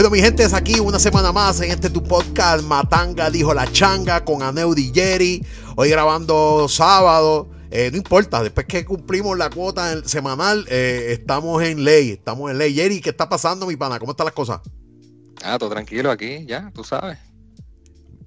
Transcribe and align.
Bueno, 0.00 0.12
mi 0.12 0.22
gente, 0.22 0.42
es 0.44 0.54
aquí 0.54 0.80
una 0.80 0.98
semana 0.98 1.30
más 1.30 1.60
en 1.60 1.72
este 1.72 1.90
tu 1.90 2.02
podcast 2.02 2.64
Matanga 2.64 3.28
dijo 3.28 3.52
la 3.52 3.70
changa 3.70 4.24
con 4.24 4.42
Aneu 4.42 4.74
Jerry. 4.74 5.44
Hoy 5.76 5.90
grabando 5.90 6.66
sábado. 6.70 7.50
Eh, 7.70 7.90
no 7.90 7.98
importa, 7.98 8.42
después 8.42 8.64
que 8.64 8.86
cumplimos 8.86 9.36
la 9.36 9.50
cuota 9.50 10.02
semanal, 10.08 10.64
eh, 10.70 11.08
estamos 11.10 11.62
en 11.62 11.84
ley. 11.84 12.12
Estamos 12.12 12.50
en 12.50 12.56
ley. 12.56 12.74
Jerry, 12.74 13.02
¿qué 13.02 13.10
está 13.10 13.28
pasando, 13.28 13.66
mi 13.66 13.76
pana? 13.76 13.98
¿Cómo 13.98 14.12
están 14.12 14.24
las 14.24 14.32
cosas? 14.32 14.62
Ah, 15.42 15.58
todo 15.58 15.68
tranquilo 15.68 16.10
aquí, 16.10 16.46
ya, 16.46 16.70
tú 16.74 16.82
sabes. 16.82 17.18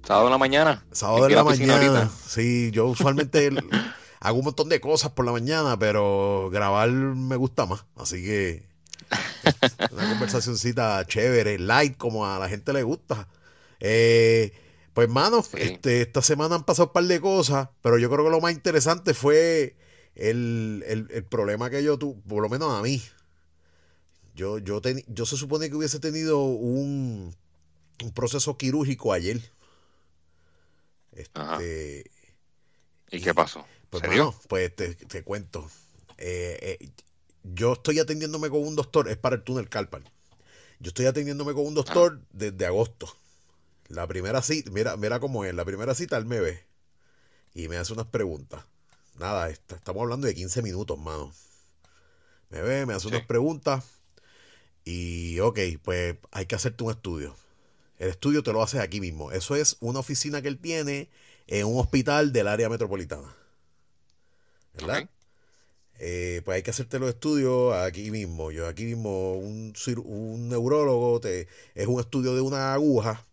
Sábado 0.06 0.26
de 0.26 0.30
la 0.30 0.38
mañana. 0.38 0.86
Sábado 0.92 1.26
de 1.26 1.34
la, 1.34 1.42
mañana. 1.42 2.08
Sí, 2.24 2.70
yo 2.70 2.86
usualmente 2.86 3.50
hago 4.20 4.38
un 4.38 4.44
montón 4.44 4.68
de 4.68 4.80
cosas 4.80 5.10
por 5.10 5.24
la 5.24 5.32
mañana, 5.32 5.76
pero 5.76 6.50
grabar 6.52 6.88
me 6.92 7.34
gusta 7.34 7.66
más. 7.66 7.84
Así 7.96 8.22
que 8.22 8.73
una 9.90 10.10
conversacióncita 10.10 11.04
chévere, 11.06 11.58
light, 11.58 11.96
como 11.96 12.26
a 12.26 12.38
la 12.38 12.48
gente 12.48 12.72
le 12.72 12.82
gusta. 12.82 13.28
Eh, 13.80 14.52
pues, 14.92 15.08
mano, 15.08 15.44
este, 15.54 16.02
esta 16.02 16.22
semana 16.22 16.54
han 16.54 16.64
pasado 16.64 16.88
un 16.88 16.92
par 16.92 17.04
de 17.04 17.20
cosas, 17.20 17.68
pero 17.82 17.98
yo 17.98 18.08
creo 18.10 18.24
que 18.24 18.30
lo 18.30 18.40
más 18.40 18.52
interesante 18.52 19.12
fue 19.12 19.76
el, 20.14 21.26
problema 21.28 21.70
que 21.70 21.82
yo 21.82 21.98
tuve, 21.98 22.20
por 22.28 22.42
lo 22.42 22.48
menos 22.48 22.72
a 22.72 22.82
mí. 22.82 23.02
Yo, 24.34 24.58
yo, 24.58 24.80
yo 25.08 25.26
se 25.26 25.36
supone 25.36 25.68
que 25.68 25.76
hubiese 25.76 26.00
tenido 26.00 26.44
un, 26.44 27.34
proceso 28.14 28.56
quirúrgico 28.56 29.12
ayer. 29.12 29.40
Este, 31.12 32.10
¿Y 33.10 33.20
qué 33.20 33.34
pasó? 33.34 33.64
Pues, 33.90 34.02
pues 34.48 34.74
te, 34.74 35.22
cuento. 35.22 35.70
Eh, 36.18 36.78
eh, 36.80 36.90
yo 37.44 37.74
estoy 37.74 37.98
atendiéndome 37.98 38.50
con 38.50 38.66
un 38.66 38.74
doctor, 38.74 39.08
es 39.08 39.16
para 39.16 39.36
el 39.36 39.42
túnel 39.42 39.68
Carpal. 39.68 40.02
Yo 40.80 40.88
estoy 40.88 41.06
atendiéndome 41.06 41.52
con 41.52 41.66
un 41.66 41.74
doctor 41.74 42.18
ah. 42.20 42.26
desde 42.32 42.66
agosto. 42.66 43.14
La 43.88 44.06
primera 44.06 44.42
cita, 44.42 44.70
mira, 44.70 44.96
mira 44.96 45.20
cómo 45.20 45.44
es, 45.44 45.54
la 45.54 45.64
primera 45.64 45.94
cita 45.94 46.16
él 46.16 46.24
me 46.24 46.40
ve 46.40 46.64
y 47.54 47.68
me 47.68 47.76
hace 47.76 47.92
unas 47.92 48.06
preguntas. 48.06 48.64
Nada, 49.18 49.50
estamos 49.50 50.02
hablando 50.02 50.26
de 50.26 50.34
15 50.34 50.62
minutos, 50.62 50.98
mano. 50.98 51.32
Me 52.48 52.62
ve, 52.62 52.86
me 52.86 52.94
hace 52.94 53.08
unas 53.08 53.24
preguntas 53.26 53.84
y 54.84 55.38
ok, 55.40 55.58
pues 55.82 56.16
hay 56.32 56.46
que 56.46 56.54
hacerte 56.54 56.82
un 56.82 56.90
estudio. 56.90 57.36
El 57.98 58.08
estudio 58.08 58.42
te 58.42 58.52
lo 58.52 58.62
haces 58.62 58.80
aquí 58.80 59.00
mismo. 59.00 59.32
Eso 59.32 59.54
es 59.54 59.76
una 59.80 60.00
oficina 60.00 60.42
que 60.42 60.48
él 60.48 60.58
tiene 60.58 61.10
en 61.46 61.66
un 61.66 61.78
hospital 61.78 62.32
del 62.32 62.48
área 62.48 62.68
metropolitana. 62.68 63.34
¿Verdad? 64.74 65.08
Eh, 65.98 66.42
pues 66.44 66.56
hay 66.56 66.62
que 66.62 66.70
hacerte 66.70 66.98
los 66.98 67.08
estudios 67.10 67.74
aquí 67.74 68.10
mismo. 68.10 68.50
Yo 68.50 68.66
aquí 68.66 68.84
mismo, 68.84 69.34
un, 69.34 69.74
un 70.04 70.48
neurólogo 70.48 71.20
te, 71.20 71.48
es 71.74 71.86
un 71.86 72.00
estudio 72.00 72.34
de 72.34 72.40
una 72.40 72.74
aguja 72.74 73.26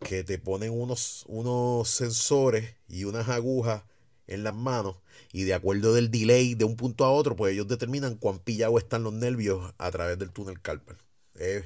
que 0.00 0.24
te 0.24 0.38
ponen 0.38 0.70
unos, 0.70 1.24
unos 1.28 1.88
sensores 1.88 2.74
y 2.88 3.04
unas 3.04 3.28
agujas 3.28 3.84
en 4.26 4.44
las 4.44 4.54
manos 4.54 4.96
y 5.32 5.42
de 5.44 5.54
acuerdo 5.54 5.94
del 5.94 6.10
delay 6.10 6.54
de 6.54 6.64
un 6.64 6.76
punto 6.76 7.04
a 7.04 7.10
otro, 7.10 7.36
pues 7.36 7.52
ellos 7.52 7.68
determinan 7.68 8.14
cuán 8.16 8.38
pillado 8.38 8.78
están 8.78 9.02
los 9.02 9.12
nervios 9.12 9.74
a 9.78 9.90
través 9.90 10.18
del 10.18 10.30
túnel 10.30 10.60
carpal. 10.60 10.96
Es, 11.34 11.64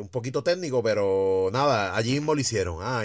un 0.00 0.08
poquito 0.08 0.42
técnico, 0.44 0.82
pero 0.82 1.50
nada, 1.52 1.96
allí 1.96 2.12
mismo 2.12 2.34
lo 2.34 2.40
hicieron. 2.40 2.78
Ah, 2.80 3.04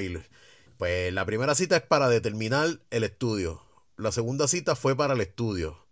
pues 0.78 1.14
la 1.14 1.26
primera 1.26 1.56
cita 1.56 1.78
es 1.78 1.82
para 1.82 2.10
determinar 2.10 2.80
el 2.92 3.04
estudio. 3.04 3.64
La 3.98 4.12
segunda 4.12 4.48
cita 4.48 4.76
fue 4.76 4.96
para 4.96 5.16
el 5.16 5.22
estudio. 5.22 5.83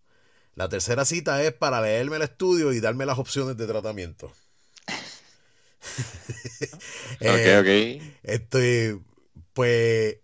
La 0.56 0.68
tercera 0.70 1.06
cita 1.06 1.44
es 1.44 1.54
para 1.54 1.82
leerme 1.82 2.18
el 2.18 2.24
estudio 2.24 2.74
y 2.74 2.80
darme 2.80 3.06
las 3.06 3.18
opciones 3.18 3.58
de 3.58 3.68
tratamiento. 3.68 4.28
ok, 7.20 7.22
eh, 7.22 8.00
ok. 8.00 8.04
Estoy, 8.24 9.02
pues, 9.54 10.18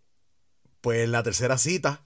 pues 0.82 1.06
en 1.06 1.12
la 1.12 1.24
tercera 1.24 1.58
cita, 1.58 2.04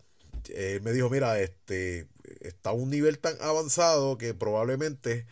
él 0.54 0.82
me 0.82 0.94
dijo, 0.94 1.10
mira, 1.10 1.40
este, 1.40 2.08
está 2.42 2.72
a 2.72 2.74
un 2.74 2.90
nivel 2.90 3.20
tan 3.20 3.36
avanzado 3.42 4.18
que 4.18 4.34
probablemente 4.34 5.26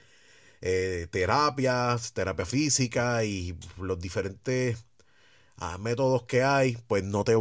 eh, 0.61 1.07
terapias, 1.11 2.13
terapia 2.13 2.45
física 2.45 3.23
y 3.23 3.57
los 3.77 3.99
diferentes 3.99 4.77
ah, 5.57 5.77
métodos 5.77 6.23
que 6.23 6.43
hay, 6.43 6.77
pues 6.87 7.03
no 7.03 7.23
te 7.23 7.35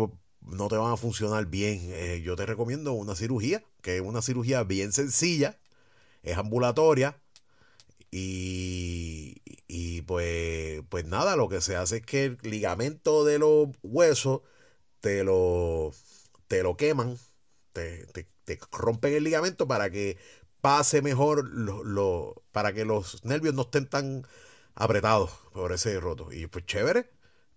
no 0.48 0.68
te 0.68 0.76
van 0.76 0.92
a 0.92 0.96
funcionar 0.96 1.46
bien. 1.46 1.80
Eh, 1.92 2.22
yo 2.24 2.36
te 2.36 2.46
recomiendo 2.46 2.92
una 2.92 3.14
cirugía, 3.14 3.64
que 3.82 3.96
es 3.96 4.02
una 4.02 4.22
cirugía 4.22 4.64
bien 4.64 4.92
sencilla, 4.92 5.58
es 6.22 6.36
ambulatoria. 6.38 7.20
Y, 8.10 9.42
y 9.68 10.02
pues, 10.02 10.82
pues 10.88 11.04
nada, 11.06 11.36
lo 11.36 11.48
que 11.48 11.60
se 11.60 11.76
hace 11.76 11.98
es 11.98 12.06
que 12.06 12.24
el 12.24 12.38
ligamento 12.42 13.24
de 13.24 13.38
los 13.38 13.68
huesos 13.82 14.40
te 15.00 15.24
lo, 15.24 15.92
te 16.48 16.62
lo 16.62 16.76
queman, 16.76 17.18
te, 17.72 18.06
rompen 18.72 19.14
el 19.14 19.24
ligamento 19.24 19.68
para 19.68 19.90
que 19.90 20.16
pase 20.60 21.02
mejor, 21.02 21.48
lo, 21.48 22.42
para 22.52 22.72
que 22.72 22.84
los 22.84 23.24
nervios 23.24 23.54
no 23.54 23.62
estén 23.62 23.86
tan 23.86 24.26
apretados 24.74 25.30
por 25.52 25.72
ese 25.72 26.00
roto. 26.00 26.32
Y 26.32 26.46
pues 26.46 26.66
chévere, 26.66 27.10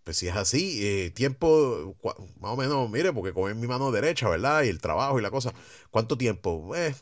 pues 0.03 0.17
si 0.17 0.27
es 0.27 0.35
así, 0.35 0.79
eh, 0.85 1.11
tiempo, 1.11 1.95
más 2.39 2.51
o 2.51 2.57
menos, 2.57 2.89
mire, 2.89 3.13
porque 3.13 3.33
con 3.33 3.59
mi 3.59 3.67
mano 3.67 3.91
derecha, 3.91 4.29
¿verdad? 4.29 4.63
Y 4.63 4.69
el 4.69 4.81
trabajo 4.81 5.19
y 5.19 5.21
la 5.21 5.31
cosa. 5.31 5.53
¿Cuánto 5.91 6.17
tiempo? 6.17 6.75
Eh, 6.75 6.95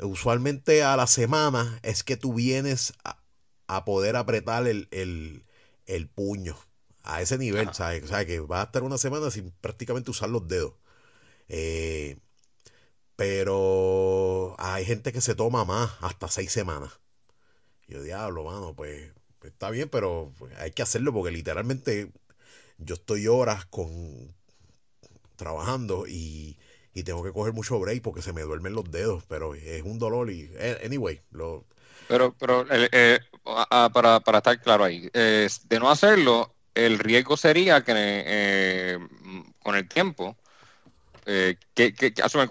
usualmente 0.00 0.82
a 0.82 0.96
la 0.96 1.06
semana 1.06 1.78
es 1.82 2.02
que 2.04 2.16
tú 2.16 2.34
vienes 2.34 2.94
a, 3.04 3.84
poder 3.84 4.16
apretar 4.16 4.66
el, 4.66 5.44
puño 6.14 6.56
a 7.02 7.22
ese 7.22 7.38
nivel, 7.38 7.74
¿sabes? 7.74 8.04
O 8.04 8.08
sea, 8.08 8.24
que 8.24 8.40
vas 8.40 8.60
a 8.60 8.64
estar 8.64 8.82
una 8.82 8.98
semana 8.98 9.30
sin 9.30 9.50
prácticamente 9.60 10.10
usar 10.10 10.30
los 10.30 10.48
dedos. 10.48 10.74
Eh, 11.48 12.18
pero 13.16 14.54
hay 14.58 14.84
gente 14.84 15.12
que 15.12 15.20
se 15.20 15.34
toma 15.34 15.64
más, 15.64 15.90
hasta 16.00 16.28
seis 16.28 16.52
semanas. 16.52 17.00
Yo 17.88 18.02
diablo, 18.02 18.44
mano, 18.44 18.74
pues, 18.76 19.10
está 19.46 19.70
bien, 19.70 19.88
pero 19.88 20.32
hay 20.58 20.72
que 20.72 20.82
hacerlo 20.82 21.12
porque 21.12 21.30
literalmente 21.30 22.10
yo 22.78 22.94
estoy 22.94 23.26
horas 23.26 23.64
con 23.66 24.34
trabajando 25.36 26.06
y, 26.06 26.56
tengo 27.04 27.22
que 27.22 27.30
coger 27.30 27.52
mucho 27.52 27.78
break 27.78 28.02
porque 28.02 28.22
se 28.22 28.32
me 28.32 28.42
duermen 28.42 28.72
los 28.72 28.90
dedos, 28.90 29.22
pero 29.28 29.54
es 29.54 29.82
un 29.84 30.00
dolor 30.00 30.32
y 30.32 30.50
eh, 30.54 30.80
anyway, 30.84 31.20
lo 31.30 31.64
pero 32.08 32.34
pero 32.36 32.66
eh, 32.68 33.20
para, 33.92 34.18
para 34.18 34.38
estar 34.38 34.60
claro 34.60 34.82
ahí, 34.82 35.08
de 35.12 35.78
no 35.78 35.92
hacerlo, 35.92 36.52
el 36.74 36.98
riesgo 36.98 37.36
sería 37.36 37.84
que 37.84 37.92
eh, 37.96 38.98
con 39.62 39.76
el 39.76 39.88
tiempo 39.88 40.36
que, 41.24 41.94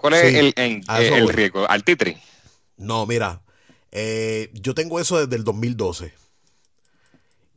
¿cuál 0.00 0.14
es 0.14 0.34
el, 0.34 0.54
el 0.56 1.28
riesgo? 1.28 1.68
¿Al 1.68 1.84
titri? 1.84 2.16
No, 2.78 3.04
mira, 3.04 3.42
yo 4.54 4.74
tengo 4.74 4.98
eso 4.98 5.18
desde 5.18 5.36
el 5.36 5.44
2012. 5.44 6.14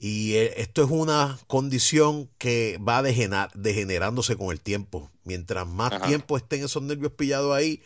Y 0.03 0.33
eh, 0.33 0.59
esto 0.59 0.83
es 0.83 0.89
una 0.89 1.37
condición 1.45 2.27
que 2.39 2.79
va 2.79 3.03
degenerándose 3.03 4.35
con 4.35 4.49
el 4.51 4.59
tiempo. 4.59 5.11
Mientras 5.25 5.67
más 5.67 6.01
tiempo 6.01 6.37
estén 6.37 6.63
esos 6.63 6.81
nervios 6.81 7.11
pillados 7.11 7.55
ahí, 7.55 7.83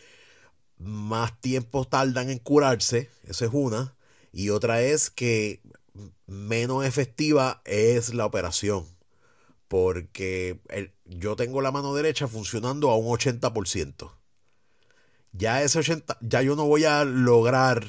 más 0.78 1.38
tiempo 1.42 1.86
tardan 1.86 2.30
en 2.30 2.38
curarse. 2.38 3.10
Esa 3.24 3.44
es 3.44 3.50
una. 3.52 3.94
Y 4.32 4.48
otra 4.48 4.80
es 4.80 5.10
que 5.10 5.60
menos 6.26 6.86
efectiva 6.86 7.60
es 7.66 8.14
la 8.14 8.24
operación. 8.24 8.86
Porque 9.68 10.58
yo 11.04 11.36
tengo 11.36 11.60
la 11.60 11.70
mano 11.70 11.94
derecha 11.94 12.28
funcionando 12.28 12.88
a 12.88 12.96
un 12.96 13.08
80%. 13.08 14.10
Ya 15.32 15.62
ese 15.62 15.80
80, 15.80 16.16
ya 16.22 16.40
yo 16.40 16.56
no 16.56 16.64
voy 16.64 16.86
a 16.86 17.04
lograr 17.04 17.84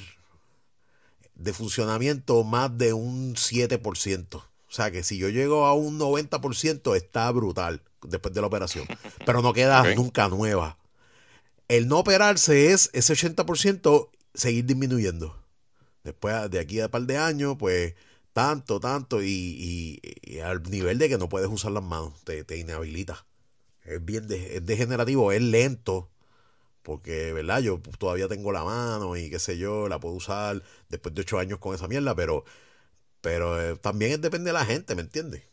de 1.37 1.53
funcionamiento 1.53 2.43
más 2.43 2.77
de 2.77 2.93
un 2.93 3.35
7%. 3.35 4.35
O 4.35 4.43
sea 4.69 4.91
que 4.91 5.03
si 5.03 5.17
yo 5.17 5.29
llego 5.29 5.65
a 5.65 5.73
un 5.73 5.99
90% 5.99 6.95
está 6.95 7.31
brutal 7.31 7.81
después 8.03 8.33
de 8.33 8.41
la 8.41 8.47
operación. 8.47 8.85
Pero 9.25 9.41
no 9.41 9.53
queda 9.53 9.83
nunca 9.95 10.27
nueva. 10.27 10.77
El 11.67 11.87
no 11.87 11.99
operarse 11.99 12.71
es 12.71 12.89
ese 12.93 13.13
80% 13.13 14.09
seguir 14.33 14.65
disminuyendo. 14.65 15.37
Después 16.03 16.49
de 16.49 16.59
aquí 16.59 16.79
a 16.79 16.85
un 16.85 16.91
par 16.91 17.03
de 17.03 17.17
años, 17.17 17.55
pues 17.59 17.95
tanto, 18.31 18.79
tanto, 18.79 19.21
y, 19.23 19.99
al 20.43 20.63
nivel 20.63 20.99
de 20.99 21.09
que 21.09 21.17
no 21.17 21.27
puedes 21.27 21.49
usar 21.49 21.71
las 21.71 21.83
manos, 21.83 22.13
te, 22.23 22.43
te 22.43 22.57
inhabilita. 22.57 23.25
Es 23.83 24.03
bien 24.03 24.27
es 24.31 24.65
degenerativo, 24.65 25.31
es 25.31 25.41
lento, 25.41 26.09
porque, 26.87 27.33
¿verdad? 27.33 27.59
Yo 27.59 27.81
todavía 27.99 28.29
tengo 28.29 28.53
la 28.53 28.63
mano 28.63 29.17
y 29.17 29.29
qué 29.29 29.39
sé 29.39 29.57
yo, 29.57 29.89
la 29.89 29.99
puedo 29.99 30.15
usar 30.15 30.63
después 30.87 31.13
de 31.13 31.19
ocho 31.19 31.37
años 31.37 31.59
con 31.59 31.75
esa 31.75 31.85
mierda, 31.89 32.15
pero, 32.15 32.45
pero 33.19 33.61
eh, 33.61 33.75
también 33.75 34.21
depende 34.21 34.51
de 34.51 34.53
la 34.53 34.65
gente, 34.65 34.95
¿me 34.95 35.01
entiendes? 35.01 35.43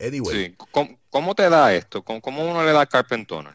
Anyway. 0.00 0.46
Sí. 0.46 0.56
¿Cómo, 1.10 1.34
te 1.34 1.50
da 1.50 1.74
esto? 1.74 2.02
¿Cómo, 2.02 2.50
uno 2.50 2.64
le 2.64 2.72
da 2.72 2.86
carpentona? 2.86 3.54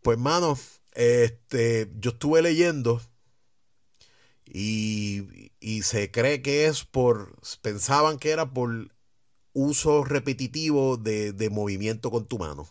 Pues, 0.00 0.16
mano, 0.16 0.58
este, 0.94 1.90
yo 1.98 2.12
estuve 2.12 2.40
leyendo 2.40 3.02
y, 4.46 5.50
y 5.60 5.82
se 5.82 6.10
cree 6.10 6.40
que 6.40 6.64
es 6.68 6.84
por, 6.84 7.36
pensaban 7.60 8.18
que 8.18 8.30
era 8.30 8.46
por 8.46 8.88
uso 9.52 10.04
repetitivo 10.04 10.96
de, 10.96 11.32
de 11.34 11.50
movimiento 11.50 12.10
con 12.10 12.24
tu 12.24 12.38
mano. 12.38 12.66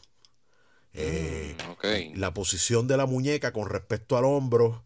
Eh, 0.95 1.55
Mm, 1.57 2.19
la 2.19 2.33
posición 2.33 2.87
de 2.87 2.97
la 2.97 3.05
muñeca 3.05 3.51
con 3.53 3.69
respecto 3.69 4.17
al 4.17 4.25
hombro, 4.25 4.83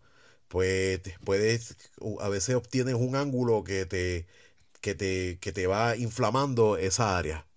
pues 0.47 1.01
puedes, 1.23 1.75
a 2.19 2.29
veces 2.29 2.55
obtienes 2.55 2.95
un 2.95 3.15
ángulo 3.15 3.63
que 3.63 3.85
te, 3.85 4.27
que 4.81 4.95
te, 4.95 5.39
que 5.41 5.51
te 5.53 5.67
va 5.67 5.95
inflamando 5.97 6.77
esa 6.77 7.17
área. 7.17 7.47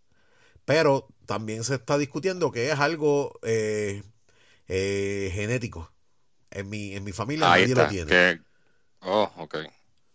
Pero 0.65 1.09
también 1.27 1.65
se 1.65 1.75
está 1.77 1.99
discutiendo 1.99 2.53
que 2.53 2.71
es 2.73 2.79
algo 2.81 3.39
eh, 3.43 4.03
eh, 4.69 5.31
genético. 5.35 5.93
En 6.51 6.69
mi, 6.71 6.95
en 6.95 7.05
mi 7.05 7.13
familia 7.13 7.49
Ahí 7.49 7.63
nadie 7.63 7.71
está. 7.71 7.85
lo 7.85 7.89
tiene. 7.91 8.11
que- 8.11 8.41
Oh, 9.03 9.31
ok. 9.39 9.57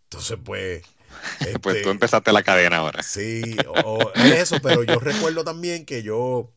Entonces, 0.05 0.37
pues. 0.43 0.83
Pues 1.39 1.55
este, 1.55 1.83
tú 1.83 1.89
empezaste 1.89 2.31
la 2.31 2.43
cadena 2.43 2.77
ahora. 2.77 3.03
Sí, 3.03 3.63
o, 3.67 3.73
o 3.73 4.11
es 4.13 4.41
eso, 4.43 4.61
pero 4.61 4.83
yo 4.83 4.99
recuerdo 4.99 5.43
también 5.43 5.85
que 5.85 6.03
yo, 6.03 6.51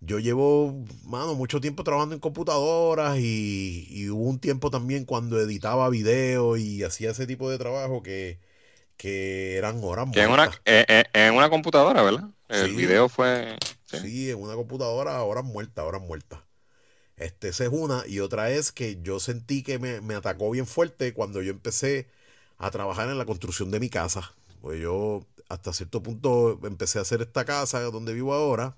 yo 0.00 0.18
llevo, 0.18 0.84
mano, 1.04 1.34
mucho 1.34 1.60
tiempo 1.60 1.84
trabajando 1.84 2.14
en 2.14 2.20
computadoras 2.20 3.18
y, 3.18 3.86
y 3.90 4.08
hubo 4.10 4.24
un 4.24 4.38
tiempo 4.40 4.70
también 4.70 5.04
cuando 5.04 5.40
editaba 5.40 5.88
videos 5.90 6.58
y 6.58 6.82
hacía 6.84 7.10
ese 7.10 7.26
tipo 7.26 7.50
de 7.50 7.58
trabajo 7.58 8.02
que, 8.02 8.40
que 8.96 9.56
eran 9.58 9.82
horas 9.84 10.08
Que 10.12 10.22
en 10.22 10.30
una, 10.30 10.44
muertas. 10.44 10.62
eh, 10.64 10.84
eh, 10.88 11.04
en 11.14 11.34
una 11.34 11.48
computadora, 11.50 12.02
¿verdad? 12.02 12.28
El 12.48 12.68
Sí. 12.68 12.76
video 12.76 13.08
fue. 13.08 13.56
sí. 13.86 13.98
Sí, 13.98 14.30
en 14.30 14.38
una 14.40 14.54
computadora, 14.54 15.22
horas 15.22 15.44
muertas, 15.44 15.84
horas 15.84 16.02
muertas. 16.02 16.40
Este, 17.16 17.48
esa 17.48 17.64
es 17.64 17.70
una. 17.72 18.04
Y 18.06 18.20
otra 18.20 18.50
es 18.50 18.72
que 18.72 19.00
yo 19.02 19.20
sentí 19.20 19.62
que 19.62 19.78
me, 19.78 20.00
me 20.00 20.14
atacó 20.14 20.50
bien 20.50 20.66
fuerte 20.66 21.14
cuando 21.14 21.42
yo 21.42 21.50
empecé 21.52 22.08
a 22.58 22.70
trabajar 22.70 23.08
en 23.10 23.18
la 23.18 23.26
construcción 23.26 23.70
de 23.70 23.80
mi 23.80 23.90
casa. 23.90 24.34
Pues 24.60 24.80
yo 24.80 25.26
hasta 25.48 25.72
cierto 25.72 26.02
punto 26.02 26.60
empecé 26.64 26.98
a 26.98 27.02
hacer 27.02 27.22
esta 27.22 27.44
casa 27.44 27.80
donde 27.82 28.14
vivo 28.14 28.34
ahora. 28.34 28.76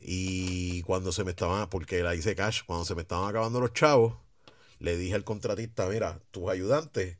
Y 0.00 0.82
cuando 0.82 1.12
se 1.12 1.24
me 1.24 1.30
estaban, 1.32 1.68
porque 1.70 2.02
la 2.02 2.14
hice 2.14 2.34
cash, 2.34 2.62
cuando 2.66 2.84
se 2.84 2.94
me 2.94 3.02
estaban 3.02 3.28
acabando 3.28 3.60
los 3.60 3.72
chavos, 3.72 4.14
le 4.78 4.96
dije 4.96 5.14
al 5.14 5.24
contratista, 5.24 5.86
mira, 5.88 6.20
tus 6.30 6.48
ayudantes, 6.50 7.18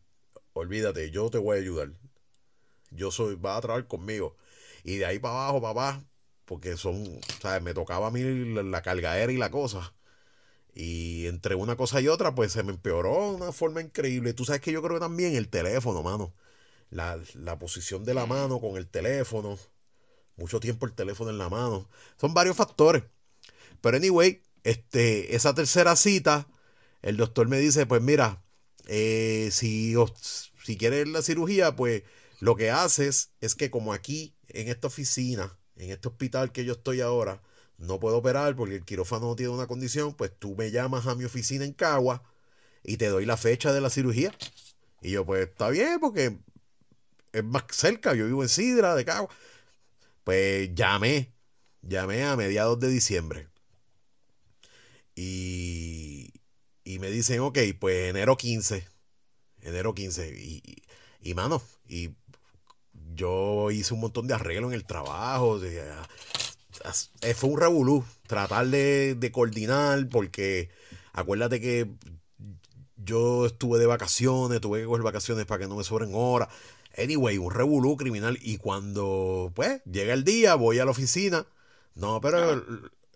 olvídate, 0.54 1.10
yo 1.10 1.30
te 1.30 1.38
voy 1.38 1.58
a 1.58 1.60
ayudar. 1.60 1.92
Yo 2.90 3.10
soy, 3.10 3.36
vas 3.36 3.58
a 3.58 3.60
trabajar 3.62 3.86
conmigo. 3.88 4.36
Y 4.84 4.96
de 4.96 5.06
ahí 5.06 5.18
para 5.18 5.34
abajo, 5.34 5.62
papá, 5.62 6.04
porque 6.44 6.76
son, 6.76 7.20
¿sabes? 7.40 7.62
Me 7.62 7.74
tocaba 7.74 8.08
a 8.08 8.10
mí 8.10 8.22
la, 8.22 8.62
la 8.62 8.82
cargadera 8.82 9.32
y 9.32 9.36
la 9.36 9.50
cosa. 9.50 9.94
Y 10.74 11.26
entre 11.26 11.54
una 11.54 11.76
cosa 11.76 12.00
y 12.00 12.08
otra, 12.08 12.34
pues 12.34 12.52
se 12.52 12.62
me 12.62 12.72
empeoró 12.72 13.30
de 13.30 13.36
una 13.36 13.52
forma 13.52 13.80
increíble. 13.80 14.34
Tú 14.34 14.44
sabes 14.44 14.60
que 14.62 14.72
yo 14.72 14.82
creo 14.82 14.94
que 14.94 15.00
también 15.00 15.34
el 15.36 15.48
teléfono, 15.48 16.02
mano. 16.02 16.32
La, 16.90 17.18
la 17.34 17.58
posición 17.58 18.04
de 18.04 18.14
la 18.14 18.26
mano 18.26 18.60
con 18.60 18.76
el 18.76 18.88
teléfono. 18.88 19.58
Mucho 20.36 20.60
tiempo 20.60 20.86
el 20.86 20.92
teléfono 20.92 21.30
en 21.30 21.38
la 21.38 21.48
mano. 21.48 21.88
Son 22.18 22.34
varios 22.34 22.56
factores. 22.56 23.04
Pero 23.80 23.96
anyway, 23.96 24.42
este, 24.64 25.34
esa 25.34 25.54
tercera 25.54 25.96
cita, 25.96 26.48
el 27.02 27.16
doctor 27.16 27.48
me 27.48 27.58
dice, 27.58 27.86
pues 27.86 28.02
mira, 28.02 28.42
eh, 28.86 29.50
si, 29.52 29.94
si 30.64 30.76
quieres 30.76 31.08
la 31.08 31.22
cirugía, 31.22 31.76
pues 31.76 32.02
lo 32.40 32.56
que 32.56 32.70
haces 32.70 33.30
es 33.40 33.54
que 33.54 33.70
como 33.70 33.92
aquí, 33.92 34.34
en 34.48 34.68
esta 34.68 34.88
oficina, 34.88 35.58
en 35.76 35.90
este 35.90 36.08
hospital 36.08 36.52
que 36.52 36.64
yo 36.64 36.72
estoy 36.72 37.00
ahora, 37.00 37.42
no 37.78 37.98
puedo 37.98 38.18
operar 38.18 38.56
porque 38.56 38.76
el 38.76 38.84
quirófano 38.84 39.34
tiene 39.36 39.52
una 39.52 39.66
condición, 39.66 40.14
pues 40.14 40.32
tú 40.38 40.54
me 40.56 40.70
llamas 40.70 41.06
a 41.06 41.14
mi 41.14 41.24
oficina 41.24 41.64
en 41.64 41.72
Cagua 41.72 42.22
y 42.82 42.96
te 42.96 43.08
doy 43.08 43.26
la 43.26 43.36
fecha 43.36 43.72
de 43.72 43.80
la 43.80 43.90
cirugía. 43.90 44.34
Y 45.02 45.12
yo, 45.12 45.24
pues 45.24 45.48
está 45.48 45.70
bien, 45.70 45.98
porque 46.00 46.38
es 47.32 47.44
más 47.44 47.64
cerca, 47.70 48.14
yo 48.14 48.26
vivo 48.26 48.42
en 48.42 48.48
Sidra, 48.48 48.94
de 48.94 49.04
Cagua. 49.04 49.30
Pues 50.24 50.74
llamé, 50.74 51.32
llamé 51.82 52.24
a 52.24 52.36
mediados 52.36 52.78
de 52.80 52.88
diciembre. 52.88 53.48
Y, 55.14 56.32
y 56.84 56.98
me 56.98 57.10
dicen, 57.10 57.40
ok, 57.40 57.58
pues 57.78 58.10
enero 58.10 58.36
15. 58.36 58.86
Enero 59.62 59.94
15. 59.94 60.28
Y, 60.38 60.62
y, 60.64 61.30
y, 61.30 61.34
mano, 61.34 61.62
y 61.88 62.10
yo 63.14 63.70
hice 63.70 63.94
un 63.94 64.00
montón 64.00 64.26
de 64.26 64.34
arreglo 64.34 64.68
en 64.68 64.74
el 64.74 64.84
trabajo. 64.84 65.60
eh, 65.62 67.34
fue 67.34 67.50
un 67.50 67.60
revolú. 67.60 68.04
Tratar 68.26 68.68
de, 68.68 69.14
de 69.16 69.32
coordinar, 69.32 70.08
porque 70.08 70.70
acuérdate 71.12 71.60
que 71.60 71.90
yo 72.96 73.46
estuve 73.46 73.78
de 73.78 73.86
vacaciones, 73.86 74.60
tuve 74.60 74.80
que 74.80 74.86
coger 74.86 75.02
vacaciones 75.02 75.46
para 75.46 75.60
que 75.60 75.68
no 75.68 75.76
me 75.76 75.84
sobren 75.84 76.10
horas. 76.14 76.48
Anyway, 76.96 77.38
un 77.38 77.52
revolú 77.52 77.96
criminal. 77.96 78.38
Y 78.42 78.58
cuando, 78.58 79.52
pues, 79.54 79.82
llega 79.84 80.12
el 80.14 80.24
día, 80.24 80.54
voy 80.54 80.78
a 80.78 80.84
la 80.84 80.90
oficina. 80.90 81.46
No, 81.94 82.20
pero, 82.20 82.64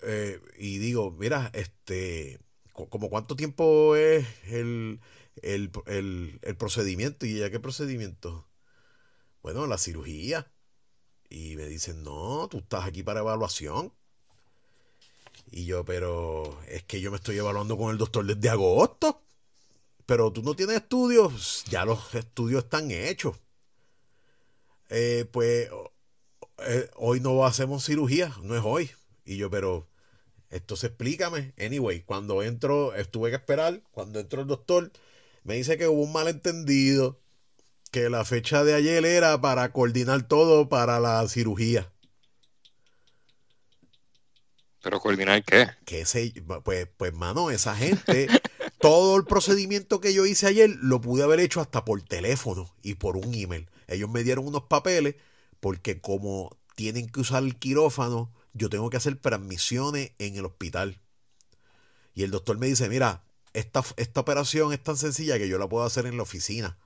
eh, 0.03 0.41
y 0.59 0.79
digo, 0.79 1.11
mira, 1.13 1.51
este, 1.55 2.39
co- 2.73 2.89
como 2.89 3.09
cuánto 3.09 3.37
tiempo 3.37 3.97
es 3.97 4.27
el, 4.47 5.01
el, 5.43 5.71
el, 5.87 6.39
el 6.43 6.57
procedimiento. 6.57 7.27
Y 7.27 7.37
ella, 7.37 7.51
¿qué 7.51 7.61
procedimiento? 7.61 8.47
Bueno, 9.43 9.67
la 9.67 9.79
cirugía. 9.79 10.51
Y 11.31 11.57
me 11.57 11.67
dicen, 11.67 12.03
no, 12.05 12.49
tú 12.49 12.59
estás 12.59 12.85
aquí 12.85 13.03
para 13.03 13.21
evaluación. 13.21 13.93
Y 15.51 15.67
yo, 15.67 15.85
pero 15.85 16.59
es 16.69 16.83
que 16.85 17.01
yo 17.01 17.11
me 17.11 17.17
estoy 17.17 17.39
evaluando 17.39 17.77
con 17.77 17.91
el 17.91 17.99
doctor 17.99 18.25
desde 18.25 18.49
agosto. 18.49 19.21
Pero 20.07 20.33
tú 20.33 20.43
no 20.43 20.55
tienes 20.55 20.77
estudios. 20.77 21.65
Ya 21.71 21.85
los 21.85 22.15
estudios 22.15 22.65
están 22.65 22.91
hechos. 22.91 23.37
Eh, 24.91 25.27
pues 25.31 25.69
eh, 26.59 26.91
hoy 26.97 27.21
no 27.21 27.45
hacemos 27.45 27.85
cirugía, 27.85 28.35
no 28.43 28.57
es 28.57 28.63
hoy. 28.65 28.91
Y 29.25 29.37
yo, 29.37 29.51
pero 29.51 29.89
entonces 30.51 30.91
explícame. 30.91 31.53
Anyway, 31.59 32.03
cuando 32.03 32.43
entro, 32.43 32.95
estuve 32.95 33.31
que 33.31 33.37
esperar. 33.37 33.83
Cuando 33.91 34.21
entró 34.21 34.43
el 34.43 34.47
doctor, 34.47 34.93
me 35.43 35.55
dice 35.55 35.79
que 35.79 35.89
hubo 35.89 36.03
un 36.03 36.13
malentendido. 36.13 37.21
Que 37.91 38.11
la 38.11 38.25
fecha 38.25 38.65
de 38.65 38.75
ayer 38.75 39.05
era 39.05 39.41
para 39.41 39.73
coordinar 39.73 40.27
todo 40.27 40.69
para 40.69 40.99
la 40.99 41.27
cirugía. 41.29 41.93
Pero 44.83 45.01
coordinar 45.01 45.43
qué? 45.45 45.69
que 45.87 46.03
ese, 46.03 46.35
pues, 46.63 46.87
pues, 46.97 47.15
mano, 47.15 47.51
esa 47.51 47.75
gente, 47.75 48.29
todo 48.81 49.17
el 49.17 49.25
procedimiento 49.25 50.01
que 50.01 50.13
yo 50.13 50.27
hice 50.27 50.47
ayer 50.47 50.71
lo 50.83 51.01
pude 51.01 51.23
haber 51.23 51.41
hecho 51.41 51.61
hasta 51.61 51.85
por 51.85 52.03
teléfono 52.03 52.75
y 52.83 52.95
por 52.95 53.17
un 53.17 53.33
email. 53.33 53.67
Ellos 53.89 54.11
me 54.11 54.25
dieron 54.25 54.47
unos 54.47 54.65
papeles 54.65 55.17
porque 55.61 56.01
como 56.01 56.57
tienen 56.75 57.09
que 57.09 57.21
usar 57.21 57.43
el 57.43 57.57
quirófano, 57.59 58.33
yo 58.53 58.69
tengo 58.69 58.91
que 58.91 58.97
hacer 58.97 59.17
transmisiones 59.17 60.13
en 60.19 60.37
el 60.37 60.45
hospital. 60.45 61.01
Y 62.15 62.23
el 62.23 62.31
doctor 62.31 62.59
me 62.59 62.67
dice, 62.67 62.89
mira, 62.89 63.25
esta, 63.53 63.85
esta 63.97 64.21
operación 64.21 64.73
es 64.73 64.83
tan 64.83 64.97
sencilla 64.97 65.39
que 65.39 65.49
yo 65.49 65.59
la 65.59 65.69
puedo 65.69 65.85
hacer 65.85 66.07
en 66.07 66.17
la 66.17 66.23
oficina. 66.23 66.79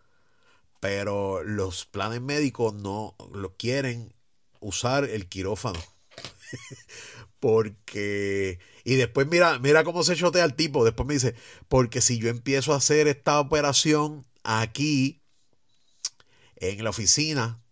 Pero 0.81 1.43
los 1.43 1.87
planes 1.87 2.21
médicos 2.21 2.75
no 2.75 3.17
lo 3.33 3.57
quieren 3.57 4.15
usar 4.61 5.05
el 5.05 5.29
quirófano. 5.29 5.79
Porque. 7.41 8.59
Y 8.85 8.97
después 8.97 9.27
mira, 9.27 9.59
mira 9.59 9.85
cómo 9.85 10.03
se 10.03 10.17
chotea 10.17 10.45
el 10.45 10.55
tipo. 10.55 10.85
Después 10.85 11.07
me 11.07 11.15
dice, 11.15 11.35
porque 11.69 12.01
si 12.01 12.19
yo 12.19 12.29
empiezo 12.31 12.73
a 12.73 12.79
hacer 12.79 13.07
esta 13.07 13.39
operación 13.39 14.27
aquí, 14.45 15.18
en 16.61 16.85
la 16.85 16.91
oficina, 16.91 17.63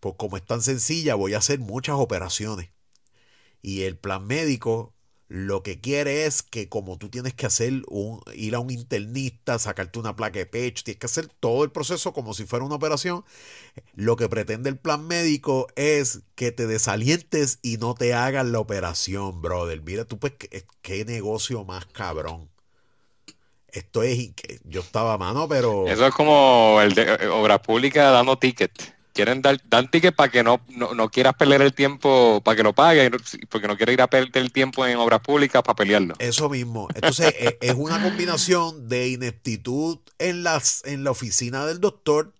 pues 0.00 0.14
como 0.18 0.36
es 0.36 0.44
tan 0.44 0.62
sencilla, 0.62 1.14
voy 1.14 1.34
a 1.34 1.38
hacer 1.38 1.58
muchas 1.60 1.96
operaciones. 1.96 2.70
Y 3.62 3.82
el 3.82 3.98
plan 3.98 4.26
médico 4.26 4.94
lo 5.30 5.62
que 5.62 5.80
quiere 5.80 6.26
es 6.26 6.42
que 6.42 6.68
como 6.68 6.98
tú 6.98 7.08
tienes 7.08 7.34
que 7.34 7.46
hacer 7.46 7.84
un, 7.88 8.20
ir 8.34 8.56
a 8.56 8.58
un 8.58 8.72
internista, 8.72 9.60
sacarte 9.60 10.00
una 10.00 10.16
placa 10.16 10.40
de 10.40 10.46
pecho, 10.46 10.82
tienes 10.82 10.98
que 10.98 11.06
hacer 11.06 11.28
todo 11.28 11.62
el 11.62 11.70
proceso 11.70 12.12
como 12.12 12.34
si 12.34 12.46
fuera 12.46 12.64
una 12.64 12.74
operación, 12.74 13.24
lo 13.94 14.16
que 14.16 14.28
pretende 14.28 14.68
el 14.70 14.76
plan 14.76 15.06
médico 15.06 15.68
es 15.76 16.22
que 16.34 16.50
te 16.50 16.66
desalientes 16.66 17.60
y 17.62 17.76
no 17.76 17.94
te 17.94 18.12
hagan 18.12 18.50
la 18.50 18.58
operación, 18.58 19.40
brother. 19.40 19.80
Mira 19.82 20.04
tú 20.04 20.18
pues 20.18 20.32
qué, 20.32 20.66
qué 20.82 21.04
negocio 21.04 21.64
más 21.64 21.86
cabrón. 21.86 22.49
Esto 23.72 24.02
es, 24.02 24.32
yo 24.64 24.80
estaba 24.80 25.14
a 25.14 25.18
mano, 25.18 25.48
pero... 25.48 25.86
Eso 25.86 26.06
es 26.06 26.14
como 26.14 26.78
el 26.82 26.94
de 26.94 27.02
eh, 27.02 27.26
obra 27.28 27.60
pública 27.60 28.10
dando 28.10 28.38
ticket. 28.38 28.70
Quieren 29.12 29.42
dar, 29.42 29.60
dar 29.68 29.90
ticket 29.90 30.14
para 30.14 30.30
que 30.30 30.42
no, 30.42 30.60
no, 30.68 30.94
no 30.94 31.08
quieras 31.10 31.34
perder 31.34 31.62
el 31.62 31.74
tiempo, 31.74 32.40
para 32.44 32.56
que 32.56 32.62
lo 32.62 32.72
pagues, 32.72 33.10
porque 33.48 33.66
no 33.66 33.76
quieres 33.76 33.94
ir 33.94 34.02
a 34.02 34.06
perder 34.06 34.30
el 34.34 34.52
tiempo 34.52 34.86
en 34.86 34.96
obras 34.98 35.20
públicas 35.20 35.62
para 35.62 35.74
pelearlo. 35.74 36.14
Eso 36.18 36.48
mismo. 36.48 36.88
Entonces, 36.94 37.34
e- 37.36 37.58
es 37.60 37.74
una 37.74 38.00
combinación 38.02 38.88
de 38.88 39.08
ineptitud 39.08 39.98
en, 40.18 40.44
las, 40.44 40.84
en 40.84 41.02
la 41.02 41.10
oficina 41.10 41.66
del 41.66 41.80
doctor, 41.80 42.32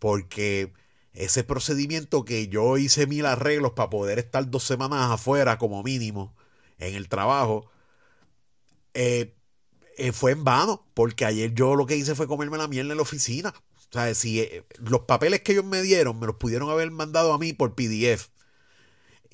porque 0.00 0.72
ese 1.12 1.44
procedimiento 1.44 2.24
que 2.24 2.48
yo 2.48 2.76
hice 2.76 3.06
mil 3.06 3.24
arreglos 3.24 3.72
para 3.72 3.90
poder 3.90 4.18
estar 4.18 4.50
dos 4.50 4.64
semanas 4.64 5.10
afuera 5.12 5.56
como 5.58 5.82
mínimo 5.84 6.34
en 6.78 6.96
el 6.96 7.08
trabajo, 7.08 7.70
eh, 8.92 9.33
eh, 9.96 10.12
fue 10.12 10.32
en 10.32 10.44
vano, 10.44 10.86
porque 10.94 11.24
ayer 11.24 11.52
yo 11.54 11.76
lo 11.76 11.86
que 11.86 11.96
hice 11.96 12.14
fue 12.14 12.26
comerme 12.26 12.58
la 12.58 12.68
mierda 12.68 12.92
en 12.92 12.96
la 12.96 13.02
oficina. 13.02 13.54
O 13.90 13.92
sea, 13.92 14.14
si 14.14 14.40
eh, 14.40 14.64
los 14.78 15.02
papeles 15.02 15.42
que 15.42 15.52
ellos 15.52 15.64
me 15.64 15.82
dieron 15.82 16.18
me 16.18 16.26
los 16.26 16.36
pudieron 16.36 16.70
haber 16.70 16.90
mandado 16.90 17.32
a 17.32 17.38
mí 17.38 17.52
por 17.52 17.74
PDF 17.74 18.28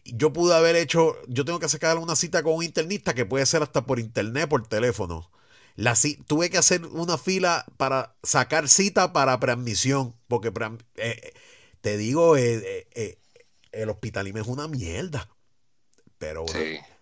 yo 0.04 0.32
pude 0.32 0.54
haber 0.54 0.76
hecho, 0.76 1.16
yo 1.28 1.44
tengo 1.44 1.58
que 1.58 1.68
sacar 1.68 1.98
una 1.98 2.16
cita 2.16 2.42
con 2.42 2.54
un 2.54 2.64
internista 2.64 3.14
que 3.14 3.26
puede 3.26 3.46
ser 3.46 3.62
hasta 3.62 3.86
por 3.86 3.98
internet, 3.98 4.48
por 4.48 4.66
teléfono. 4.66 5.30
La, 5.76 5.96
tuve 6.26 6.50
que 6.50 6.58
hacer 6.58 6.84
una 6.86 7.16
fila 7.16 7.64
para 7.76 8.14
sacar 8.22 8.68
cita 8.68 9.12
para 9.12 9.38
preadmisión, 9.40 10.14
porque 10.28 10.52
eh, 10.96 11.32
te 11.80 11.96
digo, 11.96 12.36
el 12.36 13.88
hospital 13.88 14.26
es 14.26 14.46
una 14.46 14.68
mierda. 14.68 15.28
Pero, 16.18 16.44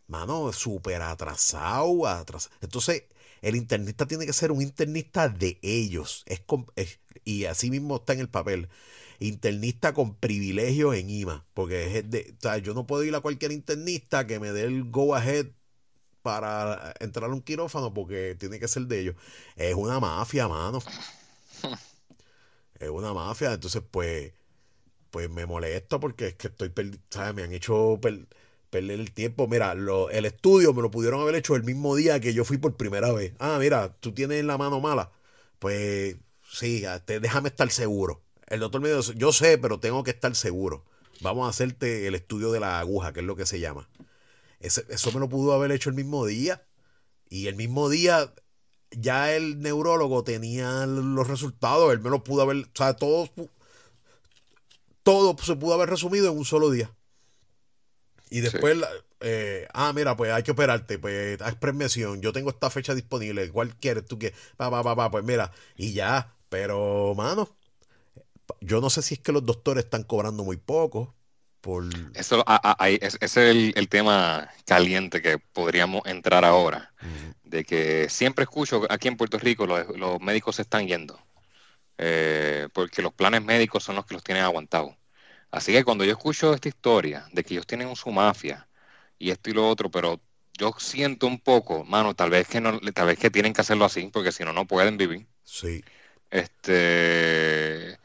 mano, 0.06 0.52
súper 0.52 1.02
atrasado, 1.02 2.06
atrasado. 2.06 2.54
Entonces, 2.60 3.04
el 3.42 3.56
internista 3.56 4.06
tiene 4.06 4.26
que 4.26 4.32
ser 4.32 4.52
un 4.52 4.62
internista 4.62 5.28
de 5.28 5.58
ellos. 5.62 6.24
Es, 6.26 6.42
y 7.24 7.44
así 7.44 7.70
mismo 7.70 7.96
está 7.96 8.12
en 8.12 8.20
el 8.20 8.28
papel. 8.28 8.68
Internista 9.20 9.94
con 9.94 10.14
privilegio 10.14 10.94
en 10.94 11.10
IMA. 11.10 11.46
Porque 11.54 11.98
es 11.98 12.10
de, 12.10 12.34
o 12.38 12.40
sea, 12.40 12.58
yo 12.58 12.74
no 12.74 12.86
puedo 12.86 13.04
ir 13.04 13.14
a 13.14 13.20
cualquier 13.20 13.52
internista 13.52 14.26
que 14.26 14.40
me 14.40 14.52
dé 14.52 14.64
el 14.64 14.90
go 14.90 15.14
ahead 15.14 15.46
para 16.22 16.94
entrar 17.00 17.30
a 17.30 17.32
un 17.32 17.42
quirófano 17.42 17.94
porque 17.94 18.36
tiene 18.38 18.58
que 18.58 18.68
ser 18.68 18.82
de 18.84 19.00
ellos. 19.00 19.16
Es 19.56 19.74
una 19.74 20.00
mafia, 20.00 20.48
mano. 20.48 20.80
es 22.78 22.88
una 22.88 23.12
mafia. 23.12 23.52
Entonces, 23.54 23.82
pues, 23.90 24.32
pues 25.10 25.30
me 25.30 25.46
molesto 25.46 26.00
porque 26.00 26.28
es 26.28 26.34
que 26.34 26.48
estoy, 26.48 26.72
¿sabes? 27.10 27.34
Me 27.34 27.42
han 27.42 27.52
hecho 27.52 27.98
perder 28.70 29.00
el 29.00 29.12
tiempo. 29.12 29.48
Mira, 29.48 29.74
lo, 29.74 30.10
el 30.10 30.24
estudio 30.24 30.72
me 30.74 30.82
lo 30.82 30.90
pudieron 30.90 31.20
haber 31.20 31.34
hecho 31.36 31.56
el 31.56 31.64
mismo 31.64 31.96
día 31.96 32.20
que 32.20 32.34
yo 32.34 32.44
fui 32.44 32.58
por 32.58 32.76
primera 32.76 33.12
vez. 33.12 33.34
Ah, 33.38 33.58
mira, 33.60 33.94
tú 34.00 34.12
tienes 34.12 34.44
la 34.44 34.58
mano 34.58 34.80
mala. 34.80 35.10
Pues 35.58 36.16
sí, 36.50 36.84
déjame 37.06 37.48
estar 37.48 37.70
seguro. 37.70 38.22
El 38.46 38.60
doctor 38.60 38.80
me 38.80 38.88
dijo, 38.88 39.12
yo 39.12 39.32
sé, 39.32 39.58
pero 39.58 39.80
tengo 39.80 40.04
que 40.04 40.10
estar 40.10 40.34
seguro. 40.34 40.84
Vamos 41.20 41.46
a 41.46 41.50
hacerte 41.50 42.06
el 42.06 42.14
estudio 42.14 42.52
de 42.52 42.60
la 42.60 42.78
aguja, 42.78 43.12
que 43.12 43.20
es 43.20 43.26
lo 43.26 43.36
que 43.36 43.46
se 43.46 43.60
llama. 43.60 43.88
eso 44.60 45.12
me 45.12 45.20
lo 45.20 45.28
pudo 45.28 45.52
haber 45.52 45.72
hecho 45.72 45.90
el 45.90 45.96
mismo 45.96 46.26
día. 46.26 46.64
Y 47.30 47.48
el 47.48 47.56
mismo 47.56 47.88
día 47.88 48.32
ya 48.90 49.34
el 49.34 49.60
neurólogo 49.60 50.24
tenía 50.24 50.86
los 50.86 51.26
resultados. 51.28 51.92
Él 51.92 52.00
me 52.00 52.10
lo 52.10 52.24
pudo 52.24 52.42
haber, 52.42 52.56
o 52.58 52.68
sea, 52.74 52.94
todo, 52.94 53.28
todo 55.02 55.36
se 55.42 55.56
pudo 55.56 55.74
haber 55.74 55.90
resumido 55.90 56.30
en 56.30 56.38
un 56.38 56.44
solo 56.44 56.70
día. 56.70 56.90
Y 58.30 58.40
después, 58.40 58.78
eh, 59.20 59.66
ah, 59.72 59.92
mira, 59.94 60.16
pues 60.16 60.32
hay 60.32 60.42
que 60.42 60.50
operarte, 60.50 60.98
pues 60.98 61.40
hay 61.40 61.54
premiación, 61.56 62.20
yo 62.20 62.32
tengo 62.32 62.50
esta 62.50 62.70
fecha 62.70 62.94
disponible, 62.94 63.50
¿cuál 63.50 63.74
quieres 63.76 64.06
tú 64.06 64.18
que? 64.18 64.34
Va, 64.60 64.68
va, 64.68 64.82
va, 64.82 64.94
va, 64.94 65.10
pues 65.10 65.24
mira, 65.24 65.52
y 65.76 65.92
ya, 65.92 66.34
pero, 66.48 67.14
mano, 67.16 67.48
yo 68.60 68.80
no 68.80 68.90
sé 68.90 69.02
si 69.02 69.14
es 69.14 69.20
que 69.20 69.32
los 69.32 69.44
doctores 69.44 69.84
están 69.84 70.02
cobrando 70.04 70.44
muy 70.44 70.56
poco. 70.56 71.14
Por... 71.60 71.84
Eso, 72.14 72.44
ese 72.88 73.18
es 73.20 73.36
el, 73.36 73.88
tema 73.88 74.48
caliente 74.64 75.20
que 75.20 75.38
podríamos 75.38 76.02
entrar 76.06 76.44
ahora. 76.44 76.92
De 77.42 77.64
que 77.64 78.08
siempre 78.08 78.44
escucho 78.44 78.82
aquí 78.90 79.08
en 79.08 79.16
Puerto 79.16 79.38
Rico 79.38 79.66
los, 79.66 80.20
médicos 80.20 80.56
se 80.56 80.62
están 80.62 80.86
yendo. 80.86 81.18
Eh, 81.98 82.68
porque 82.72 83.02
los 83.02 83.12
planes 83.12 83.42
médicos 83.42 83.82
son 83.82 83.96
los 83.96 84.06
que 84.06 84.14
los 84.14 84.22
tienen 84.22 84.44
aguantados. 84.44 84.94
Así 85.50 85.72
que 85.72 85.84
cuando 85.84 86.04
yo 86.04 86.12
escucho 86.12 86.52
esta 86.52 86.68
historia 86.68 87.26
de 87.32 87.42
que 87.42 87.54
ellos 87.54 87.66
tienen 87.66 87.94
su 87.96 88.10
mafia 88.10 88.68
y 89.18 89.30
esto 89.30 89.50
y 89.50 89.54
lo 89.54 89.68
otro, 89.68 89.90
pero 89.90 90.20
yo 90.58 90.74
siento 90.78 91.26
un 91.26 91.38
poco, 91.38 91.84
mano, 91.84 92.14
tal 92.14 92.30
vez 92.30 92.48
que 92.48 92.60
no, 92.60 92.78
tal 92.92 93.06
vez 93.06 93.18
que 93.18 93.30
tienen 93.30 93.52
que 93.52 93.62
hacerlo 93.62 93.84
así, 93.84 94.10
porque 94.12 94.32
si 94.32 94.44
no, 94.44 94.52
no 94.52 94.66
pueden 94.66 94.98
vivir. 94.98 95.26
Sí. 95.44 95.82
Este. 96.30 97.98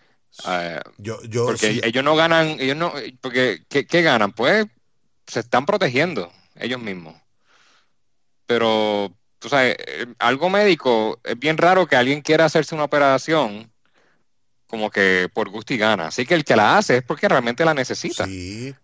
Eh, 0.47 0.79
yo, 0.97 1.21
yo, 1.23 1.45
porque 1.45 1.81
ellos 1.83 2.03
no 2.03 2.15
ganan, 2.15 2.57
ellos 2.59 2.77
no, 2.77 2.93
porque 3.21 3.63
¿qué, 3.67 4.01
ganan? 4.01 4.31
Pues 4.31 4.65
se 5.27 5.41
están 5.41 5.65
protegiendo 5.65 6.31
ellos 6.55 6.79
mismos. 6.79 7.15
Pero, 8.45 9.13
tú 9.39 9.49
sabes, 9.49 9.75
eh, 9.79 10.05
algo 10.19 10.49
médico, 10.49 11.19
es 11.23 11.37
bien 11.37 11.57
raro 11.57 11.87
que 11.87 11.95
alguien 11.95 12.21
quiera 12.21 12.45
hacerse 12.45 12.75
una 12.75 12.83
operación 12.85 13.72
como 14.73 14.89
que 14.89 15.29
por 15.31 15.49
gusto 15.49 15.71
y 15.75 15.77
gana. 15.77 16.07
Así 16.07 16.25
que 16.25 16.33
el 16.33 16.43
que 16.43 16.55
la 16.55 16.79
hace 16.79 16.97
es 16.97 17.03
porque 17.03 17.27
realmente 17.27 17.63
la 17.63 17.75
necesita. 17.75 18.25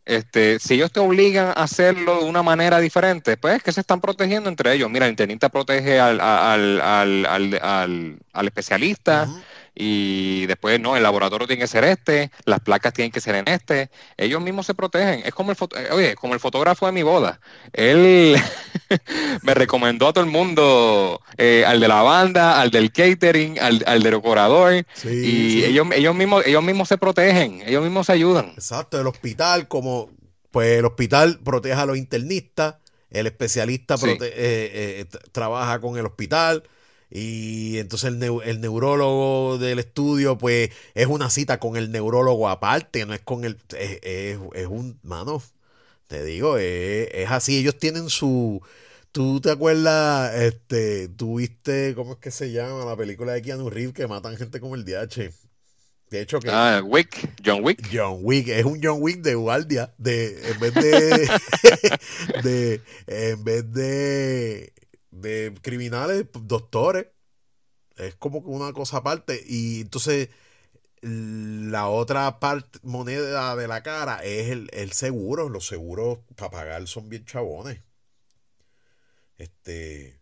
Este, 0.05 0.59
si 0.59 0.75
ellos 0.75 0.91
te 0.91 0.99
obligan 0.99 1.47
a 1.47 1.63
hacerlo 1.63 2.19
de 2.19 2.25
una 2.25 2.43
manera 2.43 2.79
diferente, 2.79 3.37
pues 3.37 3.55
es 3.55 3.63
que 3.63 3.71
se 3.71 3.81
están 3.81 3.99
protegiendo 3.99 4.49
entre 4.49 4.71
ellos. 4.71 4.87
Mira, 4.91 5.07
el 5.07 5.13
internista 5.13 5.49
protege 5.49 5.99
al, 5.99 6.21
al, 6.21 6.79
al, 6.79 8.19
al 8.31 8.45
especialista 8.45 9.27
y 9.81 10.45
después 10.45 10.77
no, 10.77 10.97
el 10.97 11.03
laboratorio 11.03 11.47
tiene 11.47 11.61
que 11.61 11.67
ser 11.67 11.85
este, 11.85 12.31
las 12.43 12.59
placas 12.59 12.91
tienen 12.91 13.13
que 13.13 13.21
ser 13.21 13.35
en 13.35 13.47
este, 13.47 13.89
ellos 14.17 14.41
mismos 14.41 14.65
se 14.65 14.73
protegen. 14.73 15.21
Es 15.23 15.33
como 15.33 15.51
el, 15.51 15.55
foto, 15.55 15.77
eh, 15.79 15.87
oye, 15.91 16.15
como 16.15 16.33
el 16.33 16.41
fotógrafo 16.41 16.85
de 16.85 16.91
mi 16.91 17.01
boda. 17.01 17.39
Él 17.71 18.35
me 19.41 19.53
recomendó 19.53 20.09
a 20.09 20.13
todo 20.13 20.25
el 20.25 20.29
mundo, 20.29 21.21
eh, 21.37 21.63
al 21.65 21.79
de 21.79 21.87
la 21.87 22.01
banda, 22.01 22.59
al 22.59 22.71
del 22.71 22.91
catering, 22.91 23.57
al, 23.57 23.79
del 23.79 24.03
decorador, 24.03 24.85
y 25.05 25.63
Ellos, 25.63 25.87
ellos, 25.93 26.13
mismos, 26.13 26.45
ellos 26.45 26.61
mismos 26.61 26.89
se 26.89 26.97
protegen, 26.97 27.61
ellos 27.65 27.81
mismos 27.81 28.07
se 28.07 28.11
ayudan. 28.11 28.51
Exacto, 28.55 28.99
el 28.99 29.07
hospital, 29.07 29.69
como 29.69 30.11
pues 30.51 30.77
el 30.79 30.83
hospital 30.83 31.39
protege 31.41 31.79
a 31.79 31.85
los 31.85 31.95
internistas, 31.95 32.75
el 33.11 33.27
especialista 33.27 33.95
eh, 34.03 35.05
trabaja 35.31 35.79
con 35.79 35.97
el 35.97 36.05
hospital 36.05 36.63
y 37.11 37.79
entonces 37.79 38.13
el, 38.13 38.61
neurólogo 38.61 39.57
del 39.57 39.79
estudio, 39.79 40.37
pues 40.37 40.69
es 40.93 41.07
una 41.07 41.29
cita 41.29 41.59
con 41.59 41.75
el 41.75 41.91
neurólogo 41.91 42.47
aparte, 42.49 43.05
no 43.05 43.13
es 43.13 43.21
con 43.21 43.45
el. 43.45 43.57
Es, 43.71 44.37
un. 44.67 44.99
Mano, 45.03 45.41
te 46.07 46.23
digo, 46.23 46.57
es, 46.57 47.29
así. 47.29 47.57
Ellos 47.57 47.77
tienen 47.77 48.09
su. 48.09 48.61
¿Tú 49.11 49.41
te 49.41 49.49
acuerdas? 49.49 50.35
Este, 50.35 51.07
¿Tuviste, 51.07 51.95
cómo 51.95 52.13
es 52.13 52.19
que 52.19 52.29
se 52.29 52.51
llama 52.51 52.85
la 52.85 52.95
película 52.95 53.33
de 53.33 53.41
Keanu 53.41 53.69
Reeves 53.71 53.95
que 53.95 54.07
matan 54.07 54.37
gente 54.37 54.59
como 54.59 54.75
el 54.75 54.85
DH? 54.85 55.31
De 56.11 56.21
hecho 56.21 56.39
que... 56.39 56.49
Ah, 56.51 56.81
Wick, 56.83 57.35
John 57.45 57.63
Wick. 57.63 57.87
John 57.91 58.19
Wick, 58.21 58.47
es 58.47 58.65
un 58.65 58.79
John 58.81 58.97
Wick 58.99 59.21
de 59.21 59.35
guardia, 59.35 59.93
de, 59.97 60.51
en 60.51 60.59
vez 60.59 60.73
de, 60.73 61.29
de, 62.43 62.81
en 63.05 63.43
vez 63.43 63.71
de, 63.71 64.73
de 65.11 65.53
criminales, 65.61 66.25
doctores. 66.33 67.07
Es 67.95 68.15
como 68.15 68.39
una 68.39 68.73
cosa 68.73 68.97
aparte. 68.97 69.43
Y 69.45 69.81
entonces 69.81 70.29
la 71.01 71.87
otra 71.87 72.39
parte, 72.39 72.79
moneda 72.83 73.55
de 73.55 73.67
la 73.67 73.83
cara 73.83 74.23
es 74.23 74.49
el, 74.49 74.91
seguro. 74.93 75.49
Los 75.49 75.67
seguros 75.67 76.19
para 76.35 76.51
pagar 76.51 76.87
son 76.87 77.09
bien 77.09 77.25
chabones. 77.25 77.81
Este. 79.37 80.19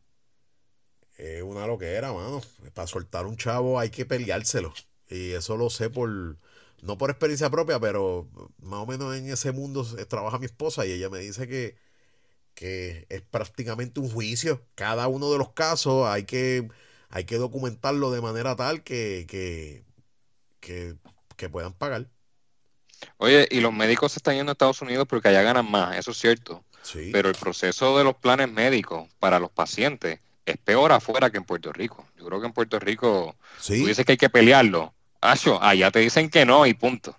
Es 1.17 1.41
una 1.41 1.65
loquera, 1.65 2.13
mano. 2.13 2.41
Para 2.73 2.87
soltar 2.87 3.25
un 3.25 3.37
chavo 3.37 3.79
hay 3.79 3.89
que 3.89 4.05
peleárselo. 4.05 4.73
Y 5.09 5.31
eso 5.31 5.57
lo 5.57 5.69
sé 5.69 5.89
por. 5.89 6.37
No 6.83 6.95
por 6.97 7.09
experiencia 7.09 7.49
propia, 7.49 7.79
pero 7.79 8.29
más 8.59 8.81
o 8.81 8.85
menos 8.85 9.15
en 9.15 9.31
ese 9.31 9.51
mundo 9.51 9.83
trabaja 10.07 10.37
mi 10.37 10.45
esposa 10.45 10.85
y 10.85 10.91
ella 10.91 11.09
me 11.09 11.17
dice 11.17 11.47
que 11.47 11.75
que 12.57 13.05
es 13.09 13.21
prácticamente 13.21 13.99
un 13.99 14.09
juicio. 14.09 14.65
Cada 14.73 15.07
uno 15.07 15.31
de 15.31 15.37
los 15.37 15.51
casos 15.51 16.07
hay 16.07 16.23
que, 16.23 16.67
hay 17.09 17.23
que 17.25 17.35
documentarlo 17.35 18.09
de 18.09 18.19
manera 18.19 18.55
tal 18.55 18.81
que, 18.81 19.27
que, 19.29 20.95
que, 21.35 21.49
puedan 21.49 21.73
pagar. 21.73 22.07
Oye, 23.17 23.47
y 23.51 23.59
los 23.59 23.71
médicos 23.71 24.13
se 24.13 24.17
están 24.17 24.35
yendo 24.35 24.49
a 24.49 24.53
Estados 24.53 24.81
Unidos 24.81 25.05
porque 25.07 25.27
allá 25.27 25.43
ganan 25.43 25.69
más, 25.69 25.97
eso 25.97 26.09
es 26.09 26.17
cierto. 26.17 26.63
Sí. 26.81 27.11
Pero 27.13 27.29
el 27.29 27.35
proceso 27.35 27.95
de 27.95 28.03
los 28.03 28.15
planes 28.15 28.51
médicos 28.51 29.07
para 29.19 29.37
los 29.37 29.51
pacientes 29.51 30.19
es 30.47 30.57
peor 30.57 30.91
afuera 30.93 31.29
que 31.29 31.37
en 31.37 31.43
Puerto 31.43 31.71
Rico. 31.71 32.07
Yo 32.17 32.25
creo 32.25 32.41
que 32.41 32.47
en 32.47 32.53
Puerto 32.53 32.79
Rico 32.79 33.35
¿Sí? 33.61 33.81
tú 33.81 33.87
dices 33.87 34.03
que 34.03 34.13
hay 34.13 34.17
que 34.17 34.31
pelearlo. 34.31 34.95
Acho, 35.21 35.61
allá 35.61 35.91
te 35.91 35.99
dicen 35.99 36.31
que 36.31 36.43
no 36.43 36.65
y 36.65 36.73
punto. 36.73 37.15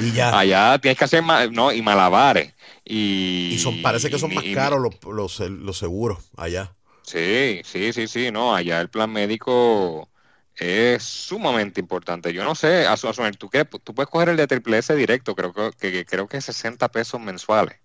Y 0.00 0.12
ya. 0.12 0.38
allá 0.38 0.78
tienes 0.78 0.98
que 0.98 1.04
hacer 1.04 1.22
no, 1.52 1.72
y 1.72 1.82
malabares. 1.82 2.54
Y, 2.84 3.58
son, 3.62 3.82
parece 3.82 4.10
que 4.10 4.18
son 4.18 4.34
más 4.34 4.44
caros 4.54 4.80
los, 4.80 5.40
los, 5.40 5.78
seguros 5.78 6.18
allá. 6.36 6.74
Sí, 7.02 7.60
sí, 7.64 7.92
sí, 7.92 8.08
sí, 8.08 8.30
no, 8.30 8.54
allá 8.54 8.80
el 8.80 8.88
plan 8.88 9.10
médico 9.10 10.08
es 10.58 11.02
sumamente 11.02 11.80
importante. 11.80 12.32
Yo 12.32 12.44
no 12.44 12.54
sé, 12.54 12.86
a, 12.86 12.94
a 12.94 13.32
¿tú, 13.32 13.48
qué? 13.48 13.64
tú 13.64 13.94
puedes 13.94 14.10
coger 14.10 14.30
el 14.30 14.36
de 14.36 14.46
Triple 14.46 14.78
S 14.78 14.94
directo, 14.94 15.34
creo 15.34 15.52
que, 15.72 16.04
creo 16.04 16.26
que 16.26 16.38
es 16.38 16.44
60 16.46 16.88
pesos 16.88 17.20
mensuales. 17.20 17.78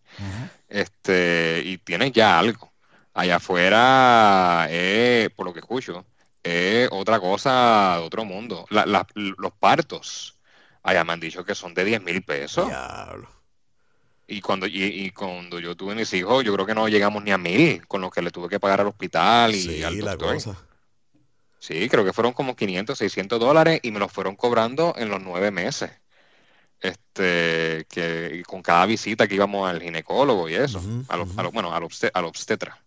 este 0.70 1.62
Y 1.66 1.78
tienes 1.78 2.12
ya 2.12 2.40
algo. 2.40 2.72
Allá 3.14 3.36
afuera, 3.36 4.68
por 5.36 5.46
lo 5.46 5.54
que 5.54 5.60
escucho, 5.60 6.04
es 6.42 6.90
otra 6.92 7.20
cosa 7.20 7.98
de 8.00 8.06
otro 8.06 8.26
mundo. 8.26 8.66
los 8.70 9.54
partos, 9.60 10.38
allá 10.84 11.04
me 11.04 11.14
han 11.14 11.20
dicho 11.20 11.44
que 11.44 11.56
son 11.56 11.74
de 11.74 11.86
10 11.86 12.02
mil 12.04 12.22
pesos. 12.24 12.68
Diablo. 12.68 13.28
Y 14.26 14.42
cuando, 14.42 14.66
y, 14.68 15.12
cuando 15.12 15.60
yo 15.60 15.76
tuve 15.76 15.96
mis 15.96 16.12
hijos, 16.14 16.44
yo 16.44 16.54
creo 16.54 16.66
que 16.66 16.74
no 16.74 16.88
llegamos 16.88 17.24
ni 17.24 17.32
a 17.32 17.38
mil 17.38 17.86
con 17.88 18.02
lo 18.02 18.10
que 18.10 18.22
le 18.22 18.32
tuve 18.32 18.48
que 18.50 18.60
pagar 18.60 18.82
al 18.82 18.88
hospital 18.88 19.54
y 19.54 19.84
al 19.84 19.98
doctor. 20.00 20.38
Sí, 21.60 21.88
creo 21.90 22.04
que 22.04 22.14
fueron 22.14 22.34
como 22.34 22.56
500, 22.56 22.98
600 22.98 23.40
dólares 23.40 23.80
y 23.84 23.92
me 23.92 24.00
los 24.00 24.12
fueron 24.12 24.36
cobrando 24.36 24.94
en 24.98 25.10
los 25.10 25.22
nueve 25.22 25.52
meses. 25.52 25.92
este, 26.82 27.86
que 27.90 28.44
con 28.46 28.62
cada 28.62 28.86
visita 28.86 29.26
que 29.28 29.36
íbamos 29.36 29.70
al 29.70 29.82
ginecólogo 29.82 30.50
y 30.50 30.56
eso, 30.56 30.82
a 31.08 31.16
lo- 31.16 31.26
a 31.38 31.44
lo- 31.44 31.52
bueno, 31.52 31.74
al, 31.74 31.84
obste- 31.84 32.12
al 32.14 32.26
obstetra. 32.26 32.78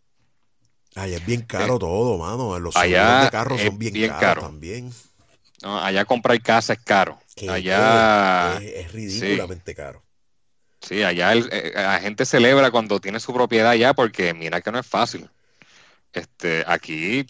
Allá 0.95 1.17
es 1.17 1.27
bien 1.27 1.43
caro 1.43 1.79
todo, 1.79 2.19
mano. 2.19 2.59
Los 2.59 2.77
allá 2.77 3.25
de 3.25 3.31
carros 3.31 3.61
son 3.61 3.79
bien, 3.79 3.93
bien 3.95 4.09
caros 4.09 4.21
caro. 4.21 4.41
también. 4.43 4.93
¿No? 5.67 5.79
Allá 5.81 6.05
comprar 6.05 6.41
casa 6.43 6.73
es 6.75 6.81
caro. 6.81 7.19
Que 7.35 7.47
Allá, 7.51 8.59
es, 8.63 8.87
es 8.87 8.93
ridículamente 8.93 9.75
caro. 9.75 10.05
sí, 10.81 11.03
allá 11.03 11.33
el- 11.33 11.49
eh, 11.53 11.73
la 11.75 11.99
gente 12.01 12.25
celebra 12.25 12.71
cuando 12.71 13.01
tiene 13.01 13.21
su 13.21 13.33
propiedad 13.33 13.71
allá 13.71 13.95
porque 13.95 14.35
mira 14.35 14.61
que 14.61 14.73
no 14.73 14.79
es 14.79 14.87
fácil. 14.87 15.29
Este, 16.13 16.65
aquí 16.67 17.27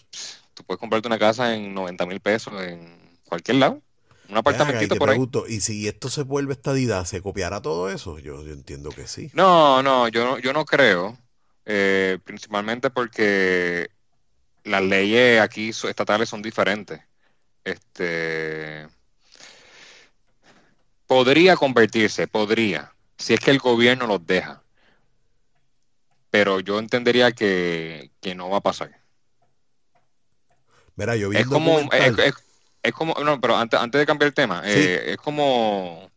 tú 0.53 0.63
puedes 0.65 0.79
comprarte 0.79 1.07
una 1.07 1.19
casa 1.19 1.55
en 1.55 1.73
90 1.73 2.05
mil 2.05 2.19
pesos 2.21 2.53
en 2.63 2.99
cualquier 3.25 3.57
lado. 3.57 3.81
Un 4.29 4.37
apartamentito 4.37 4.97
por 4.97 5.09
ahí. 5.09 5.19
¿y 5.49 5.61
si 5.61 5.87
esto 5.87 6.09
se 6.09 6.23
vuelve 6.23 6.53
estadidad, 6.53 7.05
se 7.05 7.21
copiará 7.21 7.61
todo 7.61 7.89
eso? 7.89 8.19
Yo, 8.19 8.43
yo 8.45 8.53
entiendo 8.53 8.91
que 8.91 9.07
sí. 9.07 9.31
No, 9.33 9.81
no, 9.83 10.07
yo 10.09 10.25
no, 10.25 10.39
yo 10.39 10.53
no 10.53 10.65
creo, 10.65 11.17
eh, 11.65 12.19
principalmente 12.23 12.89
porque 12.89 13.89
las 14.63 14.83
leyes 14.83 15.41
aquí 15.41 15.69
estatales 15.69 16.29
son 16.29 16.41
diferentes. 16.41 17.01
Este, 17.67 18.87
podría 21.05 21.55
convertirse, 21.57 22.27
podría, 22.27 22.93
si 23.17 23.33
es 23.33 23.39
que 23.41 23.51
el 23.51 23.59
gobierno 23.59 24.07
los 24.07 24.25
deja, 24.25 24.63
pero 26.29 26.61
yo 26.61 26.79
entendería 26.79 27.31
que, 27.33 28.11
que 28.21 28.35
no 28.35 28.49
va 28.49 28.57
a 28.57 28.61
pasar. 28.61 28.91
Mira, 30.95 31.15
yo 31.17 31.27
vi 31.29 31.37
Es 31.37 31.45
como, 31.45 31.79
es, 31.91 32.17
es- 32.19 32.33
es 32.83 32.93
como, 32.93 33.13
no, 33.15 33.41
pero 33.41 33.57
antes, 33.57 33.77
antes 33.79 33.99
de 33.99 34.05
cambiar 34.05 34.27
el 34.29 34.33
tema, 34.33 34.61
Sí. 34.63 34.69
eh, 34.69 35.11
es 35.11 35.17
como 35.17 36.09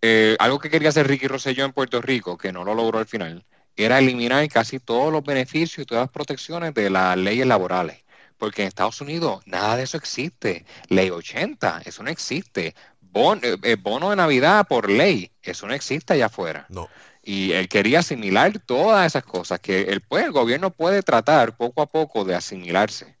eh, 0.00 0.34
algo 0.40 0.58
que 0.58 0.70
quería 0.70 0.88
hacer 0.88 1.06
Ricky 1.06 1.28
Rosselló 1.28 1.64
en 1.66 1.72
Puerto 1.72 2.00
Rico, 2.00 2.38
que 2.38 2.52
no 2.52 2.64
lo 2.64 2.74
logró 2.74 2.98
al 2.98 3.06
final, 3.06 3.44
era 3.76 3.98
eliminar 3.98 4.48
casi 4.48 4.78
todos 4.80 5.12
los 5.12 5.22
beneficios 5.22 5.78
y 5.82 5.84
todas 5.86 6.04
las 6.04 6.10
protecciones 6.10 6.72
de 6.74 6.88
las 6.90 7.16
leyes 7.18 7.46
laborales. 7.46 8.01
Porque 8.42 8.62
en 8.62 8.68
Estados 8.68 9.00
Unidos 9.00 9.40
nada 9.46 9.76
de 9.76 9.84
eso 9.84 9.96
existe. 9.96 10.64
Ley 10.88 11.10
80, 11.10 11.80
eso 11.84 12.02
no 12.02 12.10
existe. 12.10 12.74
Bon- 13.00 13.38
eh, 13.44 13.56
eh, 13.62 13.76
bono 13.76 14.10
de 14.10 14.16
Navidad 14.16 14.66
por 14.66 14.90
ley, 14.90 15.30
eso 15.42 15.68
no 15.68 15.74
existe 15.74 16.14
allá 16.14 16.26
afuera. 16.26 16.66
No, 16.68 16.88
Y 17.22 17.52
él 17.52 17.68
quería 17.68 18.00
asimilar 18.00 18.58
todas 18.58 19.06
esas 19.06 19.22
cosas 19.24 19.60
que 19.60 19.82
el, 19.82 20.00
pues, 20.00 20.24
el 20.24 20.32
gobierno 20.32 20.70
puede 20.72 21.02
tratar 21.04 21.56
poco 21.56 21.82
a 21.82 21.86
poco 21.86 22.24
de 22.24 22.34
asimilarse, 22.34 23.16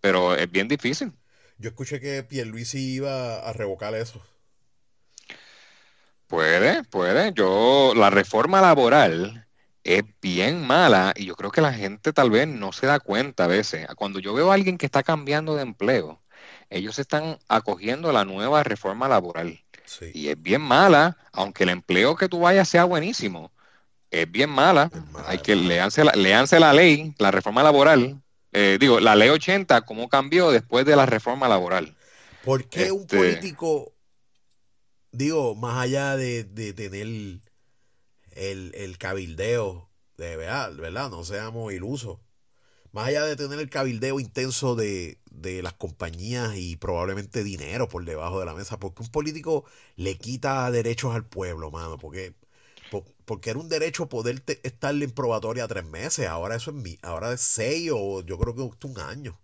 pero 0.00 0.36
es 0.36 0.50
bien 0.50 0.68
difícil. 0.68 1.12
yo 1.58 1.68
escuché 1.70 2.00
que 2.00 2.22
Pierluisi 2.24 2.94
iba 2.94 3.38
a 3.48 3.52
revocar 3.52 3.94
eso. 3.94 4.22
Puede, 6.26 6.84
puede. 6.84 7.32
Yo, 7.34 7.92
la 7.94 8.10
reforma 8.10 8.60
laboral 8.60 9.46
es 9.84 10.02
bien 10.20 10.66
mala 10.66 11.12
y 11.16 11.26
yo 11.26 11.36
creo 11.36 11.50
que 11.50 11.60
la 11.60 11.72
gente 11.72 12.12
tal 12.12 12.30
vez 12.30 12.46
no 12.48 12.72
se 12.72 12.86
da 12.86 13.00
cuenta 13.00 13.44
a 13.44 13.48
veces. 13.48 13.86
Cuando 13.96 14.18
yo 14.18 14.34
veo 14.34 14.50
a 14.50 14.54
alguien 14.54 14.78
que 14.78 14.86
está 14.86 15.02
cambiando 15.02 15.56
de 15.56 15.62
empleo, 15.62 16.20
ellos 16.70 16.98
están 16.98 17.38
acogiendo 17.48 18.12
la 18.12 18.24
nueva 18.24 18.62
reforma 18.62 19.08
laboral 19.08 19.64
Sí, 19.84 20.10
y 20.14 20.28
es 20.28 20.40
bien 20.40 20.60
mala, 20.62 21.16
aunque 21.32 21.64
el 21.64 21.70
empleo 21.70 22.14
que 22.14 22.28
tú 22.28 22.40
vayas 22.40 22.68
sea 22.68 22.84
buenísimo. 22.84 23.50
Es 24.10 24.30
bien 24.30 24.48
mala. 24.48 24.88
Es 24.94 25.04
mala, 25.10 25.28
Hay 25.28 25.38
que 25.38 25.56
leanse 25.56 26.04
la, 26.04 26.12
léanse 26.12 26.60
la 26.60 26.72
ley, 26.72 27.12
la 27.18 27.32
reforma 27.32 27.62
laboral. 27.64 28.22
Eh, 28.52 28.76
digo, 28.78 29.00
la 29.00 29.16
ley 29.16 29.30
80, 29.30 29.80
cómo 29.82 30.08
cambió 30.08 30.50
después 30.52 30.86
de 30.86 30.94
la 30.94 31.06
reforma 31.06 31.48
laboral. 31.48 31.96
¿Por 32.44 32.68
qué 32.68 32.92
un 32.92 33.02
Este- 33.02 33.16
político, 33.16 33.92
digo, 35.10 35.54
más 35.56 35.82
allá 35.82 36.16
de, 36.16 36.44
de 36.44 36.72
tener 36.72 37.40
el, 38.40 38.72
el 38.76 38.98
cabildeo, 38.98 39.90
de 40.18 40.36
verdad. 40.36 40.72
No 41.10 41.24
seamos 41.24 41.72
ilusos. 41.72 42.18
Más 42.92 43.08
allá 43.08 43.24
de 43.24 43.36
tener 43.36 43.60
el 43.60 43.70
cabildeo 43.70 44.20
intenso 44.20 44.74
de, 44.76 45.20
de 45.30 45.62
las 45.62 45.74
compañías 45.74 46.56
y 46.56 46.76
probablemente 46.76 47.44
dinero 47.44 47.88
por 47.88 48.04
debajo 48.04 48.40
de 48.40 48.46
la 48.46 48.54
mesa, 48.54 48.78
porque 48.80 49.02
un 49.02 49.10
político 49.10 49.64
le 49.96 50.18
quita 50.18 50.70
derechos 50.72 51.14
al 51.14 51.24
pueblo, 51.26 51.70
mano? 51.70 51.98
Porque, 51.98 52.34
po- 52.88 53.06
porque 53.26 53.50
era 53.50 53.60
un 53.60 53.68
derecho 53.68 54.08
poder 54.08 54.40
te- 54.40 54.60
estar 54.66 54.94
en 54.94 55.10
probatoria 55.12 55.68
tres 55.68 55.84
meses, 55.86 56.26
ahora 56.28 56.56
eso 56.56 56.70
es 56.72 56.76
mi, 56.78 56.98
ahora 57.02 57.32
es 57.32 57.40
seis 57.42 57.90
o 57.94 58.22
yo 58.22 58.38
creo 58.38 58.54
que 58.56 58.62
un 58.88 58.98
año. 59.00 59.38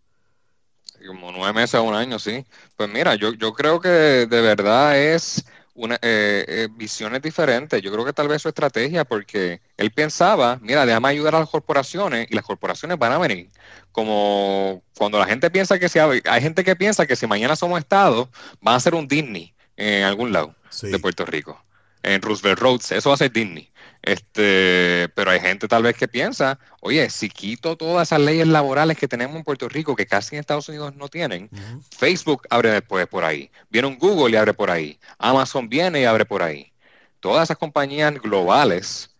Como 1.06 1.30
nueve 1.32 1.52
meses 1.52 1.74
a 1.74 1.82
un 1.82 1.94
año, 1.94 2.18
sí. 2.18 2.44
Pues 2.76 2.88
mira, 2.88 3.14
yo, 3.14 3.32
yo 3.35 3.52
creo 3.52 3.80
que 3.80 3.88
de 3.88 4.40
verdad 4.40 4.98
es 4.98 5.44
una 5.76 5.94
eh, 5.96 6.44
eh, 6.48 6.68
visiones 6.72 7.22
diferentes. 7.22 7.80
Yo 7.82 7.92
creo 7.92 8.04
que 8.04 8.12
tal 8.12 8.26
vez 8.28 8.42
su 8.42 8.48
estrategia, 8.48 9.04
porque 9.04 9.60
él 9.76 9.90
pensaba, 9.92 10.58
mira, 10.62 10.84
déjame 10.84 11.08
ayudar 11.10 11.34
a 11.36 11.40
las 11.40 11.48
corporaciones 11.48 12.26
y 12.30 12.34
las 12.34 12.44
corporaciones 12.44 12.98
van 12.98 13.12
a 13.12 13.18
venir. 13.18 13.48
Como 13.92 14.82
cuando 14.96 15.18
la 15.18 15.26
gente 15.26 15.50
piensa 15.50 15.78
que 15.78 15.88
si 15.88 15.98
hay 15.98 16.20
hay 16.24 16.42
gente 16.42 16.64
que 16.64 16.76
piensa 16.76 17.06
que 17.06 17.16
si 17.16 17.26
mañana 17.26 17.56
somos 17.56 17.78
Estado, 17.78 18.28
van 18.60 18.74
a 18.74 18.80
ser 18.80 18.94
un 18.94 19.06
Disney 19.06 19.54
en 19.76 20.04
algún 20.04 20.32
lado 20.32 20.54
Sí. 20.70 20.88
de 20.88 20.98
Puerto 20.98 21.24
Rico. 21.24 21.62
En 22.02 22.20
Roosevelt 22.22 22.58
Roads, 22.58 22.92
eso 22.92 23.10
va 23.10 23.14
a 23.14 23.18
ser 23.18 23.32
Disney. 23.32 23.70
Este, 24.06 25.08
pero 25.16 25.32
hay 25.32 25.40
gente 25.40 25.66
tal 25.66 25.82
vez 25.82 25.96
que 25.96 26.06
piensa, 26.06 26.60
oye, 26.80 27.10
si 27.10 27.28
quito 27.28 27.76
todas 27.76 28.06
esas 28.06 28.20
leyes 28.20 28.46
laborales 28.46 28.96
que 28.96 29.08
tenemos 29.08 29.34
en 29.34 29.42
Puerto 29.42 29.68
Rico, 29.68 29.96
que 29.96 30.06
casi 30.06 30.36
en 30.36 30.40
Estados 30.40 30.68
Unidos 30.68 30.94
no 30.94 31.08
tienen. 31.08 31.50
Facebook 31.90 32.46
abre 32.48 32.70
después 32.70 33.08
por 33.08 33.24
ahí, 33.24 33.50
viene 33.68 33.88
un 33.88 33.98
Google 33.98 34.32
y 34.32 34.36
abre 34.36 34.54
por 34.54 34.70
ahí, 34.70 34.96
Amazon 35.18 35.68
viene 35.68 36.02
y 36.02 36.04
abre 36.04 36.24
por 36.24 36.44
ahí. 36.44 36.72
Todas 37.18 37.48
esas 37.48 37.58
compañías 37.58 38.14
globales 38.14 39.10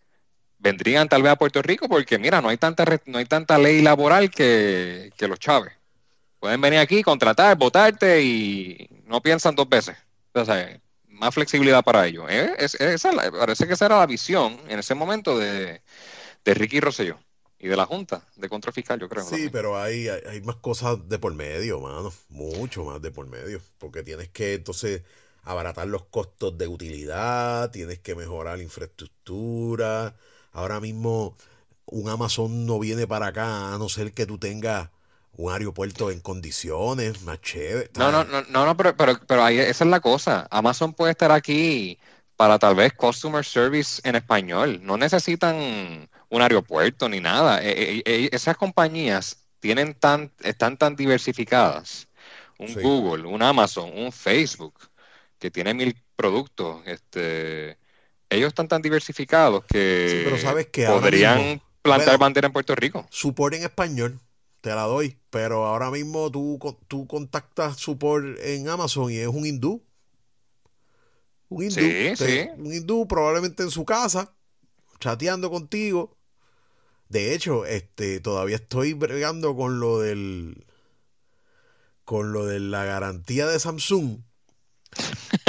vendrían 0.57 1.09
tal 1.09 1.21
vez 1.21 1.33
a 1.33 1.35
Puerto 1.35 1.61
Rico 1.61 1.89
porque, 1.89 2.17
mira, 2.17 2.39
no 2.41 2.47
hay 2.47 2.57
tanta, 2.57 2.85
no 3.07 3.17
hay 3.17 3.25
tanta 3.25 3.57
ley 3.57 3.81
laboral 3.81 4.31
que, 4.31 5.11
que 5.17 5.27
los 5.27 5.37
chaves. 5.37 5.73
Pueden 6.39 6.61
venir 6.61 6.79
aquí, 6.79 7.03
contratar, 7.03 7.57
votarte 7.57 8.23
y 8.23 8.89
no 9.05 9.21
piensan 9.21 9.53
dos 9.53 9.67
veces. 9.67 9.97
Sea, 10.33 10.79
más 11.17 11.33
flexibilidad 11.33 11.83
para 11.83 12.07
ellos. 12.07 12.25
Eh, 12.29 12.53
es- 12.59 12.75
esa 12.75 13.11
parece 13.31 13.67
que 13.67 13.73
esa 13.73 13.85
era 13.87 13.99
la 13.99 14.05
visión 14.05 14.59
en 14.69 14.79
ese 14.79 14.95
momento 14.95 15.37
de, 15.37 15.81
de 16.45 16.53
Ricky 16.55 16.79
Rosselló 16.81 17.19
y 17.59 17.67
de 17.69 17.77
la 17.77 17.85
Junta 17.87 18.23
de 18.37 18.49
Control 18.49 18.73
Fiscal, 18.73 18.99
yo 18.99 19.09
creo. 19.09 19.25
Sí, 19.25 19.49
también. 19.49 19.51
pero 19.51 19.77
hay, 19.79 20.07
hay, 20.09 20.21
hay 20.27 20.41
más 20.41 20.57
cosas 20.57 21.07
de 21.09 21.17
por 21.19 21.33
medio, 21.33 21.79
mano. 21.79 22.13
Mucho 22.29 22.83
más 22.85 23.01
de 23.01 23.11
por 23.11 23.27
medio. 23.27 23.59
Porque 23.79 24.03
tienes 24.03 24.29
que 24.29 24.53
entonces 24.55 25.03
abaratar 25.43 25.87
los 25.87 26.05
costos 26.05 26.57
de 26.57 26.67
utilidad, 26.67 27.71
tienes 27.71 27.99
que 27.99 28.15
mejorar 28.15 28.57
la 28.57 28.63
infraestructura. 28.63 30.15
Ahora 30.51 30.79
mismo 30.79 31.35
un 31.85 32.09
Amazon 32.09 32.65
no 32.65 32.79
viene 32.79 33.07
para 33.07 33.27
acá 33.27 33.73
a 33.73 33.77
no 33.77 33.89
ser 33.89 34.13
que 34.13 34.25
tú 34.25 34.37
tengas 34.37 34.89
un 35.37 35.51
aeropuerto 35.53 36.11
en 36.11 36.19
condiciones 36.19 37.21
más 37.21 37.39
chévere. 37.41 37.89
No, 37.97 38.11
no, 38.11 38.23
no, 38.25 38.41
no, 38.49 38.65
no, 38.65 38.75
pero, 38.75 38.95
pero, 38.97 39.19
pero 39.27 39.43
ahí 39.43 39.59
esa 39.59 39.83
es 39.83 39.89
la 39.89 39.99
cosa. 39.99 40.47
Amazon 40.51 40.93
puede 40.93 41.11
estar 41.11 41.31
aquí 41.31 41.97
para 42.35 42.59
tal 42.59 42.75
vez 42.75 42.93
customer 42.93 43.45
service 43.45 44.01
en 44.03 44.15
español. 44.15 44.79
No 44.83 44.97
necesitan 44.97 45.55
un 46.29 46.41
aeropuerto 46.41 47.07
ni 47.07 47.19
nada. 47.19 47.63
Eh, 47.63 47.97
eh, 47.97 48.03
eh, 48.05 48.29
esas 48.31 48.57
compañías 48.57 49.37
tienen 49.59 49.93
tan, 49.95 50.31
están 50.43 50.77
tan 50.77 50.95
diversificadas. 50.95 52.07
Un 52.59 52.69
Sí. 52.69 52.79
Google, 52.81 53.27
un 53.27 53.41
Amazon, 53.43 53.91
un 53.95 54.11
Facebook, 54.11 54.73
que 55.39 55.51
tiene 55.51 55.73
mil 55.75 55.95
productos. 56.15 56.81
Este, 56.87 57.77
ellos 58.29 58.47
están 58.47 58.67
tan 58.67 58.81
diversificados 58.81 59.63
que 59.65 60.07
Sí, 60.09 60.21
pero 60.25 60.37
sabes 60.39 60.67
que 60.67 60.85
ahora 60.87 61.01
podrían 61.01 61.37
mismo- 61.37 61.61
plantar 61.83 62.07
bueno, 62.07 62.19
bandera 62.19 62.47
en 62.47 62.53
Puerto 62.53 62.75
Rico. 62.75 63.05
Support 63.11 63.53
en 63.55 63.63
español, 63.63 64.19
te 64.67 64.75
la 64.75 64.83
doy. 64.83 65.17
Pero 65.29 65.65
ahora 65.65 65.89
mismo 65.91 66.29
tú, 66.31 66.59
tú 66.87 67.07
contactas 67.07 67.77
support 67.77 68.37
en 68.41 68.67
Amazon 68.69 69.11
y 69.11 69.17
es 69.17 69.27
un 69.27 69.45
hindú. 69.45 69.83
Un 71.49 71.63
hindú. 71.63 71.75
Sí, 71.75 72.13
te- 72.15 72.15
sí. 72.15 72.49
Un 72.57 72.73
hindú 72.73 73.07
probablemente 73.07 73.63
en 73.63 73.71
su 73.71 73.85
casa, 73.85 74.33
chateando 74.99 75.49
contigo. 75.49 76.17
De 77.09 77.33
hecho, 77.33 77.65
este, 77.65 78.19
todavía 78.19 78.57
estoy 78.57 78.93
bregando 78.93 79.55
con 79.55 79.79
lo 79.79 79.99
del. 79.99 80.65
con 82.03 82.33
lo 82.33 82.45
de 82.45 82.59
la 82.59 82.83
garantía 82.85 83.47
de 83.47 83.59
Samsung. 83.59 84.19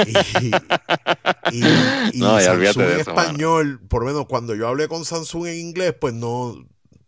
Y, 0.05 0.11
y, 0.47 0.51
y 2.13 2.19
No, 2.19 2.39
Samsung 2.39 2.59
de 2.61 2.69
en 2.69 2.77
mano. 2.77 2.99
español, 2.99 3.81
por 3.89 4.01
lo 4.03 4.07
menos 4.07 4.25
cuando 4.27 4.55
yo 4.55 4.67
hablé 4.67 4.87
con 4.87 5.03
Samsung 5.05 5.47
en 5.47 5.57
inglés, 5.59 5.93
pues 5.99 6.13
no 6.13 6.55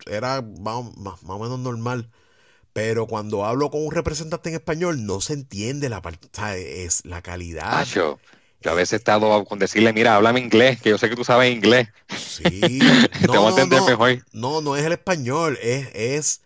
era 0.07 0.41
más, 0.41 0.85
más- 0.97 1.23
más 1.23 1.37
o 1.37 1.39
menos 1.39 1.59
normal. 1.59 2.09
Pero 2.73 3.07
cuando 3.07 3.45
hablo 3.45 3.71
con 3.71 3.85
un 3.85 3.91
representante 3.91 4.49
en 4.49 4.55
español, 4.55 5.05
no 5.05 5.21
se 5.21 5.33
entiende 5.33 5.89
la 5.89 6.01
es 6.57 7.05
la 7.05 7.21
calidad. 7.21 7.71
Macho, 7.73 8.19
yo 8.61 8.71
a 8.71 8.73
veces 8.73 8.93
he 8.93 8.95
estado 8.97 9.43
con 9.45 9.59
decirle, 9.59 9.93
mira, 9.93 10.15
háblame 10.15 10.39
inglés, 10.39 10.81
que 10.81 10.89
yo 10.89 10.97
sé 10.97 11.09
que 11.09 11.15
tú 11.15 11.23
sabes 11.23 11.51
inglés. 11.53 11.87
Sí, 12.13 12.81
Te 13.31 13.37
voy 13.37 13.45
a 13.47 13.49
entender 13.49 13.83
mejor. 13.83 14.23
no, 14.33 14.61
no 14.61 14.75
es 14.75 14.85
el 14.85 14.93
español, 14.93 15.57
es, 15.61 15.89
es 15.93 16.41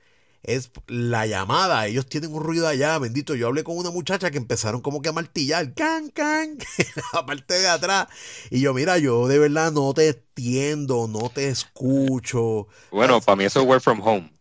es 0.45 0.71
la 0.87 1.25
llamada. 1.25 1.87
Ellos 1.87 2.07
tienen 2.07 2.33
un 2.33 2.43
ruido 2.43 2.67
allá, 2.67 2.97
bendito. 2.99 3.35
Yo 3.35 3.47
hablé 3.47 3.63
con 3.63 3.77
una 3.77 3.91
muchacha 3.91 4.31
que 4.31 4.37
empezaron 4.37 4.81
como 4.81 5.01
que 5.01 5.09
a 5.09 5.13
martillar, 5.13 5.73
can, 5.73 6.09
can, 6.09 6.57
la 7.13 7.25
parte 7.25 7.55
de 7.55 7.67
atrás. 7.67 8.07
Y 8.49 8.61
yo, 8.61 8.73
mira, 8.73 8.97
yo 8.97 9.27
de 9.27 9.39
verdad 9.39 9.71
no 9.71 9.93
te 9.93 10.09
entiendo, 10.09 11.07
no 11.07 11.29
te 11.29 11.49
escucho. 11.49 12.67
Bueno, 12.91 13.21
para 13.21 13.35
mí 13.35 13.45
eso 13.45 13.61
es 13.61 13.67
work 13.67 13.81
from 13.81 14.01
home. 14.01 14.31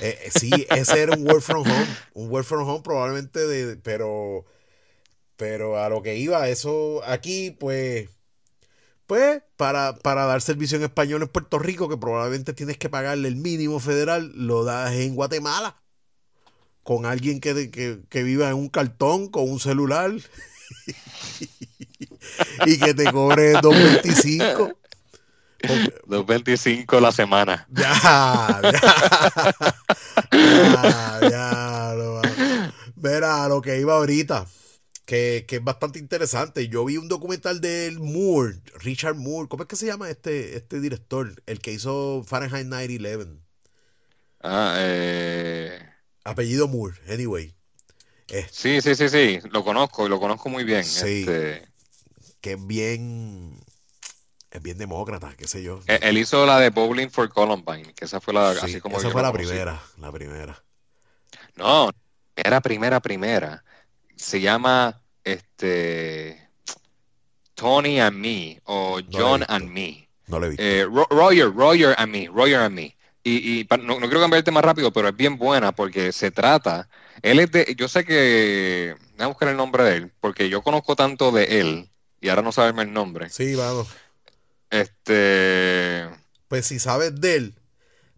Eh, 0.00 0.18
eh, 0.24 0.30
sí, 0.38 0.50
ese 0.70 1.02
era 1.02 1.16
un 1.16 1.26
work 1.26 1.42
from 1.42 1.62
home. 1.62 1.86
Un 2.14 2.30
work 2.30 2.46
from 2.46 2.68
home 2.68 2.82
probablemente 2.82 3.40
de, 3.46 3.76
pero, 3.76 4.44
pero 5.36 5.78
a 5.78 5.88
lo 5.88 6.02
que 6.02 6.16
iba, 6.16 6.48
eso 6.48 7.02
aquí, 7.04 7.50
pues 7.50 8.08
pues 9.12 9.42
para, 9.58 9.94
para 9.96 10.24
dar 10.24 10.40
servicio 10.40 10.78
en 10.78 10.84
español 10.84 11.20
en 11.20 11.28
Puerto 11.28 11.58
Rico, 11.58 11.86
que 11.86 11.98
probablemente 11.98 12.54
tienes 12.54 12.78
que 12.78 12.88
pagarle 12.88 13.28
el 13.28 13.36
mínimo 13.36 13.78
federal, 13.78 14.32
lo 14.34 14.64
das 14.64 14.94
en 14.94 15.14
Guatemala. 15.14 15.76
Con 16.82 17.04
alguien 17.04 17.38
que, 17.38 17.70
que, 18.08 18.22
viva 18.22 18.48
en 18.48 18.54
un 18.54 18.70
cartón, 18.70 19.28
con 19.28 19.50
un 19.50 19.60
celular. 19.60 20.12
y 22.64 22.78
que 22.78 22.94
te 22.94 23.12
cobre 23.12 23.52
2.25. 23.56 24.76
2.25 25.60 26.98
la 26.98 27.12
semana. 27.12 27.66
Ya, 27.68 27.92
ya. 28.62 28.72
ya, 31.20 31.30
ya. 31.30 31.94
Verá, 32.96 33.46
lo 33.46 33.60
que 33.60 33.78
iba 33.78 33.92
ahorita 33.92 34.46
que, 35.12 35.56
es 35.56 35.64
bastante 35.64 35.98
interesante. 35.98 36.68
Yo 36.68 36.84
vi 36.84 36.96
un 36.96 37.08
documental 37.08 37.60
del 37.60 38.00
Moore, 38.00 38.60
Richard 38.76 39.14
Moore, 39.14 39.48
¿cómo 39.48 39.64
es 39.64 39.68
que 39.68 39.76
se 39.76 39.86
llama 39.86 40.08
este, 40.08 40.56
este 40.56 40.80
director? 40.80 41.42
El 41.46 41.60
que 41.60 41.72
hizo 41.72 42.24
Fahrenheit 42.26 42.66
9-11. 42.66 43.38
Ah, 44.40 44.74
eh... 44.78 45.78
Apellido 46.24 46.68
Moore, 46.68 46.96
anyway. 47.08 47.54
Sí, 48.50 48.80
sí, 48.80 48.94
sí, 48.94 49.08
sí, 49.08 49.40
lo 49.50 49.62
conozco 49.62 50.06
y 50.06 50.08
lo 50.08 50.18
conozco 50.18 50.48
muy 50.48 50.64
bien. 50.64 50.84
Sí, 50.84 51.20
este... 51.20 51.68
Que 52.40 52.52
es 52.52 52.66
bien, 52.66 53.60
es 54.50 54.62
bien 54.62 54.78
demócrata, 54.78 55.34
qué 55.36 55.46
sé 55.46 55.62
yo. 55.62 55.80
E, 55.86 56.00
él, 56.02 56.18
hizo 56.18 56.44
la 56.46 56.58
de 56.58 56.70
Bowling 56.70 57.08
for 57.08 57.28
Columbine, 57.28 57.92
que 57.94 58.06
esa 58.06 58.20
fue 58.20 58.34
la, 58.34 58.50
así 58.50 58.80
como 58.80 58.98
esa 58.98 59.10
fue 59.10 59.22
la 59.22 59.32
primera, 59.32 59.80
la 59.98 60.10
primera. 60.10 60.64
No, 61.54 61.90
era 62.34 62.60
primera, 62.60 63.00
primera 63.00 63.62
se 64.22 64.40
llama 64.40 65.01
este 65.24 66.48
Tony 67.54 68.00
and 68.00 68.16
Me 68.16 68.60
o 68.64 69.00
John 69.10 69.44
and 69.48 69.68
Me. 69.70 70.08
No 70.26 70.40
le 70.40 70.50
vi. 70.50 70.56
Eh, 70.58 70.86
Roger, 71.10 71.52
Roger 71.52 71.94
and 71.98 72.12
Me, 72.12 72.28
Roger 72.28 72.60
and 72.60 72.74
Me. 72.74 72.96
Y, 73.24 73.60
y 73.60 73.68
no, 73.82 74.00
no, 74.00 74.08
quiero 74.08 74.20
cambiarte 74.20 74.50
más 74.50 74.64
rápido, 74.64 74.92
pero 74.92 75.08
es 75.08 75.16
bien 75.16 75.38
buena 75.38 75.72
porque 75.72 76.12
se 76.12 76.30
trata. 76.30 76.88
Él 77.22 77.38
es 77.38 77.52
de. 77.52 77.74
Yo 77.76 77.88
sé 77.88 78.04
que. 78.04 78.96
Voy 79.16 79.24
a 79.24 79.26
buscar 79.28 79.48
el 79.48 79.56
nombre 79.56 79.84
de 79.84 79.96
él, 79.96 80.12
porque 80.20 80.48
yo 80.48 80.62
conozco 80.62 80.96
tanto 80.96 81.30
de 81.30 81.60
él 81.60 81.90
y 82.20 82.28
ahora 82.28 82.42
no 82.42 82.50
sabemos 82.50 82.84
el 82.84 82.92
nombre. 82.92 83.30
Sí, 83.30 83.54
vamos. 83.54 83.88
Este. 84.70 86.08
Pues 86.48 86.66
si 86.66 86.80
sabes 86.80 87.20
de 87.20 87.36
él, 87.36 87.54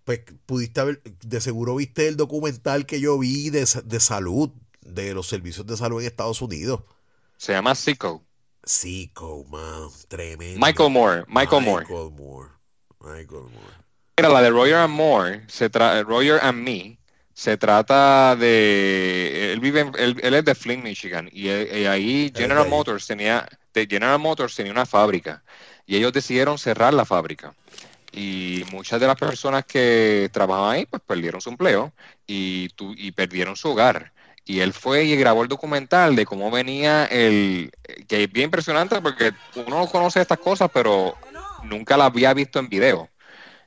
pues 0.04 0.20
pudiste 0.46 0.80
haber. 0.80 1.02
De 1.02 1.40
seguro 1.42 1.76
viste 1.76 2.08
el 2.08 2.16
documental 2.16 2.86
que 2.86 3.00
yo 3.00 3.18
vi 3.18 3.50
de, 3.50 3.68
de 3.84 4.00
salud 4.00 4.50
de 4.80 5.12
los 5.14 5.28
servicios 5.28 5.66
de 5.66 5.76
salud 5.76 6.00
en 6.00 6.06
Estados 6.06 6.40
Unidos. 6.40 6.80
Se 7.36 7.52
llama 7.52 7.74
Zico. 7.74 8.24
Zico, 8.66 9.44
man, 9.50 9.88
tremendo. 10.08 10.64
Michael 10.64 10.90
Moore, 10.90 11.24
Michael, 11.28 11.62
Moore. 11.62 11.84
Michael 11.86 12.12
Moore. 13.30 13.84
Mira, 14.16 14.28
la 14.28 14.40
de 14.42 14.50
Roger 14.50 14.76
and 14.76 14.94
Moore, 14.94 15.44
se 15.48 15.68
Roger 15.68 16.38
and 16.42 16.62
Me, 16.62 16.98
se 17.34 17.56
trata 17.56 18.36
de 18.36 19.52
él 19.52 19.60
vive 19.60 19.90
él, 19.98 20.34
es 20.34 20.44
de 20.44 20.54
Flint, 20.54 20.84
Michigan 20.84 21.28
y, 21.32 21.48
ahí 21.48 22.32
General 22.34 22.68
Motors 22.68 23.08
tenía 23.08 23.46
de 23.74 23.86
General 23.90 24.20
Motors 24.20 24.54
tenía 24.54 24.70
una 24.70 24.86
fábrica 24.86 25.42
y 25.84 25.96
ellos 25.96 26.12
decidieron 26.12 26.58
cerrar 26.58 26.94
la 26.94 27.04
fábrica 27.04 27.52
y 28.12 28.62
muchas 28.70 29.00
de 29.00 29.08
las 29.08 29.16
personas 29.16 29.64
que 29.64 30.30
trabajaban 30.32 30.76
ahí 30.76 30.86
pues 30.86 31.02
perdieron 31.04 31.40
su 31.40 31.50
empleo 31.50 31.92
y, 32.24 32.68
tu, 32.70 32.94
y 32.96 33.10
perdieron 33.10 33.56
su 33.56 33.70
hogar 33.70 34.12
y 34.44 34.60
él 34.60 34.72
fue 34.72 35.04
y 35.04 35.16
grabó 35.16 35.42
el 35.42 35.48
documental 35.48 36.16
de 36.16 36.26
cómo 36.26 36.50
venía 36.50 37.04
el, 37.06 37.72
que 38.06 38.24
es 38.24 38.32
bien 38.32 38.46
impresionante 38.46 39.00
porque 39.00 39.32
uno 39.56 39.78
no 39.78 39.86
conoce 39.86 40.20
estas 40.20 40.38
cosas, 40.38 40.70
pero 40.72 41.14
nunca 41.64 41.96
las 41.96 42.08
había 42.08 42.34
visto 42.34 42.58
en 42.58 42.68
video. 42.68 43.08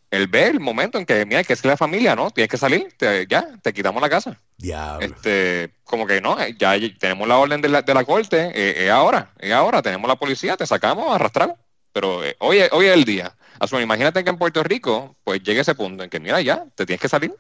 Él 0.10 0.28
ve 0.28 0.48
el 0.48 0.60
momento 0.60 0.98
en 0.98 1.06
que, 1.06 1.26
mira, 1.26 1.44
que 1.44 1.52
es 1.52 1.66
la 1.66 1.76
familia, 1.76 2.16
¿no? 2.16 2.32
Tienes 2.32 2.50
que 2.50 2.58
salir, 2.58 2.88
ya, 3.28 3.46
te 3.62 3.74
quitamos 3.74 4.02
la 4.02 4.10
casa. 4.10 4.40
Diablo. 4.58 5.06
Este, 5.06 5.74
como 5.84 6.08
que 6.08 6.22
no, 6.22 6.38
ya 6.58 6.76
tenemos 6.98 7.28
la 7.28 7.38
orden 7.38 7.62
de 7.62 7.68
la, 7.68 7.82
de 7.82 7.94
la 7.94 8.06
corte, 8.06 8.52
eh, 8.56 8.86
es 8.86 8.90
ahora, 8.90 9.32
es 9.38 9.52
ahora, 9.52 9.82
tenemos 9.82 10.08
la 10.08 10.16
policía, 10.16 10.56
te 10.56 10.66
sacamos, 10.66 11.14
arrastramos. 11.14 11.58
Pero 11.92 12.24
eh, 12.24 12.38
hoy, 12.40 12.60
hoy 12.72 12.86
es 12.86 12.94
el 12.94 13.04
día. 13.04 13.36
Asumo, 13.60 13.82
imagínate 13.82 14.24
que 14.24 14.30
en 14.30 14.38
Puerto 14.38 14.64
Rico, 14.64 15.16
pues 15.24 15.44
llegue 15.44 15.62
ese 15.62 15.76
punto 15.76 16.04
en 16.04 16.10
que, 16.10 16.20
mira, 16.20 16.40
ya, 16.40 16.64
te 16.76 16.86
tienes 16.86 17.02
que 17.02 17.10
salir. 17.10 17.36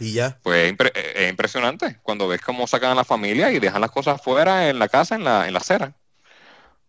Y 0.00 0.12
ya. 0.12 0.38
Pues 0.42 0.74
es, 0.94 1.30
impresionante 1.30 1.98
cuando 2.02 2.26
ves 2.26 2.40
cómo 2.40 2.66
sacan 2.66 2.92
a 2.92 2.94
la 2.94 3.04
familia 3.04 3.52
y 3.52 3.60
dejan 3.60 3.80
las 3.80 3.90
cosas 3.90 4.20
fuera 4.20 4.68
en 4.68 4.78
la 4.78 4.88
casa, 4.88 5.14
en 5.14 5.24
la, 5.24 5.46
en 5.46 5.52
la 5.52 5.60
acera. 5.60 5.94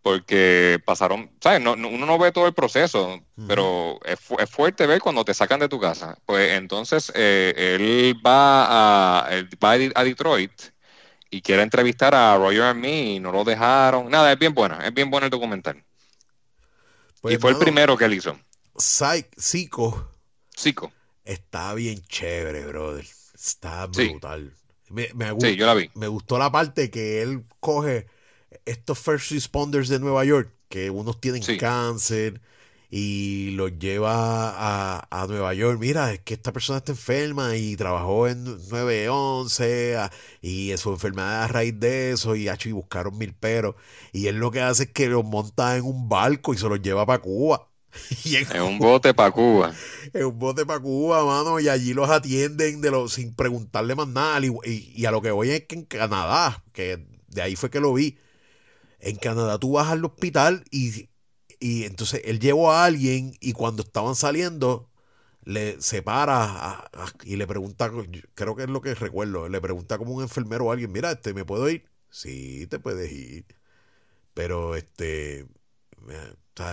Porque 0.00 0.80
pasaron, 0.84 1.30
¿sabes? 1.40 1.60
No, 1.60 1.74
uno 1.74 2.06
no 2.06 2.18
ve 2.18 2.32
todo 2.32 2.48
el 2.48 2.54
proceso, 2.54 3.20
pero 3.46 4.00
es, 4.04 4.18
es, 4.38 4.50
fuerte 4.50 4.86
ver 4.88 5.00
cuando 5.00 5.24
te 5.24 5.32
sacan 5.32 5.60
de 5.60 5.68
tu 5.68 5.78
casa. 5.78 6.18
Pues 6.26 6.52
entonces 6.54 7.12
eh, 7.14 7.76
él, 7.78 8.16
va 8.26 8.64
a, 9.20 9.30
va 9.62 9.72
a 9.72 10.04
Detroit 10.04 10.50
y 11.30 11.40
quiere 11.40 11.62
entrevistar 11.62 12.14
a 12.14 12.36
Roger 12.36 12.62
and 12.62 12.80
me 12.80 13.02
y 13.12 13.20
no 13.20 13.30
lo 13.30 13.44
dejaron. 13.44 14.10
Nada, 14.10 14.32
es 14.32 14.38
bien 14.38 14.54
buena, 14.54 14.84
es 14.84 14.92
bien 14.92 15.08
bueno 15.08 15.26
el 15.26 15.30
documental. 15.30 15.82
Pues, 17.20 17.36
y 17.36 17.38
fue 17.38 17.52
el 17.52 17.58
primero 17.58 17.96
que 17.96 18.04
él 18.04 18.14
hizo. 18.14 18.36
Está 21.24 21.74
bien 21.74 22.02
chévere, 22.08 22.66
brother. 22.66 23.06
Está 23.34 23.86
brutal. 23.86 24.52
Me, 24.88 25.08
sí, 25.40 25.56
yo 25.56 25.66
la 25.66 25.74
vi. 25.74 25.90
Me 25.94 26.08
gustó 26.08 26.38
la 26.38 26.52
parte 26.52 26.90
que 26.90 27.22
él 27.22 27.44
coge 27.60 28.06
estos 28.64 28.98
first 28.98 29.30
responders 29.30 29.88
de 29.88 29.98
Nueva 29.98 30.24
York, 30.24 30.52
que 30.68 30.90
unos 30.90 31.20
tienen 31.20 31.42
cáncer 31.58 32.40
y 32.94 33.52
los 33.52 33.78
lleva 33.78 34.50
a, 34.50 35.08
a, 35.10 35.26
Nueva 35.26 35.54
York. 35.54 35.78
Mira, 35.80 36.12
es 36.12 36.20
que 36.20 36.34
esta 36.34 36.52
persona 36.52 36.78
está 36.78 36.92
enferma 36.92 37.56
y 37.56 37.74
trabajó 37.74 38.28
en 38.28 38.44
911 38.44 39.96
y 40.42 40.76
su 40.76 40.90
enfermedad 40.90 41.44
a 41.44 41.48
raíz 41.48 41.80
de 41.80 42.10
eso 42.10 42.36
y, 42.36 42.50
y 42.50 42.72
buscaron 42.72 43.16
mil 43.16 43.32
peros. 43.32 43.76
Y 44.12 44.26
él 44.26 44.36
lo 44.36 44.50
que 44.50 44.60
hace 44.60 44.84
es 44.84 44.90
que 44.90 45.08
los 45.08 45.24
monta 45.24 45.74
en 45.78 45.84
un 45.84 46.06
barco 46.10 46.52
y 46.52 46.58
se 46.58 46.68
los 46.68 46.82
lleva 46.82 47.06
para 47.06 47.22
Cuba. 47.22 47.66
en, 48.54 48.62
un 48.62 48.78
bote 48.78 49.14
para 49.14 49.30
Cuba. 49.30 49.74
En 50.12 50.26
un 50.26 50.38
bote 50.38 50.64
para 50.64 50.80
Cuba, 50.80 51.24
mano, 51.24 51.60
y 51.60 51.68
allí 51.68 51.94
los 51.94 52.08
atienden 52.10 52.80
de 52.80 52.90
lo, 52.90 53.08
sin 53.08 53.34
preguntarle 53.34 53.94
más 53.94 54.08
nada. 54.08 54.40
Y, 54.64 55.04
a 55.04 55.10
lo 55.10 55.22
que 55.22 55.30
voy 55.30 55.50
es 55.50 55.64
que 55.66 55.76
en 55.76 55.84
Canadá, 55.84 56.62
que 56.72 57.06
de 57.28 57.42
ahí 57.42 57.56
fue 57.56 57.70
que 57.70 57.80
lo 57.80 57.92
vi, 57.94 58.18
en 59.00 59.16
Canadá 59.16 59.58
tú 59.58 59.72
vas 59.72 59.88
al 59.88 60.04
hospital 60.04 60.64
y, 60.70 61.08
y 61.60 61.84
entonces 61.84 62.22
él 62.24 62.40
llevó 62.40 62.72
a 62.72 62.84
alguien 62.84 63.36
y 63.40 63.52
cuando 63.52 63.82
estaban 63.82 64.14
saliendo 64.14 64.88
le 65.44 65.80
separa 65.82 66.88
y 67.24 67.36
le 67.36 67.46
pregunta, 67.46 67.90
creo 68.34 68.54
que 68.54 68.62
es 68.62 68.68
lo 68.68 68.80
que 68.80 68.94
recuerdo, 68.94 69.48
le 69.48 69.60
pregunta 69.60 69.98
como 69.98 70.12
un 70.14 70.22
enfermero 70.22 70.66
o 70.66 70.72
alguien, 70.72 70.92
mira, 70.92 71.10
este, 71.10 71.34
¿me 71.34 71.44
puedo 71.44 71.68
ir? 71.68 71.88
Sí, 72.10 72.66
te 72.68 72.78
puedes 72.78 73.10
ir. 73.10 73.46
Pero 74.34 74.76
este 74.76 75.46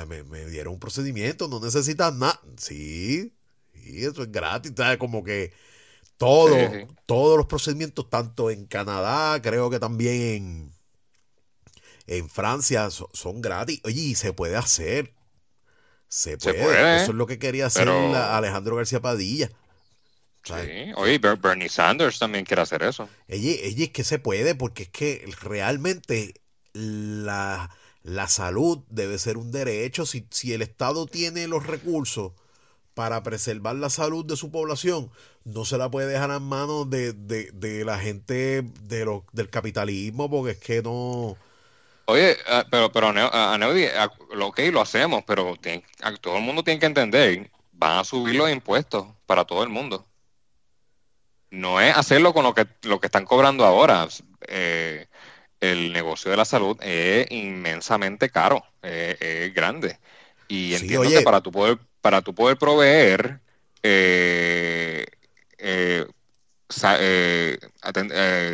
me, 0.08 0.24
me, 0.24 0.46
dieron 0.46 0.74
un 0.74 0.80
procedimiento, 0.80 1.48
no 1.48 1.60
necesitas 1.60 2.14
nada. 2.14 2.40
Sí, 2.58 3.34
sí, 3.74 4.06
eso 4.06 4.24
es 4.24 4.32
gratis. 4.32 4.74
Como 4.98 5.24
que 5.24 5.54
todo, 6.18 6.56
todos 7.06 7.38
los 7.38 7.46
procedimientos, 7.46 8.10
tanto 8.10 8.52
en 8.52 8.66
Canadá, 8.66 9.42
creo 9.42 9.70
que 9.70 9.80
también 9.80 10.22
en, 10.22 10.74
en 12.08 12.30
Francia, 12.30 12.90
son, 12.90 13.42
gratis. 13.42 13.80
Oye, 13.84 14.02
y 14.02 14.16
se 14.16 14.34
puede 14.34 14.58
hacer. 14.58 15.14
Se 16.08 16.38
puede. 16.38 16.98
Eso 16.98 17.12
es 17.12 17.18
lo 17.18 17.28
que 17.28 17.40
quería 17.40 17.68
hacer 17.68 17.88
Alejandro 17.88 18.76
García 18.76 19.00
Padilla. 19.00 19.50
Sí, 20.44 20.92
oye, 20.96 21.20
Bernie 21.20 21.70
Sanders 21.70 22.18
también 22.18 22.46
quiere 22.46 22.62
hacer 22.62 22.84
eso. 22.84 23.08
Oye, 23.30 23.62
oye, 23.66 23.84
es 23.84 23.92
que 23.92 24.04
se 24.04 24.20
puede, 24.20 24.56
porque 24.56 24.84
es 24.84 24.90
que 24.90 25.30
realmente 25.42 26.34
la, 26.74 27.70
la 28.04 28.28
salud 28.28 28.80
debe 28.90 29.18
ser 29.20 29.38
un 29.38 29.52
derecho. 29.52 30.06
Si, 30.06 30.26
si 30.32 30.54
el 30.54 30.62
Estado 30.62 31.06
tiene 31.06 31.48
los 31.48 31.66
recursos 31.66 32.34
para 32.94 33.24
preservar 33.24 33.76
la 33.76 33.90
salud 33.90 34.26
de 34.26 34.36
su 34.36 34.52
población, 34.52 35.10
no 35.46 35.66
se 35.66 35.78
la 35.78 35.90
puede 35.90 36.08
dejar 36.08 36.32
en 36.32 36.44
manos 36.44 36.90
de, 36.90 37.84
la 37.86 37.98
gente 37.98 38.62
de 38.62 39.06
lo, 39.06 39.24
del 39.32 39.50
capitalismo, 39.50 40.30
porque 40.30 40.52
es 40.52 40.58
que 40.58 40.82
no... 40.82 41.38
Oye, 42.06 42.36
ah, 42.48 42.66
pero, 42.70 42.92
pero 42.92 43.08
a 43.10 43.58
lo 44.34 44.52
que 44.52 44.72
lo 44.72 44.82
hacemos, 44.82 45.24
pero 45.26 45.56
todo 46.22 46.38
el 46.38 46.44
mundo 46.44 46.64
tiene 46.64 46.80
que 46.80 46.88
entender, 46.88 47.50
van 47.72 48.00
a 48.00 48.04
subir 48.04 48.36
los 48.36 48.50
impuestos 48.50 49.08
para 49.26 49.46
todo 49.46 49.64
el 49.64 49.70
mundo. 49.70 50.06
no 51.52 51.80
es 51.80 51.96
hacerlo 51.96 52.34
con 52.34 52.44
lo 52.44 52.54
que, 52.54 52.68
lo 52.84 53.00
que 53.00 53.08
están 53.08 53.26
cobrando 53.26 53.64
ahora. 53.64 54.08
Eh, 54.48 55.08
el 55.60 55.92
negocio 55.94 56.32
de 56.32 56.38
la 56.38 56.46
salud 56.46 56.78
es 56.82 57.30
inmensamente 57.32 58.30
caro, 58.30 58.64
es 58.82 59.54
grande. 59.54 59.98
Y 60.48 60.74
entiendo 60.74 61.10
que 61.10 61.22
para 61.22 61.42
tu 61.42 61.52
poder, 61.52 61.78
para 62.02 62.22
tu 62.22 62.34
poder 62.34 62.58
proveer 62.58 63.40
eh, 63.84 65.06
eh, 65.58 66.06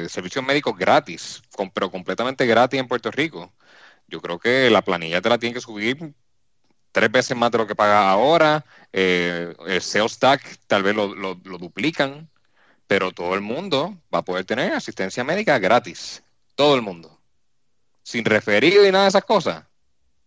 servicios 0.09 0.45
médicos 0.45 0.77
gratis, 0.77 1.41
pero 1.73 1.91
completamente 1.91 2.45
gratis 2.45 2.79
en 2.79 2.87
Puerto 2.87 3.11
Rico, 3.11 3.53
yo 4.07 4.21
creo 4.21 4.39
que 4.39 4.69
la 4.69 4.81
planilla 4.83 5.21
te 5.21 5.29
la 5.29 5.37
tiene 5.37 5.53
que 5.53 5.61
subir 5.61 6.13
tres 6.91 7.11
veces 7.11 7.37
más 7.37 7.51
de 7.51 7.57
lo 7.59 7.67
que 7.67 7.75
paga 7.75 8.09
ahora. 8.09 8.65
el 8.91 9.81
sales 9.81 10.19
tax 10.19 10.59
tal 10.67 10.83
vez 10.83 10.95
lo, 10.95 11.13
lo 11.15 11.35
duplican 11.57 12.29
pero 12.87 13.11
todo 13.11 13.33
el 13.33 13.41
mundo 13.41 13.97
va 14.13 14.19
a 14.19 14.25
poder 14.25 14.45
tener 14.45 14.73
asistencia 14.73 15.23
médica 15.23 15.57
gratis. 15.59 16.23
Todo 16.55 16.75
el 16.75 16.81
mundo. 16.81 17.19
Sin 18.03 18.25
referido 18.25 18.85
y 18.85 18.91
nada 18.91 19.05
de 19.05 19.09
esas 19.09 19.25
cosas. 19.25 19.65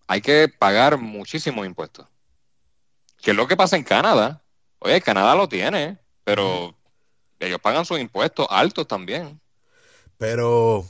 Hay 0.07 0.21
que 0.21 0.49
pagar 0.49 0.99
muchísimos 0.99 1.67
impuestos. 1.67 2.07
¿Qué 3.21 3.33
es 3.33 3.37
lo 3.37 3.47
que 3.47 3.57
pasa 3.57 3.77
en 3.77 3.85
Canadá? 3.85 4.43
Oye, 4.79 5.01
Canadá 5.01 5.35
lo 5.35 5.49
tiene, 5.49 5.99
pero 6.25 6.75
ellos 7.41 7.61
pagan 7.61 7.85
sus 7.85 7.99
impuestos 7.99 8.47
altos 8.51 8.87
también. 8.87 9.41
Pero, 10.17 10.87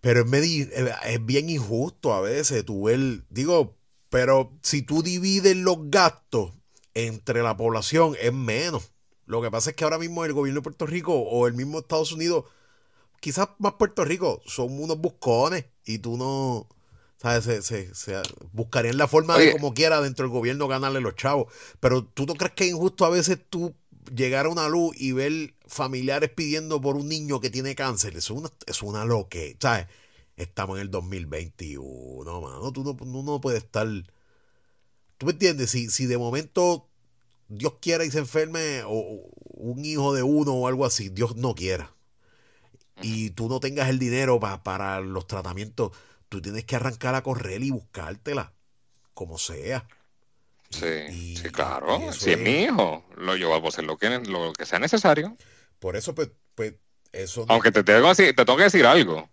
pero 0.00 0.24
es, 0.24 0.68
es 1.04 1.26
bien 1.26 1.50
injusto 1.50 2.12
a 2.12 2.20
veces 2.20 2.64
tú 2.64 2.84
ver, 2.84 3.24
digo, 3.30 3.76
pero 4.10 4.52
si 4.62 4.82
tú 4.82 5.02
divides 5.02 5.56
los 5.56 5.90
gastos 5.90 6.52
entre 6.94 7.42
la 7.42 7.56
población 7.56 8.16
es 8.20 8.32
menos. 8.32 8.92
Lo 9.26 9.42
que 9.42 9.50
pasa 9.50 9.70
es 9.70 9.76
que 9.76 9.84
ahora 9.84 9.98
mismo 9.98 10.24
el 10.24 10.32
gobierno 10.32 10.60
de 10.60 10.64
Puerto 10.64 10.86
Rico 10.86 11.14
o 11.14 11.46
el 11.46 11.54
mismo 11.54 11.78
Estados 11.78 12.12
Unidos, 12.12 12.44
quizás 13.20 13.48
más 13.58 13.74
Puerto 13.74 14.04
Rico, 14.04 14.42
son 14.46 14.80
unos 14.80 14.98
buscones 14.98 15.66
y 15.84 15.98
tú 15.98 16.16
no, 16.16 16.68
¿sabes? 17.16 17.64
Se, 17.64 17.94
se, 17.94 18.22
buscarían 18.52 18.96
la 18.96 19.08
forma 19.08 19.36
de 19.38 19.52
como 19.52 19.74
quiera 19.74 20.00
dentro 20.00 20.24
del 20.24 20.32
gobierno 20.32 20.68
ganarle 20.68 21.00
los 21.00 21.16
chavos. 21.16 21.52
Pero 21.80 22.04
tú 22.04 22.26
no 22.26 22.34
crees 22.34 22.54
que 22.54 22.64
es 22.64 22.70
injusto 22.70 23.04
a 23.04 23.10
veces 23.10 23.38
tú 23.48 23.74
llegar 24.14 24.46
a 24.46 24.48
una 24.48 24.68
luz 24.68 24.94
y 24.98 25.12
ver 25.12 25.54
familiares 25.66 26.30
pidiendo 26.30 26.80
por 26.80 26.96
un 26.96 27.08
niño 27.08 27.40
que 27.40 27.50
tiene 27.50 27.74
cáncer. 27.74 28.16
Es 28.16 28.30
una, 28.30 28.50
es 28.66 28.82
una 28.82 29.04
loque, 29.04 29.56
¿sabes? 29.60 29.86
Estamos 30.36 30.76
en 30.76 30.82
el 30.82 30.90
2021, 30.90 32.40
mano. 32.40 32.72
Tú 32.72 32.84
no, 32.84 33.22
no 33.22 33.40
puedes 33.40 33.64
estar. 33.64 33.88
¿Tú 35.18 35.26
me 35.26 35.32
entiendes? 35.32 35.70
Si, 35.70 35.90
si 35.90 36.06
de 36.06 36.16
momento 36.16 36.88
Dios 37.48 37.74
quiera 37.80 38.04
y 38.04 38.10
se 38.10 38.18
enferme 38.18 38.82
o 38.86 39.30
un 39.58 39.84
hijo 39.84 40.14
de 40.14 40.22
uno 40.22 40.52
o 40.52 40.68
algo 40.68 40.86
así, 40.86 41.08
Dios 41.08 41.34
no 41.34 41.54
quiera. 41.54 41.97
Y 43.02 43.30
tú 43.30 43.48
no 43.48 43.60
tengas 43.60 43.88
el 43.88 43.98
dinero 43.98 44.40
para 44.40 45.00
los 45.00 45.26
tratamientos, 45.26 45.92
tú 46.28 46.40
tienes 46.40 46.64
que 46.64 46.76
arrancar 46.76 47.14
a 47.14 47.22
correr 47.22 47.62
y 47.62 47.70
buscártela, 47.70 48.52
como 49.14 49.38
sea. 49.38 49.86
Sí, 50.70 51.36
sí, 51.36 51.50
claro. 51.50 52.12
Si 52.12 52.32
es, 52.32 52.38
mi 52.38 52.64
hijo, 52.64 53.04
lo 53.16 53.36
yo 53.36 53.48
voy 53.48 53.64
a 53.64 53.68
hacer 53.68 53.84
lo 53.84 53.96
que, 53.96 54.10
lo 54.20 54.52
que 54.52 54.66
sea 54.66 54.78
necesario. 54.78 55.36
Por 55.78 55.96
eso, 55.96 56.14
pues, 56.14 56.30
pues 56.54 56.74
eso. 57.12 57.46
Aunque 57.48 57.72
te 57.72 57.82
tengo, 57.82 58.14
te 58.14 58.32
tengo 58.34 58.56
que 58.56 58.64
decir 58.64 58.84
algo. 58.84 59.28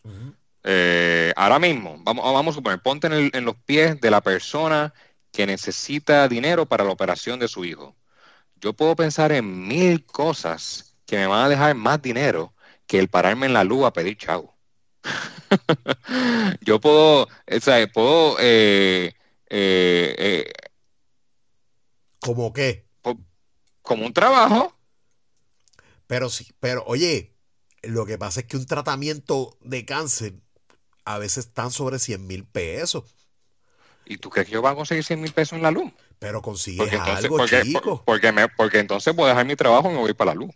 Eh, 0.63 1.33
ahora 1.35 1.59
mismo, 1.59 1.97
vamos, 1.99 2.25
vamos 2.25 2.53
a 2.53 2.55
suponer, 2.55 2.81
ponte 2.81 3.07
en, 3.07 3.29
en 3.33 3.45
los 3.45 3.55
pies 3.55 3.99
de 4.01 4.09
la 4.09 4.21
persona 4.21 4.93
que 5.31 5.45
necesita 5.45 6.27
dinero 6.27 6.65
para 6.65 6.83
la 6.83 6.91
operación 6.91 7.39
de 7.39 7.47
su 7.47 7.65
hijo 7.65 7.95
yo 8.65 8.73
puedo 8.73 8.95
pensar 8.95 9.31
en 9.31 9.67
mil 9.67 10.03
cosas 10.05 10.95
que 11.05 11.17
me 11.17 11.27
van 11.27 11.45
a 11.45 11.49
dejar 11.49 11.75
más 11.75 12.01
dinero 12.01 12.54
que 12.87 12.99
el 12.99 13.09
pararme 13.09 13.45
en 13.45 13.53
la 13.53 13.63
luz 13.63 13.85
a 13.85 13.93
pedir 13.93 14.17
chavo. 14.17 14.55
yo 16.61 16.79
puedo, 16.79 17.23
o 17.23 17.59
sea, 17.61 17.85
puedo... 17.87 18.37
Eh, 18.39 19.13
eh, 19.49 20.15
eh, 20.17 20.51
¿Cómo 22.19 22.51
qué? 22.53 22.85
Como 23.81 24.05
un 24.05 24.13
trabajo. 24.13 24.75
Pero 26.07 26.29
sí, 26.29 26.47
pero 26.59 26.83
oye, 26.87 27.35
lo 27.83 28.05
que 28.05 28.17
pasa 28.17 28.41
es 28.41 28.45
que 28.47 28.57
un 28.57 28.65
tratamiento 28.65 29.57
de 29.61 29.85
cáncer 29.85 30.33
a 31.03 31.19
veces 31.19 31.45
están 31.47 31.71
sobre 31.71 31.99
100 31.99 32.25
mil 32.25 32.45
pesos. 32.45 33.15
¿Y 34.05 34.17
tú 34.17 34.29
crees 34.29 34.47
que 34.47 34.53
yo 34.53 34.61
voy 34.61 34.71
a 34.71 34.75
conseguir 34.75 35.03
100 35.03 35.21
mil 35.21 35.31
pesos 35.31 35.53
en 35.53 35.63
la 35.63 35.71
luz? 35.71 35.91
Pero 36.19 36.41
consigues 36.41 36.91
algo, 36.93 37.45
chico. 37.47 38.03
Porque, 38.05 38.33
porque 38.55 38.79
entonces 38.79 39.13
puedo 39.13 39.29
dejar 39.29 39.45
mi 39.45 39.55
trabajo 39.55 39.89
y 39.89 39.93
me 39.93 39.99
voy 39.99 40.13
para 40.13 40.33
la 40.33 40.41
luz. 40.41 40.55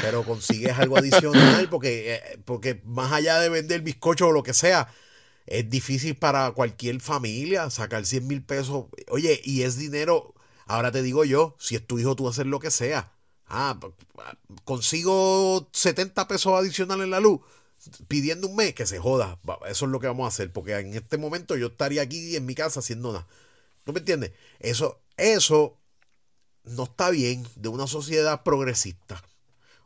Pero 0.00 0.24
consigues 0.24 0.78
algo 0.78 0.98
adicional 0.98 1.68
porque, 1.70 2.14
eh, 2.14 2.40
porque 2.44 2.82
más 2.84 3.12
allá 3.12 3.38
de 3.40 3.48
vender 3.48 3.82
bizcocho 3.82 4.28
o 4.28 4.32
lo 4.32 4.42
que 4.42 4.54
sea, 4.54 4.88
es 5.46 5.68
difícil 5.68 6.16
para 6.16 6.50
cualquier 6.52 7.00
familia 7.00 7.70
sacar 7.70 8.06
100 8.06 8.26
mil 8.26 8.42
pesos. 8.42 8.86
Oye, 9.08 9.40
y 9.44 9.62
es 9.62 9.76
dinero, 9.76 10.34
ahora 10.66 10.90
te 10.90 11.02
digo 11.02 11.24
yo, 11.24 11.56
si 11.58 11.76
es 11.76 11.86
tu 11.86 11.98
hijo, 11.98 12.16
tú 12.16 12.28
haces 12.28 12.46
lo 12.46 12.60
que 12.60 12.70
sea. 12.70 13.12
Ah, 13.46 13.78
consigo 14.64 15.68
70 15.72 16.26
pesos 16.28 16.54
adicionales 16.54 17.04
en 17.04 17.10
la 17.10 17.20
luz 17.20 17.40
pidiendo 18.08 18.48
un 18.48 18.56
mes 18.56 18.74
que 18.74 18.86
se 18.86 18.98
joda. 18.98 19.38
Eso 19.68 19.84
es 19.86 19.90
lo 19.90 20.00
que 20.00 20.06
vamos 20.06 20.24
a 20.24 20.28
hacer, 20.28 20.52
porque 20.52 20.78
en 20.78 20.94
este 20.94 21.18
momento 21.18 21.56
yo 21.56 21.68
estaría 21.68 22.02
aquí 22.02 22.36
en 22.36 22.46
mi 22.46 22.54
casa 22.54 22.80
haciendo 22.80 23.12
nada. 23.12 23.26
¿No 23.86 23.92
me 23.92 24.00
entiendes? 24.00 24.32
Eso, 24.60 25.00
eso 25.16 25.76
no 26.64 26.84
está 26.84 27.10
bien 27.10 27.46
de 27.56 27.68
una 27.68 27.86
sociedad 27.86 28.42
progresista. 28.42 29.22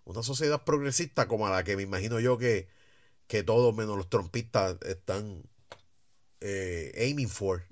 Una 0.09 0.23
sociedad 0.23 0.65
progresista 0.65 1.29
como 1.29 1.47
la 1.51 1.65
que 1.65 1.77
me 1.77 1.83
imagino 1.83 2.19
yo 2.19 2.39
que, 2.39 2.67
que 3.27 3.43
todos 3.43 3.77
menos 3.77 3.95
los 3.95 4.09
trompistas 4.09 4.79
están 4.87 5.43
eh, 6.41 6.93
aiming 6.99 7.29
for. 7.29 7.67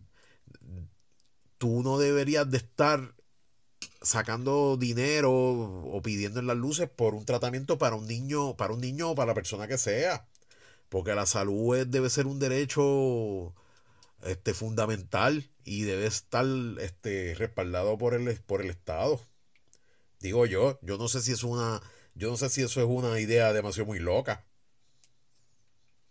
Tú 1.56 1.82
no 1.82 1.96
deberías 1.96 2.50
de 2.50 2.58
estar 2.58 3.14
sacando 4.02 4.76
dinero 4.76 5.32
o 5.32 6.02
pidiendo 6.02 6.38
en 6.38 6.46
las 6.46 6.58
luces 6.58 6.90
por 6.90 7.14
un 7.14 7.24
tratamiento 7.24 7.78
para 7.78 7.96
un 7.96 8.06
niño, 8.06 8.54
para 8.54 8.74
un 8.74 8.82
niño 8.82 9.12
o 9.12 9.14
para 9.14 9.28
la 9.28 9.34
persona 9.34 9.66
que 9.66 9.78
sea. 9.78 10.28
Porque 10.90 11.14
la 11.14 11.24
salud 11.24 11.86
debe 11.86 12.10
ser 12.10 12.26
un 12.26 12.38
derecho 12.38 13.54
este, 14.24 14.52
fundamental 14.52 15.48
y 15.64 15.84
debe 15.84 16.04
estar 16.04 16.44
este, 16.80 17.34
respaldado 17.34 17.96
por 17.96 18.12
el, 18.12 18.38
por 18.42 18.60
el 18.60 18.68
Estado. 18.68 19.22
Digo 20.20 20.44
yo, 20.44 20.78
yo 20.82 20.98
no 20.98 21.08
sé 21.08 21.22
si 21.22 21.32
es 21.32 21.42
una, 21.42 21.80
yo 22.16 22.30
no 22.30 22.36
sé 22.36 22.48
si 22.48 22.62
eso 22.62 22.80
es 22.80 22.86
una 22.86 23.20
idea 23.20 23.52
demasiado 23.52 23.86
muy 23.86 23.98
loca. 23.98 24.44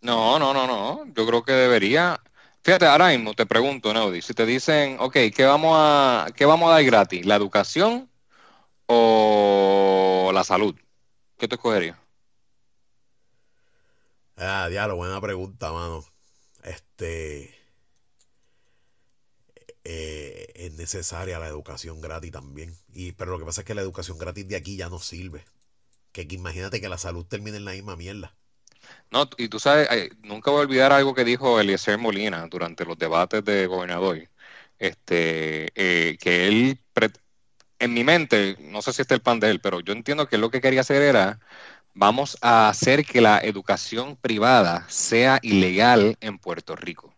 No, 0.00 0.38
no, 0.38 0.54
no, 0.54 0.66
no. 0.66 1.04
Yo 1.14 1.26
creo 1.26 1.42
que 1.44 1.52
debería. 1.52 2.20
Fíjate, 2.62 2.86
ahora 2.86 3.08
mismo 3.08 3.34
te 3.34 3.46
pregunto, 3.46 3.92
Neudi, 3.92 4.22
si 4.22 4.34
te 4.34 4.46
dicen, 4.46 4.98
ok, 5.00 5.16
¿qué 5.34 5.44
vamos 5.44 5.72
a, 5.76 6.28
qué 6.34 6.44
vamos 6.46 6.68
a 6.70 6.74
dar 6.74 6.84
gratis? 6.84 7.26
¿La 7.26 7.36
educación 7.36 8.08
o 8.86 10.30
la 10.32 10.44
salud? 10.44 10.76
¿Qué 11.38 11.48
te 11.48 11.56
escogerías? 11.56 11.98
Ah, 14.36 14.68
diablo, 14.70 14.96
buena 14.96 15.20
pregunta, 15.20 15.72
mano. 15.72 16.04
Este. 16.62 17.54
Eh, 19.84 20.52
es 20.54 20.72
necesaria 20.74 21.38
la 21.38 21.48
educación 21.48 22.00
gratis 22.00 22.32
también. 22.32 22.76
Y, 22.92 23.12
pero 23.12 23.32
lo 23.32 23.38
que 23.38 23.44
pasa 23.44 23.62
es 23.62 23.66
que 23.66 23.74
la 23.74 23.82
educación 23.82 24.18
gratis 24.18 24.46
de 24.48 24.56
aquí 24.56 24.76
ya 24.76 24.88
no 24.88 24.98
sirve. 24.98 25.44
Que, 26.24 26.34
imagínate 26.34 26.80
que 26.80 26.88
la 26.88 26.96
salud 26.96 27.26
termine 27.26 27.58
en 27.58 27.66
la 27.66 27.72
misma 27.72 27.94
mierda. 27.96 28.34
No, 29.10 29.28
y 29.36 29.48
tú 29.48 29.58
sabes, 29.58 29.88
nunca 30.22 30.50
voy 30.50 30.60
a 30.60 30.62
olvidar 30.62 30.92
algo 30.92 31.14
que 31.14 31.24
dijo 31.24 31.60
Eliezer 31.60 31.98
Molina 31.98 32.46
durante 32.48 32.84
los 32.86 32.98
debates 32.98 33.44
de 33.44 33.66
gobernador. 33.66 34.28
Este, 34.78 35.72
eh, 35.74 36.16
que 36.18 36.48
él, 36.48 36.80
en 37.78 37.94
mi 37.94 38.04
mente, 38.04 38.56
no 38.60 38.82
sé 38.82 38.92
si 38.92 39.02
este 39.02 39.14
es 39.14 39.18
el 39.18 39.22
plan 39.22 39.40
de 39.40 39.50
él, 39.50 39.60
pero 39.60 39.80
yo 39.80 39.92
entiendo 39.92 40.28
que 40.28 40.38
lo 40.38 40.50
que 40.50 40.60
quería 40.60 40.82
hacer 40.82 41.02
era, 41.02 41.40
vamos 41.94 42.38
a 42.42 42.68
hacer 42.68 43.04
que 43.06 43.20
la 43.20 43.38
educación 43.40 44.16
privada 44.16 44.86
sea 44.88 45.38
ilegal 45.42 46.16
en 46.20 46.38
Puerto 46.38 46.76
Rico. 46.76 47.15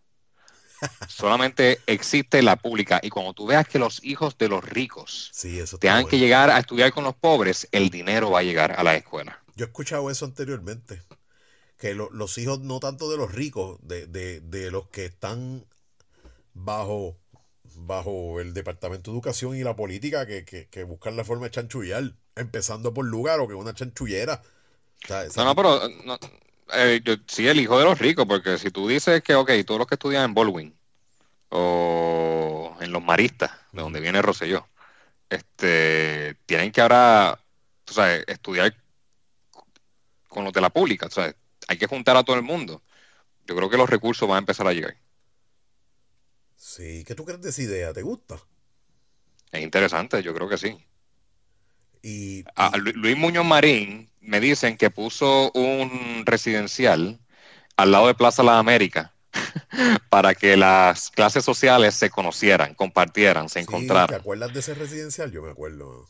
Solamente 1.09 1.81
existe 1.87 2.43
la 2.43 2.57
pública. 2.57 3.01
Y 3.03 3.11
cuando 3.11 3.33
tú 3.33 3.47
veas 3.47 3.67
que 3.67 3.79
los 3.79 4.03
hijos 4.05 4.37
de 4.39 4.49
los 4.49 4.65
ricos 4.65 5.33
tengan 5.81 6.07
que 6.07 6.19
llegar 6.19 6.51
a 6.51 6.59
estudiar 6.59 6.93
con 6.93 7.05
los 7.05 7.15
pobres, 7.15 7.69
el 7.73 7.91
dinero 7.91 8.31
va 8.31 8.41
a 8.41 8.43
llegar 8.43 8.73
a 8.73 8.83
la 8.83 8.95
escuela. 8.95 9.43
Yo 9.57 9.65
he 9.65 9.69
escuchado 9.69 10.11
eso 10.11 10.25
anteriormente. 10.25 11.03
Que 11.79 11.95
los 11.95 12.39
hijos, 12.39 12.61
no 12.61 12.81
tanto 12.81 13.11
de 13.11 13.17
los 13.17 13.33
ricos, 13.33 13.79
de, 13.83 14.69
los 14.71 14.89
que 14.89 15.05
están 15.05 15.65
bajo, 16.53 17.17
bajo 17.77 18.41
el 18.41 18.53
Departamento 18.53 19.11
de 19.11 19.17
Educación 19.17 19.57
y 19.57 19.63
la 19.63 19.77
política, 19.77 20.27
que, 20.27 20.85
buscan 20.85 21.17
la 21.17 21.25
forma 21.25 21.45
de 21.45 21.53
chanchullar, 21.53 22.15
empezando 22.35 22.93
por 22.93 23.05
lugar 23.05 23.39
o 23.41 23.47
que 23.47 23.55
una 23.55 23.75
chanchullera. 23.75 24.43
no, 25.09 25.45
no, 25.45 25.55
pero 25.55 25.81
eh, 26.73 27.03
sí, 27.27 27.49
el 27.49 27.61
hijo 27.61 27.79
de 27.79 27.85
los 27.85 27.99
ricos, 27.99 28.27
porque 28.27 28.59
si 28.59 28.71
tú 28.71 28.89
dices 28.89 29.23
que, 29.23 29.35
ok, 29.35 29.51
todos 29.67 29.79
los 29.79 29.87
que 29.87 29.95
estudian 29.97 30.25
en 30.25 30.35
Baldwin 30.35 30.79
o 31.51 32.77
en 32.81 32.93
los 32.93 33.03
maristas, 33.05 33.53
de 33.73 33.83
donde 33.83 34.01
viene 34.01 34.23
Rosselló, 34.23 34.69
este, 35.31 36.37
tienen 36.47 36.73
que 36.73 36.81
ahora 36.83 37.41
tú 37.85 37.95
sabes, 37.95 38.25
estudiar 38.29 38.75
con 40.29 40.45
los 40.45 40.53
de 40.53 40.61
la 40.61 40.71
pública. 40.71 41.07
O 41.07 41.11
sea, 41.11 41.35
hay 41.69 41.77
que 41.79 41.87
juntar 41.87 42.17
a 42.17 42.25
todo 42.25 42.37
el 42.37 42.43
mundo. 42.43 42.83
Yo 43.47 43.57
creo 43.57 43.71
que 43.71 43.77
los 43.79 43.91
recursos 43.91 44.29
van 44.29 44.37
a 44.37 44.41
empezar 44.41 44.67
a 44.69 44.73
llegar. 44.75 44.97
Sí, 46.57 47.05
¿qué 47.07 47.15
tú 47.15 47.25
crees 47.25 47.41
de 47.41 47.49
esa 47.51 47.63
idea? 47.63 47.93
¿Te 47.95 48.03
gusta? 48.03 48.39
Es 49.53 49.63
interesante, 49.63 50.23
yo 50.23 50.33
creo 50.35 50.49
que 50.49 50.57
sí. 50.57 50.75
Y, 52.03 52.45
A 52.57 52.77
Lu- 52.77 52.93
Luis 52.95 53.17
Muñoz 53.17 53.47
Marín 53.47 54.11
me 54.29 54.41
dicen 54.41 54.77
que 54.77 54.91
puso 54.91 55.51
un 55.55 56.25
residencial 56.27 57.21
al 57.77 57.93
lado 57.93 58.09
de 58.09 58.15
Plaza 58.17 58.43
La 58.45 58.59
América 58.61 59.15
para 60.11 60.35
que 60.35 60.57
las 60.57 61.11
clases 61.11 61.45
sociales 61.45 61.95
se 61.95 62.11
conocieran, 62.11 62.75
compartieran, 62.75 63.49
se 63.49 63.61
sí, 63.61 64.05
¿te 64.07 64.15
encontraran. 64.15 64.17
acuerdas 64.17 64.53
de 64.53 64.61
ese 64.61 64.75
residencial? 64.75 65.31
Yo 65.33 65.43
me 65.43 65.51
acuerdo. 65.51 66.07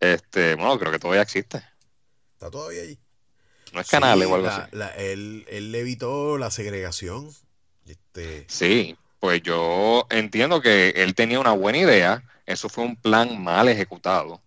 Este, 0.00 0.54
bueno, 0.56 0.76
creo 0.78 0.90
que 0.92 0.98
todavía 0.98 1.22
existe. 1.22 1.62
¿Está 2.34 2.50
todavía 2.50 2.82
allí? 2.82 2.98
No 3.72 3.80
es 3.80 3.86
canales 3.86 4.28
Sí, 4.28 4.30
o 4.30 4.34
algo 4.34 4.46
la- 4.46 4.48
así. 4.48 4.68
la- 4.72 4.90
él, 4.96 5.46
él 5.48 5.74
evitó 5.74 6.38
la 6.38 6.50
segregación. 6.50 7.30
Este, 7.86 8.46
Sí, 8.46 8.96
pues 9.20 9.42
yo 9.42 10.06
entiendo 10.10 10.60
que 10.60 10.90
él 10.90 11.14
tenía 11.14 11.40
una 11.40 11.52
buena 11.52 11.78
idea. 11.78 12.22
Eso 12.46 12.68
fue 12.68 12.84
un 12.84 12.96
plan 12.96 13.42
mal 13.42 13.68
ejecutado. 13.68 14.42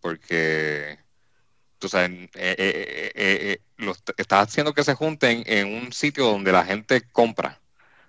Porque, 0.00 0.98
tú 1.82 1.88
sabes, 1.88 2.10
eh, 2.12 2.28
eh, 2.34 3.12
eh, 3.14 3.58
eh, 3.76 3.92
estás 4.16 4.48
haciendo 4.48 4.72
que 4.72 4.84
se 4.84 4.94
junten 4.94 5.42
en 5.46 5.66
un 5.66 5.92
sitio 5.92 6.26
donde 6.26 6.52
la 6.52 6.64
gente 6.64 7.02
compra. 7.10 7.60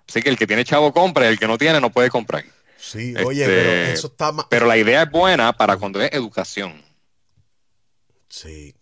Así 0.08 0.22
que 0.22 0.28
el 0.30 0.38
que 0.38 0.46
tiene 0.46 0.64
chavo 0.64 0.92
compra 0.92 1.24
y 1.24 1.28
el 1.30 1.40
que 1.40 1.48
no 1.48 1.58
tiene 1.58 1.80
no 1.80 1.90
puede 1.90 2.08
comprar. 2.08 2.44
sí, 2.78 3.08
Este, 3.08 3.24
oye, 3.24 3.44
pero 3.44 3.92
eso 3.92 4.06
está 4.06 4.30
más. 4.30 4.46
Pero 4.48 4.66
la 4.66 4.76
idea 4.76 5.02
es 5.02 5.10
buena 5.10 5.52
para 5.52 5.76
cuando 5.76 6.00
es 6.00 6.12
educación. 6.12 6.80
Sí, 8.28 8.74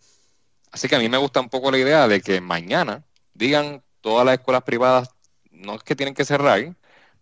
Así 0.71 0.87
que 0.87 0.95
a 0.95 0.99
mí 0.99 1.09
me 1.09 1.17
gusta 1.17 1.39
un 1.39 1.49
poco 1.49 1.71
la 1.71 1.77
idea 1.77 2.07
de 2.07 2.21
que 2.21 2.41
mañana 2.41 3.03
digan 3.33 3.83
todas 4.01 4.25
las 4.25 4.35
escuelas 4.35 4.63
privadas, 4.63 5.09
no 5.51 5.75
es 5.75 5.83
que 5.83 5.95
tienen 5.95 6.15
que 6.15 6.25
cerrar, 6.25 6.75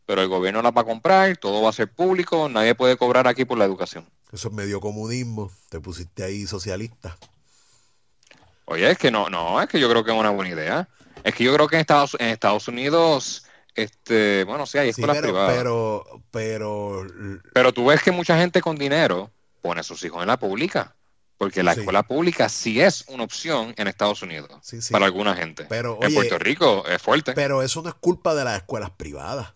pero 0.05 0.21
el 0.21 0.29
gobierno 0.29 0.61
las 0.61 0.71
va 0.71 0.81
a 0.81 0.85
comprar, 0.85 1.35
todo 1.37 1.61
va 1.61 1.69
a 1.69 1.73
ser 1.73 1.91
público, 1.91 2.47
nadie 2.49 2.75
puede 2.75 2.97
cobrar 2.97 3.27
aquí 3.27 3.43
por 3.43 3.57
la 3.57 3.65
educación. 3.65 4.09
eso 4.31 4.47
es 4.47 4.53
medio 4.53 4.79
comunismo. 4.79 5.51
Te 5.69 5.79
pusiste 5.81 6.23
ahí 6.23 6.47
socialista. 6.47 7.17
Oye, 8.71 8.91
es 8.91 8.97
que 8.97 9.11
no, 9.11 9.29
no, 9.29 9.61
es 9.61 9.67
que 9.67 9.79
yo 9.79 9.89
creo 9.89 10.03
que 10.03 10.11
es 10.11 10.17
una 10.17 10.29
buena 10.29 10.51
idea. 10.51 10.87
Es 11.23 11.35
que 11.35 11.43
yo 11.43 11.53
creo 11.53 11.67
que 11.67 11.75
en 11.75 11.81
Estados, 11.81 12.15
en 12.19 12.29
Estados 12.29 12.67
Unidos, 12.67 13.45
este, 13.75 14.43
bueno, 14.45 14.65
sí 14.65 14.77
hay 14.77 14.87
Sí, 14.87 14.91
escuelas 14.91 15.17
pero, 15.17 15.27
privadas, 15.27 15.57
pero, 15.57 16.23
pero, 16.31 17.05
pero 17.53 17.73
tú 17.73 17.85
ves 17.85 18.01
que 18.01 18.11
mucha 18.11 18.37
gente 18.37 18.61
con 18.61 18.75
dinero 18.75 19.29
pone 19.61 19.81
a 19.81 19.83
sus 19.83 20.03
hijos 20.03 20.21
en 20.21 20.27
la 20.27 20.37
pública, 20.39 20.95
porque 21.37 21.63
la 21.63 21.73
Sí. 21.73 21.79
escuela 21.79 22.03
pública 22.03 22.49
sí 22.49 22.81
es 22.81 23.05
una 23.09 23.23
opción 23.23 23.73
en 23.77 23.87
Estados 23.87 24.21
Unidos 24.21 24.49
sí, 24.61 24.81
sí. 24.81 24.93
para 24.93 25.05
alguna 25.05 25.35
gente. 25.35 25.65
Pero, 25.69 25.93
en 26.01 26.05
oye, 26.05 26.15
Puerto 26.15 26.39
Rico 26.39 26.85
es 26.87 27.01
fuerte. 27.01 27.33
Pero 27.33 27.61
eso 27.61 27.81
no 27.81 27.89
es 27.89 27.95
culpa 27.95 28.33
de 28.35 28.43
las 28.45 28.57
escuelas 28.57 28.91
privadas. 28.91 29.53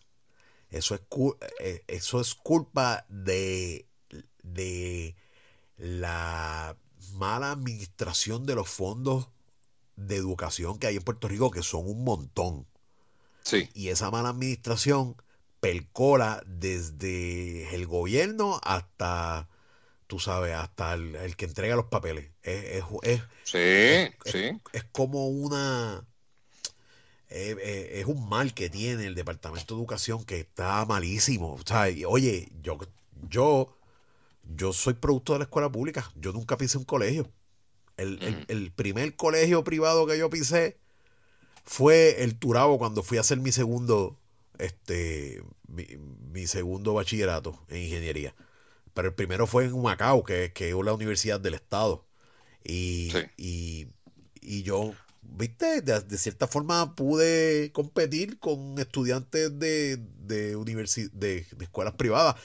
Eso 0.69 0.93
es, 0.95 1.01
cu- 1.08 1.38
eh, 1.60 1.84
eso 1.88 2.19
es 2.19 2.36
culpa 2.36 3.06
de, 3.08 3.86
de 4.43 5.15
la 5.78 6.75
mala 7.15 7.51
administración 7.51 8.45
de 8.45 8.56
los 8.56 8.69
fondos 8.69 9.30
de 9.95 10.17
educación 10.17 10.80
que 10.80 10.88
hay 10.88 10.97
en 10.97 11.04
Puerto 11.04 11.28
Rico, 11.28 11.51
que 11.51 11.63
son 11.63 11.88
un 11.88 12.04
montón. 12.04 12.67
Sí. 13.43 13.69
Y 13.73 13.89
esa 13.89 14.12
mala 14.12 14.30
administración 14.30 15.15
percola 15.60 16.43
desde 16.47 17.73
el 17.75 17.88
gobierno 17.88 18.60
hasta, 18.63 19.47
tú 20.08 20.19
sabes, 20.19 20.56
hasta 20.56 20.93
el, 20.95 21.15
el 21.15 21.36
que 21.36 21.45
entrega 21.45 21.75
los 21.75 21.86
papeles. 21.88 22.32
Es, 22.43 22.84
es- 22.84 22.86
es- 23.04 23.21
Sí, 23.43 24.15
sí. 24.25 24.60
es 24.73 24.84
como 24.91 25.28
una 25.30 26.06
es 27.30 28.06
un 28.06 28.30
mal 28.30 28.54
que 28.54 28.69
tiene 28.69 29.06
el 29.08 29.15
departamento 29.15 29.75
de 29.75 29.82
educación 29.82 30.23
que 30.25 30.39
está 30.39 30.86
malísimo 30.86 31.54
o 31.54 31.60
sea, 31.65 31.89
y, 31.89 32.06
oye 32.06 32.49
yo 32.62 32.78
yo 33.30 33.74
yo 34.55 34.73
soy 34.73 34.93
producto 34.93 35.34
de 35.34 35.39
la 35.39 35.45
escuela 35.45 35.71
pública 35.71 36.12
yo 36.15 36.31
nunca 36.34 36.58
pisé 36.58 36.77
un 36.77 36.86
colegio 36.86 37.31
el, 37.97 38.21
el- 38.21 38.36
Ujú. 38.36 38.45
el 38.49 38.71
primer 38.71 39.15
colegio 39.15 39.63
privado 39.63 40.05
que 40.05 40.17
yo 40.17 40.29
pisé 40.29 40.77
fue 41.63 42.23
el 42.23 42.38
Turabo 42.38 42.77
cuando 42.77 43.03
fui 43.03 43.17
a 43.17 43.21
hacer 43.21 43.39
mi 43.39 43.51
segundo 43.51 44.19
este 44.60 45.41
mi, 45.67 45.86
mi 46.31 46.47
segundo 46.47 46.93
bachillerato 46.93 47.60
en 47.69 47.77
ingeniería 47.84 48.36
pero 48.93 49.10
el 49.10 49.13
primero 49.13 49.47
fue 49.47 49.65
en 49.65 49.73
Humacao 49.73 50.23
que, 50.23 50.51
que 50.53 50.69
es 50.69 50.75
la 50.75 50.93
universidad 50.93 51.39
del 51.39 51.55
estado 51.55 52.05
y, 52.63 53.12
Sí. 53.12 53.19
y, 53.38 53.88
y 54.41 54.63
yo, 54.63 54.93
viste, 55.21 55.81
de, 55.81 56.01
de 56.01 56.17
cierta 56.17 56.47
forma 56.47 56.95
pude 56.95 57.71
competir 57.73 58.39
con 58.39 58.79
estudiantes 58.79 59.60
de, 59.60 59.97
de, 59.97 60.55
de, 60.55 61.45
de 61.51 61.63
escuelas 61.63 61.93
privadas. 61.93 62.36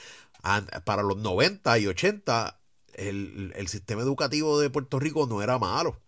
Para 0.85 1.03
los 1.03 1.18
90 1.18 1.79
y 1.79 1.87
80, 1.87 2.61
el, 2.94 3.53
el 3.57 3.68
sistema 3.68 4.03
educativo 4.03 4.61
de 4.61 4.70
Puerto 4.70 4.98
Rico 4.98 5.26
no 5.26 5.42
era 5.42 5.59
malo. 5.59 6.00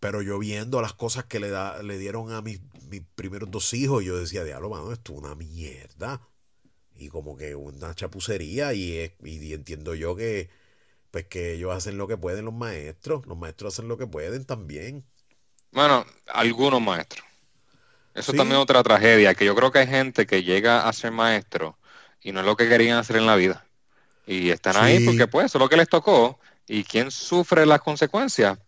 Pero 0.00 0.22
yo 0.22 0.38
viendo 0.38 0.80
las 0.80 0.94
cosas 0.94 1.24
que 1.26 1.40
le, 1.40 1.50
da, 1.50 1.82
le 1.82 1.98
dieron 1.98 2.32
a 2.32 2.40
mis, 2.42 2.60
mis 2.88 3.02
primeros 3.14 3.50
dos 3.50 3.74
hijos, 3.74 4.02
yo 4.04 4.16
decía, 4.16 4.44
diablo, 4.44 4.70
mano, 4.70 4.92
esto 4.92 5.12
es 5.12 5.18
una 5.18 5.34
mierda. 5.34 6.26
Y 6.96 7.08
como 7.10 7.36
que 7.36 7.54
una 7.56 7.94
chapucería. 7.94 8.74
Y, 8.74 9.12
y 9.24 9.54
entiendo 9.54 9.94
yo 9.94 10.16
que, 10.16 10.50
pues 11.10 11.26
que 11.26 11.54
ellos 11.54 11.74
hacen 11.74 11.98
lo 11.98 12.08
que 12.08 12.18
pueden 12.18 12.46
los 12.46 12.54
maestros. 12.54 13.26
Los 13.26 13.38
maestros 13.38 13.74
hacen 13.74 13.88
lo 13.88 13.98
que 13.98 14.06
pueden 14.08 14.46
también. 14.46 15.06
Bueno, 15.72 16.04
algunos 16.26 16.80
maestros. 16.80 17.24
Eso 18.14 18.32
Sí. 18.32 18.36
también 18.36 18.58
es 18.60 18.64
otra 18.64 18.84
tragedia, 18.84 19.34
que 19.34 19.46
yo 19.46 19.56
creo 19.56 19.72
que 19.72 19.80
hay 19.80 19.88
gente 19.88 20.26
que 20.26 20.44
llega 20.44 20.88
a 20.88 20.94
ser 20.94 21.12
maestro 21.12 21.78
y 22.22 22.32
no 22.32 22.40
es 22.40 22.46
lo 22.46 22.56
que 22.56 22.68
querían 22.68 22.98
hacer 22.98 23.16
en 23.16 23.26
la 23.26 23.36
vida. 23.36 23.64
Y 24.26 24.50
están 24.50 24.76
ahí 24.76 25.00
porque 25.00 25.26
pues 25.26 25.46
eso 25.46 25.58
es 25.58 25.62
lo 25.62 25.68
que 25.68 25.76
les 25.76 25.88
tocó. 25.88 26.38
¿Y 26.66 26.84
quién 26.84 27.10
sufre 27.10 27.66
las 27.66 27.80
consecuencias? 27.80 28.58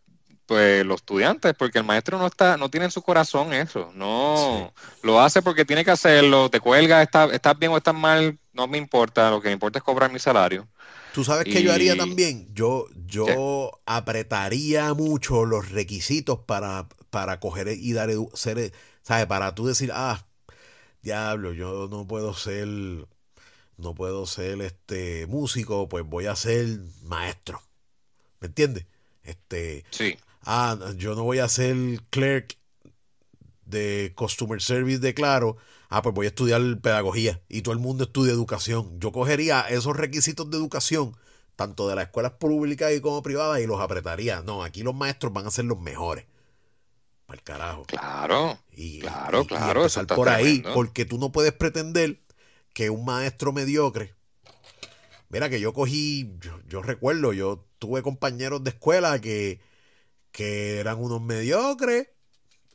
Pues 0.46 0.84
los 0.84 0.96
estudiantes, 0.96 1.54
porque 1.56 1.78
el 1.78 1.84
maestro 1.84 2.18
no 2.18 2.26
está, 2.26 2.56
no 2.56 2.68
tiene 2.70 2.86
en 2.86 2.90
su 2.92 3.02
corazón 3.02 3.52
eso. 3.52 3.90
No, 3.94 4.72
lo 5.02 5.20
hace 5.20 5.40
porque 5.40 5.64
tiene 5.64 5.84
que 5.84 5.92
hacerlo, 5.92 6.50
te 6.50 6.60
cuelga, 6.60 7.02
está, 7.02 7.26
estás 7.26 7.58
bien 7.58 7.72
o 7.72 7.76
estás 7.76 7.94
mal, 7.94 8.38
no 8.52 8.66
me 8.66 8.76
importa, 8.78 9.30
lo 9.30 9.40
que 9.40 9.48
me 9.48 9.54
importa 9.54 9.78
es 9.78 9.84
cobrar 9.84 10.12
mi 10.12 10.18
salario. 10.18 10.68
¿Tú 11.12 11.24
sabes 11.24 11.44
qué 11.46 11.62
yo 11.62 11.72
haría 11.72 11.94
Y- 11.94 11.98
también? 11.98 12.48
Yo, 12.54 12.86
yo 13.06 13.80
apretaría 13.86 14.92
mucho 14.94 15.44
los 15.44 15.70
requisitos 15.70 16.40
para, 16.40 16.88
para 17.10 17.38
coger 17.40 17.68
y 17.68 17.92
dar, 17.92 18.10
ser, 18.34 18.72
¿sabes? 19.02 19.26
Para 19.26 19.54
tú 19.54 19.66
decir, 19.66 19.90
ah, 19.94 20.26
diablo, 21.02 21.52
yo 21.52 21.88
no 21.90 22.06
puedo 22.06 22.34
ser, 22.34 22.66
no 23.76 23.94
puedo 23.94 24.26
ser 24.26 24.60
este 24.62 25.26
músico, 25.26 25.88
pues 25.88 26.04
voy 26.04 26.26
a 26.26 26.36
ser 26.36 26.66
maestro. 27.02 27.60
¿Me 28.40 28.46
entiendes? 28.48 28.86
Este, 29.22 29.84
Sí, 29.90 30.16
ah, 30.42 30.76
yo 30.96 31.14
no 31.14 31.22
voy 31.24 31.38
a 31.38 31.48
ser 31.48 31.76
clerk 32.10 32.56
de 33.66 34.12
customer 34.16 34.60
service 34.60 34.98
de 34.98 35.14
Claro, 35.14 35.56
ah, 35.88 36.02
pues 36.02 36.14
voy 36.14 36.26
a 36.26 36.30
estudiar 36.30 36.60
pedagogía 36.80 37.40
y 37.48 37.62
todo 37.62 37.72
el 37.72 37.80
mundo 37.80 38.04
estudia 38.04 38.32
educación. 38.32 38.98
Yo 39.00 39.12
cogería 39.12 39.62
esos 39.62 39.96
requisitos 39.96 40.50
de 40.50 40.56
educación, 40.56 41.16
tanto 41.56 41.88
de 41.88 41.94
las 41.96 42.06
escuelas 42.06 42.32
públicas 42.32 42.92
y 42.92 43.00
como 43.00 43.22
privadas, 43.22 43.60
y 43.60 43.66
los 43.66 43.80
apretaría. 43.80 44.42
No, 44.42 44.62
aquí 44.64 44.82
los 44.82 44.94
maestros 44.94 45.32
van 45.32 45.46
a 45.46 45.50
ser 45.50 45.64
los 45.66 45.80
mejores. 45.80 46.26
Para 47.26 47.38
el 47.38 47.44
carajo. 47.44 47.84
claro. 47.86 48.58
Y, 48.72 49.00
Claro, 49.00 49.42
y- 49.42 49.46
claro, 49.46 49.80
empezar 49.82 50.06
por 50.06 50.28
ahí, 50.28 50.44
tremendo. 50.60 50.74
porque 50.74 51.04
tú 51.04 51.18
no 51.18 51.30
puedes 51.30 51.52
pretender 51.52 52.20
que 52.72 52.90
un 52.90 53.04
maestro 53.04 53.52
mediocre. 53.52 54.14
Mira 55.28 55.48
que 55.48 55.60
yo 55.60 55.72
cogí, 55.72 56.30
yo, 56.68 56.82
recuerdo, 56.82 57.32
yo 57.32 57.66
tuve 57.78 58.02
compañeros 58.02 58.62
de 58.64 58.70
escuela 58.70 59.20
que, 59.20 59.60
que 60.30 60.78
eran 60.78 60.98
unos 60.98 61.22
mediocres 61.22 62.08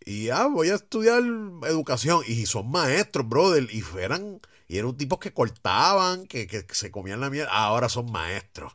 y 0.05 0.29
ah, 0.29 0.47
voy 0.47 0.69
a 0.69 0.75
estudiar 0.75 1.21
educación 1.67 2.23
y 2.27 2.45
son 2.45 2.71
maestros, 2.71 3.27
brother, 3.27 3.67
y 3.71 3.83
eran 3.99 4.39
y 4.67 4.77
eran 4.77 4.97
tipos 4.97 5.19
que 5.19 5.33
cortaban, 5.33 6.27
que, 6.27 6.47
que 6.47 6.65
se 6.71 6.91
comían 6.91 7.21
la 7.21 7.29
mierda, 7.29 7.51
ahora 7.51 7.89
son 7.89 8.11
maestros. 8.11 8.73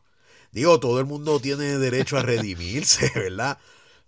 Digo, 0.50 0.80
todo 0.80 1.00
el 1.00 1.06
mundo 1.06 1.40
tiene 1.40 1.78
derecho 1.78 2.18
a 2.18 2.22
redimirse, 2.22 3.10
¿verdad? 3.14 3.58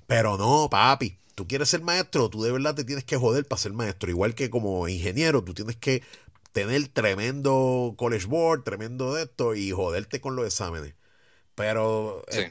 Pero 0.06 0.36
no, 0.36 0.68
papi. 0.70 1.18
Tú 1.34 1.48
quieres 1.48 1.68
ser 1.68 1.82
maestro, 1.82 2.30
tú 2.30 2.42
de 2.42 2.52
verdad 2.52 2.76
te 2.76 2.84
tienes 2.84 3.04
que 3.04 3.16
joder 3.16 3.44
para 3.44 3.60
ser 3.60 3.72
maestro. 3.72 4.08
Igual 4.08 4.34
que 4.34 4.50
como 4.50 4.86
ingeniero, 4.88 5.42
tú 5.42 5.52
tienes 5.52 5.76
que 5.76 6.02
tener 6.54 6.86
tremendo 6.88 7.94
college 7.98 8.26
board, 8.26 8.62
tremendo 8.62 9.12
de 9.14 9.24
esto 9.24 9.56
y 9.56 9.72
joderte 9.72 10.20
con 10.20 10.36
los 10.36 10.46
exámenes. 10.46 10.94
Pero 11.56 12.24
Sí. 12.30 12.42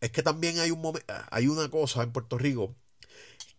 es 0.00 0.10
que 0.10 0.22
también 0.22 0.58
hay 0.58 0.70
un 0.72 0.82
momen- 0.82 1.04
hay 1.30 1.46
una 1.46 1.70
cosa 1.70 2.02
en 2.02 2.12
Puerto 2.12 2.36
Rico 2.38 2.74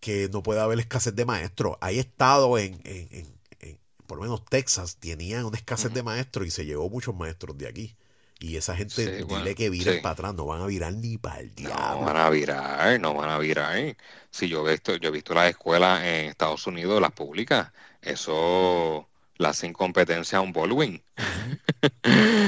que 0.01 0.29
no 0.31 0.43
puede 0.43 0.59
haber 0.61 0.79
escasez 0.79 1.15
de 1.15 1.25
maestros. 1.25 1.77
Hay 1.81 1.99
estados 1.99 2.59
en, 2.59 2.81
en- 2.83 3.07
en- 3.11 3.39
en- 3.61 3.79
por 4.07 4.17
lo 4.17 4.23
menos 4.23 4.43
Texas, 4.45 4.97
tenían 4.97 5.45
una 5.45 5.57
escasez 5.57 5.93
de 5.93 6.03
maestros 6.03 6.45
y 6.47 6.51
se 6.51 6.65
llevó 6.65 6.89
muchos 6.89 7.15
maestros 7.15 7.57
de 7.57 7.67
aquí. 7.67 7.95
Y 8.39 8.57
esa 8.57 8.75
gente, 8.75 8.93
Sí, 8.93 9.05
dile 9.11 9.23
bueno, 9.23 9.55
que 9.55 9.69
viren 9.69 9.95
sí. 9.95 10.01
para 10.01 10.13
atrás, 10.13 10.35
no 10.35 10.45
van 10.45 10.61
a 10.61 10.65
virar 10.67 10.93
ni 10.93 11.17
para 11.17 11.39
el 11.39 11.47
No 11.51 11.55
diablo. 11.55 12.05
van 12.05 12.17
a 12.17 12.29
virar, 12.29 12.99
no 12.99 13.13
van 13.13 13.29
a 13.29 13.39
virar. 13.39 13.95
Si 14.31 14.49
yo 14.49 14.67
he 14.67 14.71
visto, 14.73 14.97
yo 14.97 15.07
he 15.09 15.11
visto 15.13 15.33
las 15.33 15.49
escuelas 15.49 16.03
en 16.03 16.25
Estados 16.27 16.67
Unidos, 16.67 16.99
las 17.01 17.13
públicas, 17.13 17.71
eso 18.01 19.07
las 19.37 19.57
hacen 19.57 19.73
competencia 19.73 20.37
a 20.39 20.41
un. 20.41 20.53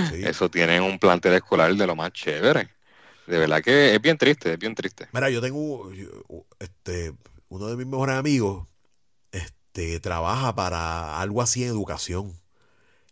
Sí. 0.09 0.23
Eso 0.25 0.49
tienen 0.49 0.83
un 0.83 0.99
plantel 0.99 1.33
escolar 1.33 1.73
de 1.75 1.87
lo 1.87 1.95
más 1.95 2.11
chévere. 2.13 2.69
De 3.25 3.37
verdad 3.37 3.61
que 3.61 3.93
es 3.95 4.01
bien 4.01 4.17
triste, 4.17 4.53
es 4.53 4.59
bien 4.59 4.73
triste. 4.75 5.07
Mira, 5.11 5.29
yo 5.29 5.41
tengo 5.41 5.91
este, 6.59 7.13
uno 7.49 7.67
de 7.67 7.75
mis 7.75 7.85
mejores 7.85 8.15
amigos, 8.15 8.67
este, 9.31 9.99
trabaja 9.99 10.55
para 10.55 11.19
algo 11.21 11.41
así 11.41 11.63
en 11.63 11.69
educación. 11.69 12.33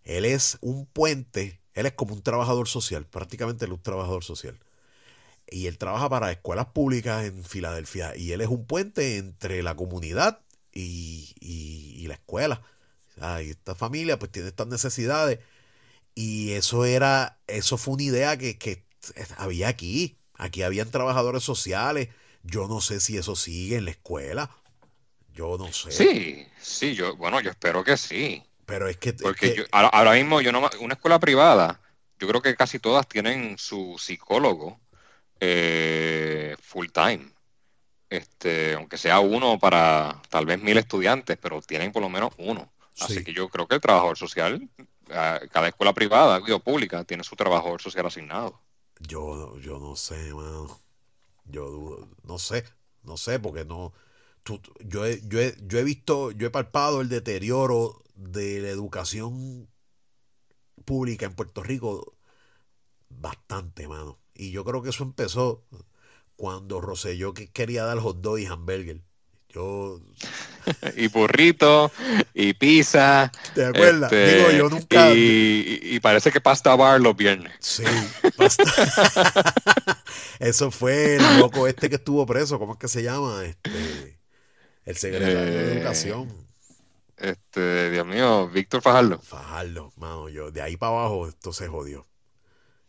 Él 0.04 0.26
es 0.26 0.58
un 0.62 0.86
puente, 0.86 1.62
él 1.74 1.86
es 1.88 1.94
como 1.94 2.14
un 2.14 2.22
trabajador 2.24 2.68
social, 2.68 3.06
prácticamente 3.06 3.66
él 3.66 3.72
es 3.72 3.78
un 3.78 3.84
trabajador 3.84 4.24
social. 4.24 4.60
Y 5.50 5.68
él 5.68 5.78
trabaja 5.78 6.10
para 6.10 6.32
escuelas 6.32 6.68
públicas 6.68 7.26
en 7.26 7.44
Filadelfia. 7.44 8.16
Y 8.16 8.32
él 8.32 8.42
es 8.42 8.48
un 8.48 8.66
puente 8.66 9.18
entre 9.18 9.62
la 9.64 9.76
comunidad 9.76 10.42
y, 10.74 11.36
y- 11.40 11.94
y 11.98 12.08
la 12.08 12.16
escuela. 12.16 12.62
O 13.18 13.20
sea, 13.20 13.42
y 13.42 13.52
esta 13.52 13.76
familia 13.76 14.20
pues 14.20 14.32
tiene 14.32 14.50
estas 14.50 14.68
necesidades. 14.68 15.40
Y 16.16 16.52
eso 16.54 16.86
era, 16.86 17.40
eso 17.48 17.78
fue 17.78 17.96
una 17.96 18.04
idea 18.04 18.38
que, 18.38 18.58
que 18.58 18.86
había 19.38 19.68
aquí. 19.68 20.18
Aquí 20.38 20.64
habían 20.64 20.92
trabajadores 20.92 21.44
sociales. 21.44 22.10
Yo 22.44 22.68
no 22.68 22.82
sé 22.82 23.00
si 23.00 23.18
eso 23.18 23.36
sigue 23.36 23.78
en 23.78 23.86
la 23.86 23.92
escuela. 23.92 24.50
Yo 25.34 25.58
no 25.58 25.72
sé. 25.74 25.92
Sí, 25.92 26.48
sí, 26.62 26.94
yo, 26.96 27.16
bueno, 27.18 27.40
yo 27.42 27.50
espero 27.52 27.84
que 27.84 27.98
sí. 27.98 28.44
Pero 28.66 28.88
es 28.88 28.98
que, 28.98 29.10
es 29.10 29.16
Porque 29.22 29.52
que- 29.52 29.56
yo- 29.58 29.64
ahora, 29.72 29.90
ahora 29.90 30.12
mismo 30.14 30.42
yo 30.42 30.52
no, 30.52 30.70
una 30.80 30.94
escuela 30.96 31.20
privada, 31.20 31.80
yo 32.20 32.28
creo 32.28 32.42
que 32.42 32.56
casi 32.56 32.80
todas 32.80 33.08
tienen 33.08 33.58
su 33.58 33.96
psicólogo 34.00 34.80
eh, 35.40 36.56
full 36.62 36.88
time. 36.94 37.30
Este, 38.10 38.74
aunque 38.76 38.98
sea 38.98 39.20
uno 39.20 39.60
para 39.60 40.22
tal 40.30 40.46
vez 40.46 40.62
mil 40.62 40.78
estudiantes, 40.78 41.38
pero 41.42 41.62
tienen 41.62 41.92
por 41.92 42.02
lo 42.02 42.10
menos 42.10 42.32
uno. 42.38 42.72
Así 43.00 43.16
Sí. 43.16 43.24
que 43.24 43.34
yo 43.34 43.50
creo 43.50 43.68
que 43.68 43.76
el 43.76 43.82
trabajador 43.82 44.18
social, 44.18 44.70
ah, 45.12 45.40
cada 45.52 45.68
escuela 45.68 45.94
privada 45.94 46.40
o 46.54 46.60
pública 46.60 47.04
tiene 47.04 47.24
su 47.24 47.36
trabajador 47.36 47.82
social 47.82 48.06
asignado. 48.06 48.62
yo, 49.00 49.58
yo 49.60 49.80
no 49.80 49.96
sé, 49.96 50.34
mano. 50.34 50.80
Yo 51.46 52.08
no 52.24 52.40
sé, 52.40 52.66
no 53.04 53.18
sé, 53.18 53.40
porque 53.40 53.66
no. 53.66 53.94
tú- 54.44 54.62
yo, 54.86 55.06
he, 55.06 55.22
yo, 55.28 55.40
he, 55.42 55.56
yo 55.68 55.80
he 55.80 55.84
visto, 55.84 56.32
yo 56.32 56.48
he 56.48 56.52
palpado 56.52 57.02
el 57.02 57.10
deterioro 57.10 58.04
de 58.16 58.62
la 58.62 58.70
educación 58.70 59.70
pública 60.86 61.26
en 61.26 61.34
Puerto 61.36 61.64
Rico 61.64 62.14
bastante, 63.10 63.88
mano. 63.88 64.20
Y 64.34 64.52
yo 64.52 64.64
creo 64.66 64.82
que 64.82 64.90
eso 64.90 65.04
empezó 65.04 65.66
cuando 66.36 66.82
Rosselló 66.82 67.34
que 67.34 67.52
quería 67.52 67.86
dar 67.86 68.00
hot 68.00 68.18
dog 68.22 68.40
y 68.40 68.46
hamburger. 68.48 69.04
Yo, 69.56 70.02
Y 70.98 71.08
burrito, 71.08 71.92
y 72.34 72.54
pizza. 72.54 73.32
¿te 73.54 73.66
acuerdas? 73.66 74.12
este, 74.12 74.36
Digo, 74.36 74.52
yo 74.52 74.70
nunca. 74.70 75.14
y, 75.14 75.80
y 75.82 76.00
parece 76.02 76.32
que 76.32 76.42
pasta 76.42 76.76
bar 76.76 77.00
los 77.00 77.16
viernes. 77.16 77.54
Sí, 77.60 77.84
basta- 78.38 78.64
Eso 80.40 80.72
fue 80.72 81.16
el 81.16 81.40
loco 81.40 81.68
este 81.68 81.90
que 81.90 81.96
estuvo 81.96 82.26
preso, 82.26 82.60
¿cómo 82.60 82.74
es 82.74 82.80
que 82.80 82.88
se 82.90 83.02
llama? 83.04 83.46
Este, 83.46 84.20
el 84.86 84.98
secretario 84.98 85.36
de 85.40 85.72
Eh, 85.72 85.74
Educación, 85.78 86.28
Este, 87.18 87.92
Dios 87.92 88.06
mío, 88.06 88.50
Víctor 88.50 88.82
Fajardo. 88.82 89.20
Fajardo, 89.22 89.94
mano, 89.96 90.28
yo, 90.30 90.52
de 90.52 90.62
ahí 90.62 90.76
para 90.78 90.92
abajo 90.98 91.28
esto 91.30 91.54
se 91.54 91.68
jodió. 91.68 92.06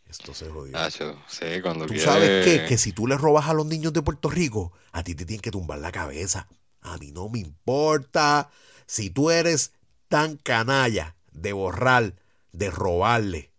Esto 0.08 0.34
se 0.34 0.48
jodió. 0.48 0.72
Nacho, 0.72 1.16
sí, 1.28 1.60
cuando 1.62 1.86
Tú 1.86 1.92
quiere- 1.94 2.04
sabes 2.04 2.44
qué? 2.44 2.64
que 2.66 2.78
si 2.78 2.92
tú 2.92 3.06
le 3.06 3.16
robas 3.16 3.48
a 3.48 3.54
los 3.54 3.66
niños 3.66 3.92
de 3.92 4.02
Puerto 4.02 4.30
Rico, 4.30 4.72
a 4.92 5.02
ti 5.04 5.14
te 5.14 5.24
tienen 5.24 5.40
que 5.42 5.50
tumbar 5.50 5.78
la 5.78 5.90
cabeza. 5.92 6.48
A 6.87 6.99
mí 6.99 7.11
no 7.12 7.28
me 7.28 7.41
importa. 7.41 8.51
Si 8.87 9.11
tú 9.11 9.30
eres 9.30 9.72
tan 10.09 10.37
canalla 10.37 11.16
de 11.32 11.53
borrar, 11.53 12.14
de 12.53 12.70
robarle 12.70 13.51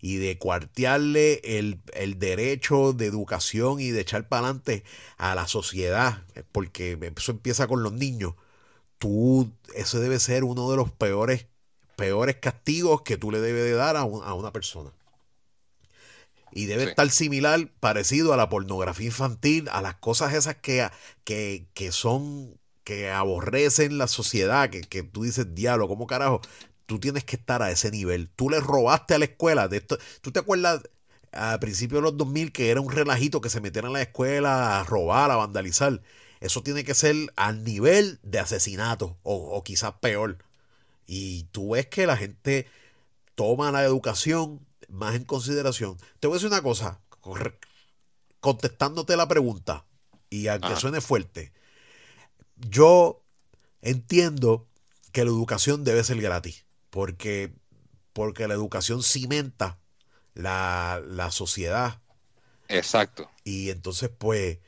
y 0.00 0.16
de 0.16 0.38
cuartearle 0.38 1.40
el, 1.44 1.80
el 1.94 2.18
derecho 2.18 2.92
de 2.92 3.06
educación 3.06 3.80
y 3.80 3.90
de 3.90 4.00
echar 4.00 4.28
para 4.28 4.46
adelante 4.46 4.84
a 5.16 5.34
la 5.34 5.48
sociedad, 5.48 6.22
porque 6.52 6.96
eso 7.16 7.32
empieza 7.32 7.66
con 7.66 7.82
los 7.82 7.92
niños, 7.92 8.34
tú, 8.98 9.50
eso 9.74 9.98
debe 10.00 10.20
ser 10.20 10.44
uno 10.44 10.70
de 10.70 10.76
los 10.76 10.92
peores, 10.92 11.46
peores 11.96 12.36
castigos 12.36 13.02
que 13.02 13.16
tú 13.16 13.32
le 13.32 13.40
debes 13.40 13.64
de 13.64 13.72
dar 13.72 13.96
a, 13.96 14.04
un- 14.04 14.22
a 14.24 14.34
una 14.34 14.52
persona. 14.52 14.92
Y 16.50 16.64
debe 16.66 16.84
Sí. 16.84 16.88
estar 16.90 17.10
similar, 17.10 17.68
parecido 17.80 18.32
a 18.32 18.36
la 18.36 18.48
pornografía 18.48 19.06
infantil, 19.06 19.68
a 19.70 19.82
las 19.82 19.96
cosas 19.96 20.32
esas 20.34 20.56
que, 20.56 20.88
que, 21.24 21.66
que 21.74 21.92
son, 21.92 22.58
que 22.88 23.10
aborrecen 23.10 23.98
la 23.98 24.08
sociedad, 24.08 24.70
que, 24.70 24.80
que 24.80 25.02
tú 25.02 25.24
dices, 25.24 25.54
diablo, 25.54 25.88
¿cómo 25.88 26.06
carajo? 26.06 26.40
Tú 26.86 26.98
tienes 26.98 27.22
que 27.22 27.36
estar 27.36 27.60
a 27.60 27.70
ese 27.70 27.90
nivel. 27.90 28.30
Tú 28.30 28.48
le 28.48 28.60
robaste 28.60 29.12
a 29.12 29.18
la 29.18 29.26
escuela. 29.26 29.68
De 29.68 29.76
esto, 29.76 29.98
¿Tú 30.22 30.32
te 30.32 30.38
acuerdas 30.38 30.80
a 31.32 31.60
principios 31.60 31.98
de 31.98 32.04
los 32.04 32.16
2000 32.16 32.50
que 32.50 32.70
era 32.70 32.80
un 32.80 32.90
relajito 32.90 33.42
que 33.42 33.50
se 33.50 33.60
metieran 33.60 33.90
a 33.90 33.98
la 33.98 34.00
escuela 34.00 34.80
a 34.80 34.84
robar, 34.84 35.30
a 35.30 35.36
vandalizar? 35.36 36.00
Eso 36.40 36.62
tiene 36.62 36.82
que 36.82 36.94
ser 36.94 37.14
al 37.36 37.62
nivel 37.62 38.20
de 38.22 38.38
asesinato 38.38 39.18
o, 39.22 39.34
o 39.34 39.62
quizás 39.62 39.92
peor. 40.00 40.38
Y 41.06 41.42
tú 41.52 41.72
ves 41.72 41.88
que 41.88 42.06
la 42.06 42.16
gente 42.16 42.68
toma 43.34 43.70
la 43.70 43.84
educación 43.84 44.66
más 44.88 45.14
en 45.14 45.24
consideración. 45.24 45.98
Te 46.20 46.26
voy 46.26 46.36
a 46.36 46.38
decir 46.38 46.48
una 46.48 46.62
cosa, 46.62 47.00
contestándote 48.40 49.14
la 49.14 49.28
pregunta, 49.28 49.84
y 50.30 50.46
aunque 50.46 50.68
Ajá. 50.68 50.80
suene 50.80 51.02
fuerte, 51.02 51.52
yo 52.58 53.24
entiendo 53.82 54.68
que 55.12 55.24
la 55.24 55.30
educación 55.30 55.84
debe 55.84 56.04
ser 56.04 56.20
gratis, 56.20 56.66
porque, 56.90 57.54
porque 58.12 58.48
la 58.48 58.54
educación 58.54 59.02
cimenta 59.02 59.80
la, 60.34 61.02
la 61.06 61.30
sociedad 61.30 62.00
Exacto. 62.68 63.30
y 63.44 63.70
entonces, 63.70 64.10
pues, 64.16 64.58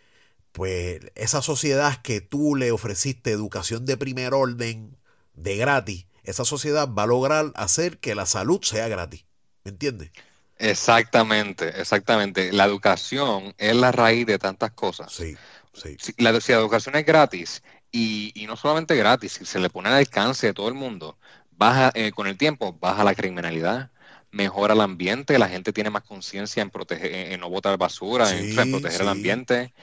pues 0.52 1.02
esa 1.16 1.42
sociedad 1.42 2.02
que 2.02 2.20
tú 2.20 2.56
le 2.56 2.72
ofreciste 2.72 3.32
educación 3.32 3.86
de 3.86 3.96
primer 3.96 4.34
orden, 4.34 4.98
de 5.34 5.56
gratis, 5.56 6.06
esa 6.24 6.44
sociedad 6.44 6.88
va 6.92 7.04
a 7.04 7.06
lograr 7.06 7.52
hacer 7.56 7.98
que 8.00 8.14
la 8.14 8.26
salud 8.26 8.62
sea 8.62 8.88
gratis. 8.88 9.26
¿Me 9.64 9.72
entiendes? 9.72 10.12
Exactamente, 10.58 11.80
exactamente. 11.80 12.52
La 12.52 12.64
educación 12.66 13.54
es 13.56 13.74
la 13.74 13.92
raíz 13.92 14.26
de 14.26 14.38
tantas 14.38 14.72
cosas. 14.72 15.10
Sí, 15.12 15.38
sí. 15.72 15.96
Si 15.98 16.12
la, 16.18 16.38
si 16.40 16.52
la 16.52 16.58
educación 16.58 16.96
es 16.96 17.06
gratis 17.06 17.62
y, 17.92 18.32
y 18.34 18.46
no 18.46 18.56
solamente 18.56 18.96
gratis, 18.96 19.32
si 19.32 19.44
se 19.46 19.58
le 19.60 19.70
pone 19.70 19.88
al 19.88 19.96
alcance 19.96 20.46
de 20.48 20.54
todo 20.54 20.68
el 20.68 20.74
mundo, 20.74 21.18
baja 21.50 21.90
eh, 21.94 22.12
con 22.12 22.26
el 22.26 22.36
tiempo, 22.38 22.72
baja 22.80 23.04
la 23.04 23.14
criminalidad, 23.14 23.90
mejora 24.30 24.74
el 24.74 24.80
ambiente, 24.80 25.38
la 25.38 25.48
gente 25.48 25.72
tiene 25.72 25.90
más 25.90 26.02
conciencia 26.04 26.62
en 26.62 26.70
proteger, 26.70 27.12
en, 27.14 27.32
en 27.32 27.40
no 27.40 27.50
botar 27.50 27.76
basura, 27.78 28.38
en, 28.38 28.48
Sí, 28.48 28.66
proteger 28.70 29.02
el 29.02 29.08
ambiente. 29.08 29.74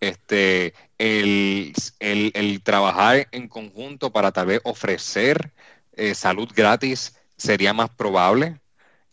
Este, 0.00 0.74
el, 0.98 1.72
el- 2.00 2.32
el 2.34 2.62
trabajar 2.62 3.28
en 3.32 3.48
conjunto 3.48 4.12
para 4.12 4.32
tal 4.32 4.46
vez 4.46 4.60
ofrecer 4.64 5.52
eh, 5.92 6.14
salud 6.14 6.48
gratis 6.54 7.16
sería 7.36 7.72
más 7.72 7.90
probable. 7.90 8.60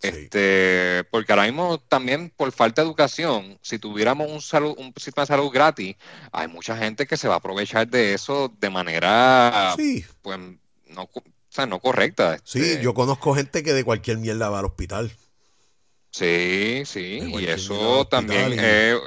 Sí. 0.04 0.10
Este, 0.10 1.04
porque 1.12 1.32
ahora 1.32 1.46
mismo 1.46 1.78
también 1.80 2.30
por 2.36 2.52
falta 2.52 2.82
de 2.82 2.88
educación, 2.88 3.58
si 3.62 3.80
tuviéramos 3.80 4.30
un 4.30 4.42
salud, 4.42 4.76
un 4.78 4.94
sistema 4.98 5.24
de 5.24 5.28
salud 5.28 5.50
gratis, 5.50 5.96
hay 6.34 6.48
mucha 6.50 6.76
gente 6.78 7.08
que 7.08 7.16
se 7.16 7.28
va 7.30 7.36
a 7.36 7.38
aprovechar 7.38 7.88
de 7.88 8.14
eso 8.14 8.52
de 8.60 8.70
manera, 8.70 9.74
Sí, 9.78 10.04
pues, 10.22 10.38
no, 10.90 11.04
o 11.04 11.24
sea, 11.50 11.66
no 11.66 11.80
correcta. 11.80 12.38
sí, 12.44 12.60
este. 12.60 12.84
yo 12.84 12.94
conozco 12.94 13.34
gente 13.34 13.64
que 13.64 13.72
de 13.74 13.84
cualquier 13.86 14.18
mierda 14.18 14.50
va 14.50 14.60
al 14.60 14.66
hospital. 14.66 15.12
Sí, 16.12 16.84
sí, 16.86 17.20
y 17.40 17.46
eso 17.46 18.06
también, 18.06 18.54
y- 18.54 18.58
eh, 18.60 18.98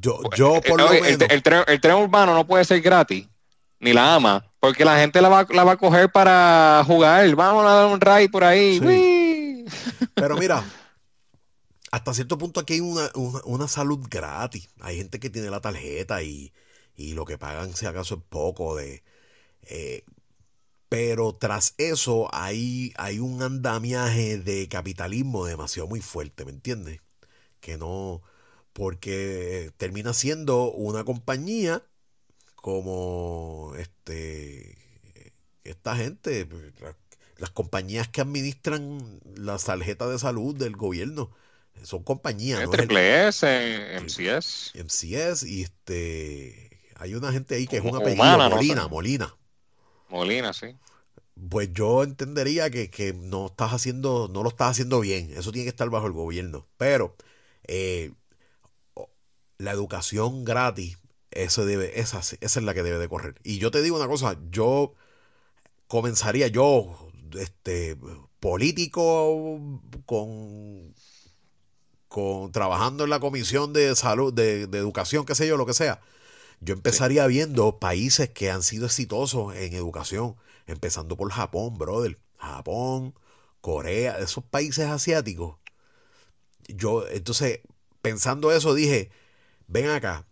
Yo, 0.00 0.20
yo 0.36 0.60
por 0.60 0.80
eh, 0.80 0.84
lo 0.84 0.90
oye, 0.90 1.00
menos. 1.00 1.20
el, 1.22 1.32
el 1.32 1.42
tren, 1.42 1.64
el 1.66 1.80
tren 1.80 1.94
urbano 1.96 2.34
no 2.34 2.46
puede 2.46 2.64
ser 2.64 2.80
gratis, 2.80 3.26
ni 3.80 3.92
la 3.92 4.14
ama, 4.14 4.44
porque 4.60 4.84
la 4.84 4.98
gente 4.98 5.20
la 5.20 5.28
va, 5.28 5.46
la 5.50 5.64
va 5.64 5.72
a 5.72 5.76
coger 5.76 6.12
para 6.12 6.82
jugar. 6.86 7.34
Vamos 7.34 7.64
a 7.64 7.68
dar 7.74 7.86
un 7.86 8.00
ride 8.00 8.28
por 8.28 8.44
ahí. 8.44 8.78
Sí. 8.78 9.16
Pero 10.16 10.36
mira, 10.36 10.64
hasta 11.90 12.14
cierto 12.14 12.38
punto 12.38 12.60
aquí 12.60 12.74
hay 12.74 12.80
una, 12.80 13.10
una, 13.44 13.68
salud 13.68 14.06
gratis. 14.10 14.68
Hay 14.80 14.96
gente 14.96 15.18
que 15.20 15.30
tiene 15.30 15.50
la 15.50 15.60
tarjeta 15.60 16.22
y, 16.22 16.52
y 16.96 17.14
lo 17.14 17.24
que 17.24 17.38
pagan, 17.38 17.74
si 17.74 17.86
acaso, 17.86 18.16
es 18.16 18.22
poco 18.28 18.76
de. 18.76 19.02
eh, 19.62 20.04
pero 20.88 21.34
tras 21.36 21.74
eso 21.78 22.28
hay, 22.34 22.92
hay 22.96 23.18
un 23.20 23.42
andamiaje 23.42 24.38
de 24.38 24.68
capitalismo 24.68 25.46
demasiado 25.46 25.88
muy 25.88 26.00
fuerte, 26.00 26.44
¿me 26.44 26.52
entiendes? 26.52 27.00
Que 27.60 27.78
no. 27.78 28.22
Porque 28.74 29.72
termina 29.78 30.14
siendo 30.14 30.72
una 30.72 31.04
compañía 31.04 31.84
como 32.56 33.74
este 33.78 34.76
esta 35.64 35.96
gente, 35.96 36.48
la- 36.80 36.96
las 37.40 37.50
compañías 37.50 38.06
que 38.06 38.20
administran 38.20 39.18
las 39.34 39.64
tarjetas 39.64 40.10
de 40.10 40.18
salud 40.18 40.54
del 40.54 40.76
gobierno 40.76 41.30
son 41.82 42.02
compañías. 42.02 42.62
¿no? 42.62 42.70
Triple 42.70 43.28
S, 43.28 43.98
MCS. 44.02 44.72
MCS 44.74 45.44
y 45.44 45.62
este 45.62 46.70
hay 46.96 47.14
una 47.14 47.32
gente 47.32 47.54
ahí 47.54 47.66
que 47.66 47.78
es 47.78 47.82
un 47.82 47.96
apellido 47.96 48.22
Molina, 48.50 48.88
Molina. 48.88 49.36
Molina, 50.10 50.52
sí. 50.52 50.76
Pues 51.48 51.72
yo 51.72 52.02
entendería 52.02 52.68
que, 52.68 53.14
no 53.18 53.46
estás 53.46 53.72
haciendo, 53.72 54.28
no 54.30 54.42
lo 54.42 54.50
estás 54.50 54.72
haciendo 54.72 55.00
bien. 55.00 55.32
Eso 55.34 55.50
tiene 55.50 55.64
que 55.64 55.70
estar 55.70 55.88
bajo 55.88 56.06
el 56.06 56.12
gobierno. 56.12 56.66
Pero 56.76 57.16
eh, 57.66 58.12
la 59.56 59.70
educación 59.70 60.44
gratis, 60.44 60.98
eso 61.30 61.64
debe, 61.64 62.00
esa, 62.00 62.18
esa 62.18 62.36
es 62.40 62.62
la 62.62 62.74
que 62.74 62.82
debe 62.82 62.98
de 62.98 63.08
correr. 63.08 63.40
Y 63.44 63.56
yo 63.56 63.70
te 63.70 63.80
digo 63.80 63.96
una 63.96 64.08
cosa, 64.08 64.36
yo 64.50 64.92
comenzaría 65.86 66.48
yo, 66.48 67.09
este, 67.38 67.96
político 68.40 69.60
con, 70.06 70.94
con 72.08 72.52
trabajando 72.52 73.04
en 73.04 73.10
la 73.10 73.20
comisión 73.20 73.72
de 73.72 73.94
salud, 73.96 74.32
de, 74.32 74.66
de 74.66 74.78
educación, 74.78 75.26
qué 75.26 75.34
sé 75.34 75.46
yo, 75.46 75.56
lo 75.56 75.66
que 75.66 75.74
sea 75.74 76.00
yo 76.60 76.74
empezaría 76.74 77.26
viendo 77.26 77.78
países 77.78 78.30
que 78.30 78.50
han 78.50 78.62
sido 78.62 78.86
exitosos 78.86 79.54
en 79.56 79.72
educación, 79.74 80.36
empezando 80.66 81.16
por 81.16 81.30
Japón, 81.32 81.78
brother. 81.78 82.18
Japón, 82.36 83.14
Corea, 83.60 84.18
esos 84.18 84.44
países 84.44 84.86
asiáticos. 84.88 85.56
Yo, 86.68 87.06
entonces, 87.08 87.60
pensando 88.02 88.52
eso, 88.52 88.74
dije, 88.74 89.10
ven 89.66 89.88
acá, 89.88 90.26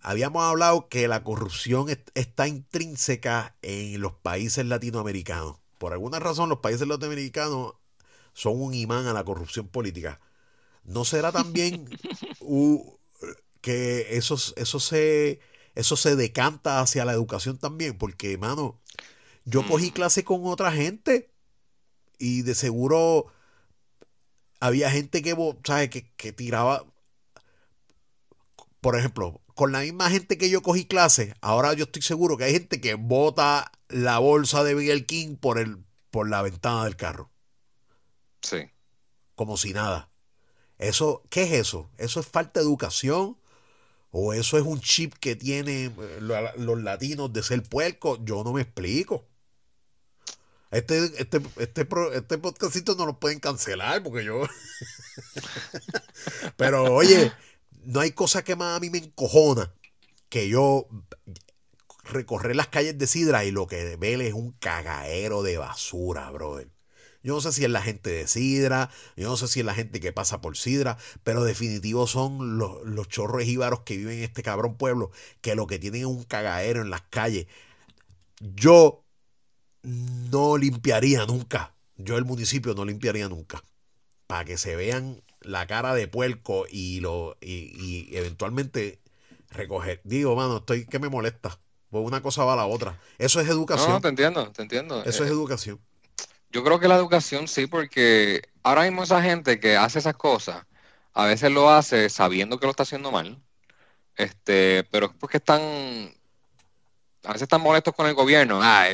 habíamos 0.00 0.42
hablado 0.44 0.88
que 0.88 1.08
la 1.08 1.22
corrupción 1.24 1.88
está 2.14 2.48
intrínseca 2.48 3.56
en 3.62 4.00
los 4.00 4.14
países 4.14 4.66
latinoamericanos. 4.66 5.58
Por 5.78 5.92
alguna 5.92 6.18
razón, 6.18 6.48
los 6.48 6.60
países 6.60 6.86
latinoamericanos 6.86 7.74
son 8.32 8.60
un 8.60 8.74
imán 8.74 9.06
a 9.06 9.12
la 9.12 9.24
corrupción 9.24 9.68
política. 9.68 10.20
¿No 10.84 11.04
será 11.04 11.32
también 11.32 11.88
que 13.60 14.16
eso, 14.16 14.36
eso 14.56 14.80
se 14.80 15.40
eso 15.74 15.96
se 15.96 16.14
decanta 16.16 16.80
hacia 16.80 17.04
la 17.04 17.12
educación 17.12 17.58
también, 17.58 17.98
porque, 17.98 18.38
mano, 18.38 18.80
yo 19.44 19.66
cogí 19.66 19.90
clase 19.90 20.24
con 20.24 20.46
otra 20.46 20.72
gente 20.72 21.30
y 22.18 22.42
de 22.42 22.54
seguro 22.54 23.26
había 24.60 24.90
gente 24.90 25.20
que, 25.20 25.36
¿sabes? 25.64 25.90
Que, 25.90 26.08
que 26.16 26.32
tiraba, 26.32 26.86
por 28.80 28.96
ejemplo, 28.96 29.40
con 29.54 29.72
la 29.72 29.80
misma 29.80 30.10
gente 30.10 30.36
que 30.36 30.50
yo 30.50 30.62
cogí 30.62 30.84
clase, 30.84 31.34
ahora 31.40 31.72
yo 31.74 31.84
estoy 31.84 32.02
seguro 32.02 32.36
que 32.36 32.44
hay 32.44 32.52
gente 32.52 32.80
que 32.80 32.94
bota 32.94 33.70
la 33.88 34.18
bolsa 34.18 34.64
de 34.64 34.74
Miguel 34.74 35.06
King 35.06 35.36
por, 35.36 35.58
el, 35.58 35.84
por 36.10 36.28
la 36.28 36.42
ventana 36.42 36.84
del 36.84 36.96
carro. 36.96 37.30
Sí. 38.42 38.70
Como 39.34 39.56
si 39.56 39.72
nada. 39.72 40.10
Eso, 40.78 41.22
¿qué 41.30 41.44
es 41.44 41.52
eso? 41.52 41.90
Eso 41.98 42.20
es 42.20 42.26
falta 42.26 42.60
de 42.60 42.66
educación 42.66 43.38
o 44.10 44.32
eso 44.32 44.58
es 44.58 44.64
un 44.64 44.80
chip 44.80 45.14
que 45.14 45.36
tienen 45.36 45.94
eh, 45.98 46.18
los 46.20 46.82
latinos 46.82 47.32
de 47.32 47.42
ser 47.42 47.62
puerco, 47.62 48.22
yo 48.24 48.44
no 48.44 48.52
me 48.52 48.62
explico. 48.62 49.26
Este, 50.70 51.04
este, 51.20 51.40
este, 51.58 51.86
este 52.14 52.38
podcastito 52.38 52.96
no 52.96 53.06
lo 53.06 53.20
pueden 53.20 53.38
cancelar 53.38 54.02
porque 54.02 54.24
yo. 54.24 54.42
Pero 56.56 56.92
oye, 56.92 57.32
no 57.86 58.00
hay 58.00 58.12
cosa 58.12 58.44
que 58.44 58.56
más 58.56 58.76
a 58.76 58.80
mí 58.80 58.90
me 58.90 58.98
encojona 58.98 59.72
que 60.28 60.48
yo 60.48 60.88
recorrer 62.04 62.56
las 62.56 62.68
calles 62.68 62.98
de 62.98 63.06
Sidra 63.06 63.44
y 63.44 63.50
lo 63.50 63.66
que 63.66 63.96
ve 63.96 64.26
es 64.26 64.34
un 64.34 64.52
cagadero 64.52 65.42
de 65.42 65.58
basura, 65.58 66.30
brother. 66.30 66.68
Yo 67.22 67.34
no 67.34 67.40
sé 67.40 67.52
si 67.52 67.64
es 67.64 67.70
la 67.70 67.80
gente 67.80 68.10
de 68.10 68.28
Sidra, 68.28 68.90
yo 69.16 69.28
no 69.28 69.38
sé 69.38 69.48
si 69.48 69.60
es 69.60 69.66
la 69.66 69.74
gente 69.74 69.98
que 69.98 70.12
pasa 70.12 70.42
por 70.42 70.58
Sidra, 70.58 70.98
pero 71.22 71.42
definitivo 71.42 72.06
son 72.06 72.58
los, 72.58 72.84
los 72.84 73.08
chorros 73.08 73.44
jíbaros 73.44 73.80
que 73.80 73.96
viven 73.96 74.18
en 74.18 74.24
este 74.24 74.42
cabrón 74.42 74.76
pueblo, 74.76 75.10
que 75.40 75.54
lo 75.54 75.66
que 75.66 75.78
tienen 75.78 76.02
es 76.02 76.06
un 76.06 76.24
cagadero 76.24 76.82
en 76.82 76.90
las 76.90 77.00
calles. 77.02 77.46
Yo 78.40 79.04
no 79.82 80.58
limpiaría 80.58 81.24
nunca. 81.24 81.74
Yo 81.96 82.18
el 82.18 82.26
municipio 82.26 82.74
no 82.74 82.84
limpiaría 82.84 83.28
nunca. 83.28 83.62
Para 84.26 84.44
que 84.44 84.58
se 84.58 84.76
vean 84.76 85.22
la 85.44 85.66
cara 85.66 85.94
de 85.94 86.08
puerco 86.08 86.66
y 86.70 87.00
lo 87.00 87.36
y, 87.40 88.16
eventualmente 88.16 89.00
recoger. 89.50 90.00
Digo, 90.04 90.34
mano, 90.36 90.58
estoy 90.58 90.86
que 90.86 90.98
me 90.98 91.08
molesta. 91.08 91.58
Pues 91.90 92.04
una 92.04 92.20
cosa 92.20 92.44
va 92.44 92.54
a 92.54 92.56
la 92.56 92.66
otra. 92.66 92.98
Eso 93.18 93.40
es 93.40 93.48
educación. 93.48 93.90
No, 93.90 94.00
te 94.00 94.08
entiendo, 94.08 94.50
te 94.50 94.62
entiendo. 94.62 95.04
Eso 95.04 95.22
es 95.24 95.30
eh, 95.30 95.32
educación. 95.32 95.80
Yo 96.50 96.64
creo 96.64 96.80
que 96.80 96.88
la 96.88 96.96
educación 96.96 97.46
sí, 97.46 97.66
porque 97.66 98.42
ahora 98.62 98.82
mismo 98.82 99.04
esa 99.04 99.22
gente 99.22 99.60
que 99.60 99.76
hace 99.76 100.00
esas 100.00 100.16
cosas, 100.16 100.64
a 101.12 101.26
veces 101.26 101.52
lo 101.52 101.70
hace 101.70 102.08
sabiendo 102.10 102.58
que 102.58 102.66
lo 102.66 102.70
está 102.70 102.82
haciendo 102.82 103.12
mal, 103.12 103.40
este, 104.16 104.84
pero 104.90 105.06
es 105.06 105.12
porque 105.18 105.38
están, 105.38 105.60
a 107.24 107.28
veces 107.28 107.42
están 107.42 107.60
molestos 107.60 107.94
con 107.94 108.06
el 108.06 108.14
gobierno, 108.14 108.60
ah, 108.62 108.86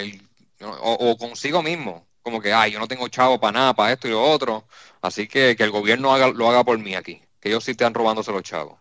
o, 0.61 1.17
consigo 1.19 1.63
mismo, 1.63 2.07
como 2.23 2.41
que, 2.41 2.53
ay, 2.53 2.73
yo 2.73 2.79
no 2.79 2.89
tengo 2.89 3.09
chavo 3.09 3.41
para 3.41 3.53
nada, 3.53 3.75
para 3.75 3.93
esto 3.93 4.09
y 4.09 4.13
lo 4.13 4.23
otro, 4.23 4.67
así 5.01 5.27
que 5.27 5.57
que 5.57 5.65
el 5.65 5.71
gobierno 5.71 6.15
haga, 6.15 6.29
lo 6.29 6.49
haga 6.49 6.65
por 6.65 6.79
mí 6.79 6.95
aquí, 6.95 7.23
que 7.41 7.49
ellos 7.49 7.65
sí 7.65 7.73
están 7.73 7.95
robándose 7.95 8.33
los 8.33 8.43
chavos. 8.43 8.79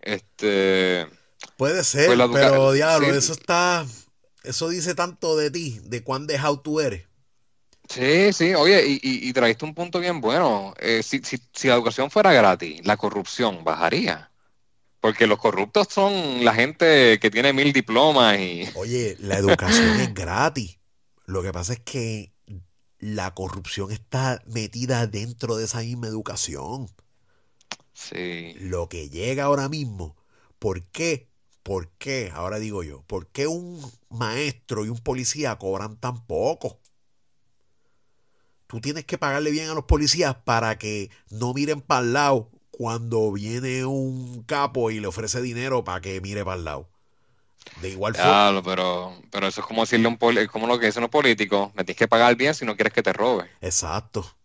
Este... 0.00 1.06
Puede 1.56 1.84
ser, 1.84 2.06
pues 2.16 2.30
pero 2.32 2.72
diablo, 2.72 3.14
eso 3.14 3.32
está, 3.32 3.86
eso 4.42 4.68
dice 4.68 4.94
tanto 4.94 5.36
de 5.36 5.50
ti, 5.50 5.80
de 5.84 6.02
cuán 6.02 6.26
dejado 6.26 6.60
tú 6.60 6.80
eres. 6.80 7.08
Sí, 7.88 8.32
sí, 8.32 8.54
oye, 8.54 8.84
y, 8.86 9.00
y, 9.02 9.32
traíste 9.32 9.64
un 9.64 9.74
punto 9.74 9.98
bien 9.98 10.20
bueno. 10.20 10.74
Eh, 10.78 11.02
si, 11.02 11.20
si, 11.20 11.38
si 11.54 11.68
la 11.68 11.74
educación 11.74 12.10
fuera 12.10 12.32
gratis, 12.34 12.84
la 12.84 12.98
corrupción 12.98 13.64
bajaría. 13.64 14.30
Porque 15.00 15.26
los 15.26 15.38
corruptos 15.38 15.88
son 15.90 16.44
la 16.44 16.52
gente 16.52 17.18
que 17.18 17.30
tiene 17.30 17.52
mil 17.52 17.72
diplomas 17.72 18.38
y... 18.38 18.68
Oye, 18.74 19.16
la 19.20 19.38
educación 19.38 20.00
es 20.00 20.12
gratis. 20.14 20.78
Lo 21.24 21.42
que 21.42 21.52
pasa 21.52 21.74
es 21.74 21.80
que 21.80 22.32
la 22.98 23.34
corrupción 23.34 23.90
está 23.92 24.42
metida 24.46 25.06
dentro 25.06 25.56
de 25.56 25.64
esa 25.64 25.80
misma 25.80 26.08
educación. 26.08 26.88
Sí. 27.92 28.54
Lo 28.60 28.88
que 28.88 29.08
llega 29.08 29.44
ahora 29.44 29.68
mismo, 29.68 30.16
¿por 30.58 30.82
qué? 30.84 31.28
¿Por 31.62 31.90
qué? 31.98 32.30
Ahora 32.34 32.58
digo 32.58 32.82
yo, 32.82 33.02
¿por 33.02 33.26
qué 33.28 33.46
un 33.46 33.80
maestro 34.08 34.84
y 34.86 34.88
un 34.88 34.98
policía 34.98 35.58
cobran 35.58 35.96
tan 35.96 36.26
poco? 36.26 36.80
tú 38.68 38.80
tienes 38.80 39.04
que 39.04 39.18
pagarle 39.18 39.50
bien 39.50 39.70
a 39.70 39.74
los 39.74 39.84
policías 39.84 40.36
para 40.44 40.78
que 40.78 41.10
no 41.30 41.52
miren 41.54 41.80
para 41.80 42.02
el 42.02 42.12
lado 42.12 42.50
cuando 42.70 43.32
viene 43.32 43.84
un 43.84 44.44
capo 44.44 44.92
y 44.92 45.00
le 45.00 45.08
ofrece 45.08 45.42
dinero 45.42 45.82
para 45.82 46.00
que 46.00 46.20
mire 46.20 46.44
para 46.44 46.58
el 46.58 46.64
lado. 46.64 46.88
De 47.80 47.90
igual 47.90 48.14
forma. 48.14 48.62
pero, 48.64 49.20
pero 49.30 49.46
eso 49.46 49.60
es 49.60 49.66
como 49.66 49.82
decirle 49.82 50.08
un 50.08 50.16
como 50.48 50.66
lo 50.66 50.78
que 50.78 50.86
dicen 50.86 51.02
los 51.02 51.10
políticos, 51.10 51.70
me 51.74 51.84
tienes 51.84 51.98
que 51.98 52.08
pagar 52.08 52.34
bien 52.36 52.54
si 52.54 52.64
no 52.64 52.76
quieres 52.76 52.92
que 52.92 53.02
te 53.02 53.12
robe. 53.12 53.50
Exacto. 53.60 54.36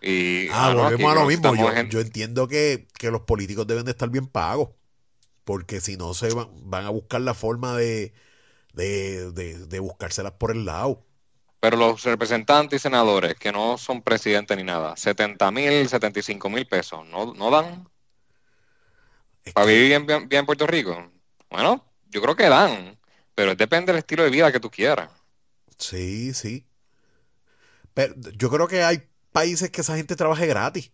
Y, 0.00 0.48
ah, 0.52 0.72
volvemos 0.74 1.12
a 1.12 1.14
lo 1.14 1.26
mismo. 1.26 1.54
Yo, 1.88 2.00
entiendo 2.00 2.48
que, 2.48 2.86
los 3.02 3.22
políticos 3.22 3.66
deben 3.66 3.84
de 3.84 3.90
estar 3.90 4.08
bien 4.08 4.26
pagos. 4.26 4.70
Porque 5.44 5.80
si 5.80 5.96
no 5.96 6.12
se 6.12 6.34
van, 6.34 6.48
van 6.64 6.86
a 6.86 6.90
buscar 6.90 7.20
la 7.20 7.32
forma 7.32 7.76
de, 7.76 8.12
de, 8.72 9.30
de 9.32 9.78
buscárselas 9.80 10.32
por 10.32 10.50
el 10.50 10.64
lado. 10.64 11.06
Pero 11.60 11.78
los 11.78 12.04
representantes 12.04 12.80
y 12.80 12.82
senadores 12.82 13.34
que 13.34 13.50
no 13.50 13.78
son 13.78 14.02
presidentes 14.02 14.56
ni 14.56 14.62
nada, 14.62 14.96
70 14.96 15.50
mil, 15.50 15.88
75 15.88 16.50
mil 16.50 16.66
pesos, 16.66 17.06
¿no, 17.08 17.34
no 17.34 17.50
dan? 17.50 17.88
¿Para 19.54 19.66
vivir 19.66 20.00
bien, 20.04 20.28
en 20.30 20.46
Puerto 20.46 20.66
Rico? 20.66 21.10
Bueno, 21.50 21.84
yo 22.10 22.22
creo 22.22 22.36
que 22.36 22.48
dan, 22.48 22.98
pero 23.34 23.54
depende 23.54 23.92
del 23.92 23.98
estilo 23.98 24.24
de 24.24 24.30
vida 24.30 24.52
que 24.52 24.60
tú 24.60 24.70
quieras. 24.70 25.10
Sí, 25.78 26.32
sí. 26.34 26.66
Pero 27.94 28.14
yo 28.36 28.50
creo 28.50 28.68
que 28.68 28.82
hay 28.82 29.02
países 29.32 29.70
que 29.70 29.80
esa 29.80 29.96
gente 29.96 30.16
trabaje 30.16 30.46
gratis. 30.46 30.90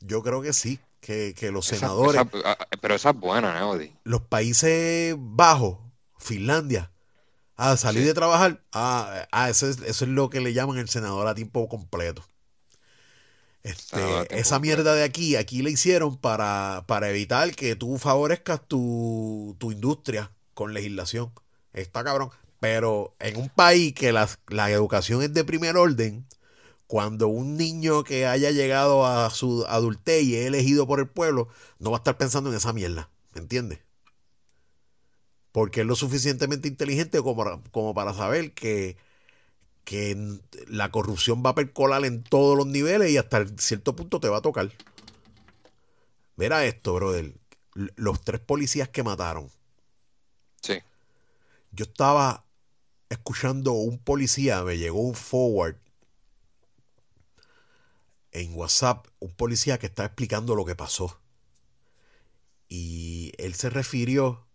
Yo 0.00 0.22
creo 0.22 0.42
que 0.42 0.52
sí, 0.52 0.80
que, 1.00 1.34
los 1.52 1.66
senadores... 1.66 2.20
Ah, 2.44 2.58
pero 2.80 2.94
esa 2.94 3.10
es 3.10 3.16
buena, 3.16 3.58
¿no? 3.60 3.78
Los 4.04 4.22
países 4.22 5.14
bajos, 5.16 5.78
Finlandia, 6.18 6.92
Ah, 7.64 7.76
salir 7.76 8.04
de 8.04 8.12
trabajar. 8.12 8.60
Ah, 8.72 9.28
ah 9.30 9.48
eso, 9.48 9.68
es, 9.68 10.02
lo 10.02 10.30
que 10.30 10.40
le 10.40 10.52
llaman 10.52 10.78
el 10.78 10.88
senador 10.88 11.28
a 11.28 11.34
tiempo 11.34 11.68
completo. 11.68 12.24
Este, 13.62 14.40
esa 14.40 14.58
mierda 14.58 14.94
de 14.94 15.04
aquí, 15.04 15.36
aquí 15.36 15.62
le 15.62 15.70
hicieron 15.70 16.16
para, 16.16 16.84
para 16.88 17.10
evitar 17.10 17.54
que 17.54 17.76
tú 17.76 17.96
favorezcas 17.98 18.60
tu, 18.66 19.56
industria 19.60 20.32
con 20.54 20.74
legislación. 20.74 21.32
Está 21.72 22.02
cabrón. 22.02 22.30
Pero 22.58 23.14
en 23.18 23.36
un 23.36 23.48
país 23.48 23.92
que 23.94 24.12
la, 24.12 24.28
la 24.48 24.70
educación 24.70 25.22
es 25.22 25.32
de 25.34 25.44
primer 25.44 25.76
orden, 25.76 26.26
cuando 26.86 27.28
un 27.28 27.56
niño 27.56 28.04
que 28.04 28.26
haya 28.26 28.50
llegado 28.50 29.06
a 29.06 29.30
su 29.30 29.64
adultez 29.68 30.22
y 30.24 30.36
es 30.36 30.46
elegido 30.46 30.86
por 30.86 31.00
el 31.00 31.08
pueblo, 31.08 31.48
no 31.78 31.90
va 31.90 31.96
a 31.96 32.00
estar 32.00 32.18
pensando 32.18 32.50
en 32.50 32.56
esa 32.56 32.72
mierda. 32.72 33.10
¿Me 33.34 33.40
entiendes? 33.40 33.80
Porque 35.52 35.82
es 35.82 35.86
lo 35.86 35.96
suficientemente 35.96 36.68
inteligente 36.68 37.20
como, 37.22 37.62
como 37.70 37.94
para 37.94 38.14
saber 38.14 38.52
que, 38.52 38.96
que 39.84 40.38
la 40.68 40.90
corrupción 40.90 41.42
va 41.44 41.50
a 41.50 41.54
percolar 41.54 42.04
en 42.04 42.22
todos 42.22 42.56
los 42.56 42.66
niveles 42.66 43.10
y 43.10 43.16
hasta 43.16 43.46
cierto 43.58 43.96
punto 43.96 44.20
te 44.20 44.28
va 44.28 44.38
a 44.38 44.42
tocar. 44.42 44.70
Mira 46.36 46.64
esto, 46.64 46.94
brother. 46.94 47.34
Los 47.74 48.20
tres 48.22 48.40
policías 48.40 48.88
que 48.88 49.02
mataron. 49.02 49.50
Sí. 50.60 50.78
Yo 51.72 51.84
estaba 51.84 52.44
escuchando 53.08 53.72
un 53.72 53.98
policía, 53.98 54.62
me 54.62 54.78
llegó 54.78 55.00
un 55.00 55.14
forward 55.14 55.76
en 58.30 58.54
WhatsApp, 58.54 59.06
un 59.18 59.32
policía 59.32 59.78
que 59.78 59.86
está 59.86 60.04
explicando 60.04 60.54
lo 60.54 60.64
que 60.64 60.74
pasó. 60.74 61.18
Y 62.68 63.32
él 63.36 63.54
se 63.54 63.68
refirió 63.68 64.46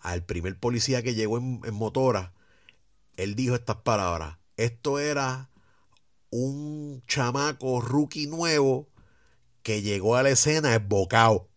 al 0.00 0.24
primer 0.24 0.58
policía 0.58 1.02
que 1.02 1.14
llegó 1.14 1.38
en, 1.38 1.60
en 1.64 1.74
motora. 1.74 2.32
Él 3.16 3.36
dijo 3.36 3.54
estas 3.54 3.76
palabras. 3.76 4.39
Esto 4.60 4.98
era 4.98 5.48
un 6.28 7.02
chamaco 7.06 7.80
rookie 7.80 8.26
nuevo 8.26 8.90
que 9.62 9.80
llegó 9.80 10.16
a 10.16 10.22
la 10.22 10.28
escena 10.28 10.74
esbocado 10.74 11.48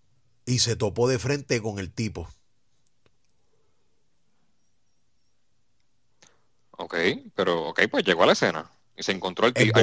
y 0.46 0.60
se 0.60 0.78
topó 0.78 1.10
de 1.10 1.20
frente 1.20 1.62
con 1.62 1.80
el 1.80 1.92
tipo. 1.92 2.30
Ok, 6.72 6.96
pero 7.36 7.68
ok, 7.68 7.82
pues 7.92 8.06
llegó 8.06 8.24
a 8.24 8.28
la 8.28 8.34
escena 8.34 8.72
y 8.96 9.04
se 9.04 9.12
encontró 9.12 9.48
el 9.48 9.54
tipo. 9.54 9.82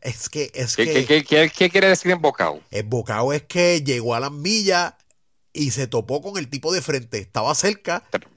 es 0.00 0.28
que, 0.28 0.50
es 0.52 0.74
¿Qué, 0.74 1.06
que, 1.06 1.24
¿qué, 1.24 1.48
qué, 1.48 1.70
quiere 1.70 1.86
decir 1.86 2.10
embocado? 2.10 2.60
Embocado 2.72 3.32
es 3.34 3.44
que 3.44 3.84
llegó 3.84 4.16
a 4.16 4.20
las 4.20 4.32
millas 4.32 4.94
y 5.52 5.70
se 5.70 5.86
topó 5.86 6.22
con 6.22 6.38
el 6.38 6.50
tipo 6.50 6.72
de 6.72 6.82
frente. 6.82 7.18
Estaba 7.18 7.54
cerca, 7.54 8.02
pero, 8.10 8.28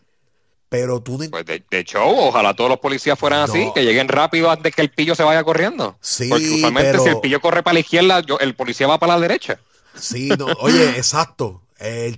tú 0.69 1.19
Pues 1.31 1.45
de, 1.45 1.63
hecho, 1.71 2.05
ojalá 2.05 2.53
todos 2.53 2.69
los 2.69 2.79
policías 2.79 3.17
fueran 3.17 3.41
así, 3.41 3.71
que 3.73 3.83
lleguen 3.83 4.07
rápido 4.07 4.51
antes 4.51 4.75
que 4.75 4.81
el 4.81 4.91
pillo 4.91 5.15
se 5.15 5.23
vaya 5.23 5.43
corriendo. 5.43 5.97
Sí, 6.01 6.29
Porque 6.29 6.49
usualmente 6.49 6.99
si 6.99 7.09
el 7.09 7.19
pillo 7.19 7.41
corre 7.41 7.63
para 7.63 7.73
la 7.73 7.79
izquierda, 7.79 8.21
el 8.39 8.55
policía 8.55 8.87
va 8.87 8.99
para 8.99 9.15
la 9.15 9.21
derecha. 9.21 9.59
Sí, 9.95 10.29
no, 10.29 10.45
oye, 10.59 10.89
exacto. 10.97 11.63
El, 11.79 12.17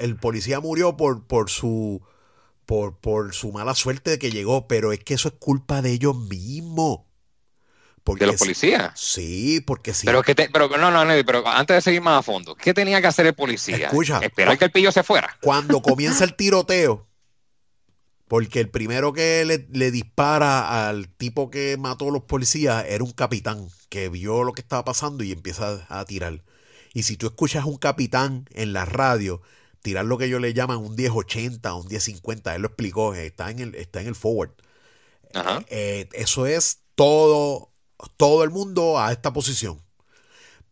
el, 0.00 0.16
policía 0.16 0.60
murió 0.60 0.96
por, 0.96 1.26
por 1.26 1.50
su 1.50 2.00
por, 2.64 2.96
por 2.96 3.34
su 3.34 3.52
mala 3.52 3.74
suerte 3.74 4.12
de 4.12 4.18
que 4.18 4.30
llegó, 4.30 4.66
pero 4.66 4.92
es 4.92 5.00
que 5.00 5.14
eso 5.14 5.28
es 5.28 5.34
culpa 5.38 5.82
de 5.82 5.92
ellos 5.92 6.16
mismos. 6.16 7.00
Porque 8.02 8.24
¿De 8.24 8.32
los 8.32 8.40
policías? 8.40 8.92
Sí, 8.98 9.60
porque 9.60 9.94
sí. 9.94 10.06
Pero, 10.06 10.22
que 10.22 10.34
pero 10.34 10.68
no, 10.68 10.90
no, 10.90 11.04
no, 11.04 11.12
pero 11.24 11.46
antes 11.46 11.76
de 11.76 11.80
seguir 11.82 12.00
más 12.00 12.18
a 12.18 12.22
fondo, 12.22 12.54
¿qué 12.54 12.74
tenía 12.74 13.00
que 13.00 13.06
hacer 13.06 13.26
el 13.26 13.34
policía? 13.34 13.86
Escucha. 13.86 14.20
Esperar 14.22 14.58
que 14.58 14.66
el 14.66 14.70
pillo 14.70 14.90
se 14.90 15.02
fuera. 15.02 15.36
Cuando 15.40 15.80
comienza 15.80 16.24
el 16.24 16.34
tiroteo, 16.34 17.06
porque 18.28 18.60
el 18.60 18.70
primero 18.70 19.12
que 19.12 19.44
le, 19.44 19.66
le, 19.70 19.90
dispara 19.90 20.88
al 20.88 21.08
tipo 21.08 21.50
que 21.50 21.76
mató 21.78 22.08
a 22.08 22.12
los 22.12 22.24
policías 22.24 22.84
era 22.88 23.04
un 23.04 23.12
capitán 23.12 23.68
que 23.88 24.08
vio 24.08 24.44
lo 24.44 24.52
que 24.52 24.62
estaba 24.62 24.84
pasando 24.84 25.24
y 25.24 25.32
empieza 25.32 25.86
a 25.88 26.04
tirar. 26.04 26.42
Y 26.94 27.02
si 27.02 27.16
tú 27.16 27.26
escuchas 27.26 27.64
a 27.64 27.66
un 27.66 27.76
capitán 27.76 28.46
en 28.52 28.72
la 28.72 28.84
radio 28.84 29.42
tirar 29.84 30.06
lo 30.06 30.16
que 30.16 30.24
ellos 30.24 30.40
le 30.40 30.54
llaman 30.54 30.78
un 30.78 30.94
1080, 30.94 31.74
un 31.74 31.86
1050, 31.86 32.54
él 32.54 32.62
lo 32.62 32.68
explicó, 32.68 33.14
está 33.14 33.50
en 33.50 33.58
el, 33.58 33.74
está 33.74 34.00
en 34.00 34.06
el 34.06 34.14
forward. 34.14 34.52
Eh, 35.68 36.08
eso 36.12 36.46
es 36.46 36.80
todo, 36.94 37.70
todo 38.16 38.44
el 38.44 38.50
mundo 38.50 38.98
a 38.98 39.12
esta 39.12 39.32
posición. 39.34 39.82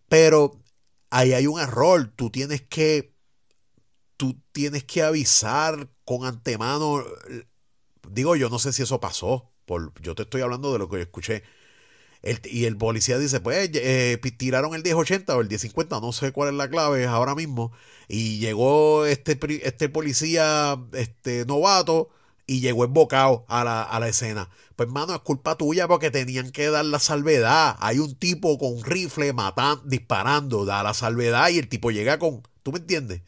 Pero 0.09 0.61
ahí 1.11 1.35
hay 1.35 1.47
un 1.47 1.61
error, 1.61 2.11
tú 2.17 2.31
tienes 2.31 2.63
que, 2.63 3.12
tú 4.23 4.41
tienes 4.53 4.85
que 4.85 5.03
avisar 5.03 5.89
con 6.05 6.25
antemano. 6.25 7.03
Digo, 8.09 8.37
yo 8.37 8.49
no 8.51 8.61
sé 8.61 8.73
si 8.73 8.85
eso 8.85 9.01
pasó, 9.01 9.51
por, 9.67 9.93
yo 10.01 10.15
te 10.15 10.23
estoy 10.23 10.43
hablando 10.43 10.73
de 10.73 10.79
lo 10.79 10.89
que 10.89 11.01
escuché 11.01 11.43
y 12.45 12.67
el 12.67 12.77
policía 12.77 13.19
dice, 13.19 13.41
pues 13.41 13.71
eh, 13.75 14.21
tiraron 14.37 14.75
el 14.75 14.85
1080 14.85 15.37
o 15.37 15.41
el 15.41 15.49
1050, 15.49 16.01
no 16.01 16.13
sé 16.13 16.31
cuál 16.31 16.51
es 16.51 16.55
la 16.55 16.71
clave 16.71 17.05
ahora 17.07 17.35
mismo. 17.35 17.73
Y 18.07 18.39
llegó 18.39 19.07
este, 19.07 19.37
este 19.67 19.89
policía 19.89 20.79
este, 20.93 21.45
novato 21.47 22.11
y 22.47 22.61
llegó 22.61 22.85
embocado 22.85 23.45
a 23.49 23.65
la, 23.65 23.83
a 23.83 23.99
la 23.99 24.07
escena. 24.07 24.51
Pues 24.77 24.87
hermano, 24.89 25.15
es 25.15 25.21
culpa 25.23 25.57
tuya 25.57 25.89
porque 25.89 26.13
tenían 26.13 26.53
que 26.53 26.71
dar 26.71 26.85
la 26.85 27.01
salvedad. 27.01 27.77
Hay 27.81 27.99
un 27.99 28.15
tipo 28.15 28.57
con 28.57 28.85
rifle 28.85 29.33
matando, 29.33 29.83
disparando, 29.85 30.65
da 30.65 30.85
la 30.85 30.95
salvedad 30.95 31.49
y 31.49 31.59
el 31.59 31.69
tipo 31.69 31.91
llega 31.91 32.21
con... 32.21 32.43
¿Tú 32.63 32.71
me 32.71 32.79
entiendes? 32.79 33.23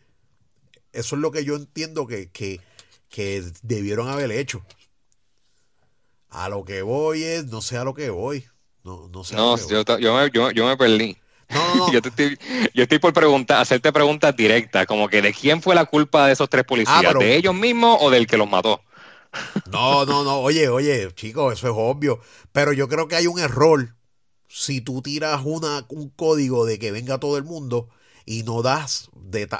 Eso 0.94 1.16
es 1.16 1.22
lo 1.22 1.30
que 1.30 1.44
yo 1.44 1.56
entiendo 1.56 2.06
que, 2.06 2.30
que, 2.30 2.60
que 3.08 3.44
debieron 3.62 4.08
haber 4.08 4.30
hecho. 4.30 4.64
A 6.30 6.48
lo 6.48 6.64
que 6.64 6.82
voy 6.82 7.22
es, 7.22 7.46
no 7.46 7.60
sé 7.60 7.76
a 7.76 7.84
lo 7.84 7.94
que 7.94 8.10
voy. 8.10 8.44
No, 8.82 9.08
no 9.08 9.24
sé. 9.24 9.36
No, 9.36 9.56
yo, 9.56 9.82
yo, 9.98 10.14
me, 10.14 10.30
yo, 10.30 10.50
yo, 10.50 10.66
me 10.66 10.76
perdí. 10.76 11.16
No, 11.48 11.74
no, 11.74 11.92
yo, 11.92 12.00
estoy, 12.02 12.38
yo 12.74 12.82
estoy 12.82 12.98
por 12.98 13.12
preguntar, 13.12 13.60
hacerte 13.60 13.92
preguntas 13.92 14.34
directas, 14.36 14.86
como 14.86 15.08
que 15.08 15.22
de 15.22 15.32
quién 15.32 15.62
fue 15.62 15.74
la 15.74 15.84
culpa 15.84 16.26
de 16.26 16.32
esos 16.32 16.48
tres 16.48 16.64
policías, 16.64 17.04
ah, 17.04 17.18
de 17.18 17.36
ellos 17.36 17.54
mismos 17.54 17.98
o 18.00 18.10
del 18.10 18.26
que 18.26 18.36
los 18.36 18.48
mató. 18.48 18.82
No, 19.70 20.04
no, 20.06 20.22
no, 20.22 20.38
oye, 20.38 20.68
oye, 20.68 21.12
chicos, 21.14 21.54
eso 21.54 21.66
es 21.68 21.74
obvio, 21.76 22.20
pero 22.52 22.72
yo 22.72 22.88
creo 22.88 23.08
que 23.08 23.16
hay 23.16 23.26
un 23.26 23.38
error 23.38 23.94
si 24.48 24.80
tú 24.80 25.02
tiras 25.02 25.42
una, 25.44 25.84
un 25.88 26.10
código 26.10 26.64
de 26.64 26.78
que 26.78 26.92
venga 26.92 27.18
todo 27.18 27.36
el 27.36 27.42
mundo 27.42 27.88
y 28.24 28.44
no 28.44 28.62
das 28.62 29.10